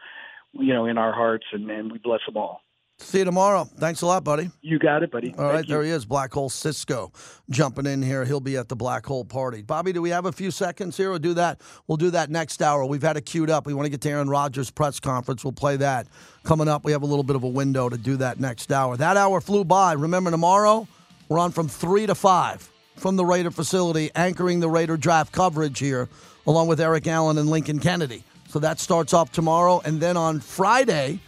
you 0.54 0.74
know, 0.74 0.86
in 0.86 0.98
our 0.98 1.14
hearts, 1.14 1.46
and, 1.52 1.70
and 1.70 1.92
we 1.92 1.98
bless 1.98 2.22
them 2.26 2.38
all. 2.38 2.62
See 3.00 3.20
you 3.20 3.26
tomorrow. 3.26 3.66
Thanks 3.78 4.02
a 4.02 4.08
lot, 4.08 4.24
buddy. 4.24 4.50
You 4.62 4.80
got 4.80 5.04
it, 5.04 5.12
buddy. 5.12 5.34
All 5.38 5.46
right, 5.46 5.54
Thank 5.58 5.68
you. 5.68 5.76
there 5.76 5.84
he 5.84 5.92
is, 5.92 6.04
Black 6.04 6.34
Hole 6.34 6.50
Cisco, 6.50 7.12
jumping 7.50 7.86
in 7.86 8.02
here. 8.02 8.26
He'll 8.26 8.40
be 8.40 8.58
at 8.58 8.70
the 8.70 8.76
Black 8.76 9.06
Hole 9.06 9.24
party. 9.24 9.62
Bobby, 9.62 9.94
do 9.94 10.02
we 10.02 10.10
have 10.10 10.26
a 10.26 10.32
few 10.32 10.50
seconds 10.50 10.98
here? 10.98 11.12
We'll 11.12 11.20
do 11.20 11.36
that. 11.36 11.62
We'll 11.86 11.98
do 11.98 12.10
that 12.10 12.32
next 12.32 12.62
hour. 12.62 12.84
We've 12.86 13.04
had 13.04 13.16
it 13.16 13.22
queued 13.28 13.52
up. 13.52 13.68
We 13.68 13.76
want 13.76 13.86
to 13.86 13.92
get 13.92 14.02
to 14.02 14.10
Aaron 14.10 14.30
Rodgers' 14.30 14.72
press 14.72 15.00
conference. 15.00 15.44
We'll 15.44 15.54
play 15.54 15.78
that 15.78 16.08
coming 16.44 16.68
up. 16.68 16.84
We 16.86 16.92
have 16.92 17.04
a 17.04 17.06
little 17.06 17.24
bit 17.24 17.36
of 17.36 17.44
a 17.44 17.48
window 17.48 17.88
to 17.88 17.98
do 17.98 18.18
that 18.18 18.40
next 18.40 18.72
hour. 18.72 18.98
That 18.98 19.16
hour 19.16 19.42
flew 19.42 19.64
by. 19.64 19.94
Remember, 19.94 20.32
tomorrow 20.32 20.88
we're 21.30 21.40
on 21.40 21.52
from 21.52 21.68
three 21.68 22.08
to 22.08 22.16
five 22.16 22.68
from 22.96 23.16
the 23.16 23.26
Raider 23.26 23.52
facility, 23.52 24.10
anchoring 24.16 24.60
the 24.60 24.70
Raider 24.72 24.98
draft 24.98 25.32
coverage 25.32 25.78
here, 25.78 26.10
along 26.48 26.68
with 26.68 26.82
Eric 26.82 27.06
Allen 27.06 27.38
and 27.38 27.48
Lincoln 27.48 27.78
Kennedy. 27.78 28.24
So 28.48 28.58
that 28.58 28.80
starts 28.80 29.14
off 29.14 29.32
tomorrow, 29.32 29.82
and 29.86 30.02
then 30.02 30.18
on 30.18 30.40
Friday. 30.40 31.20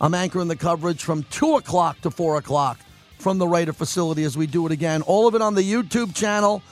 I'm 0.00 0.14
anchoring 0.14 0.48
the 0.48 0.56
coverage 0.56 1.02
from 1.02 1.22
2 1.24 1.56
o'clock 1.56 2.00
to 2.02 2.10
4 2.10 2.36
o'clock 2.36 2.78
from 3.18 3.38
the 3.38 3.48
Raider 3.48 3.72
facility 3.72 4.24
as 4.24 4.36
we 4.36 4.46
do 4.46 4.66
it 4.66 4.72
again. 4.72 5.02
All 5.02 5.26
of 5.26 5.34
it 5.34 5.42
on 5.42 5.54
the 5.54 5.62
YouTube 5.62 6.14
channel, 6.14 6.62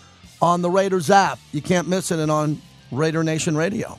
on 0.42 0.60
the 0.60 0.70
Raiders 0.70 1.10
app. 1.10 1.38
You 1.52 1.62
can't 1.62 1.88
miss 1.88 2.10
it, 2.10 2.18
and 2.18 2.30
on 2.30 2.60
Raider 2.90 3.24
Nation 3.24 3.56
Radio. 3.56 3.98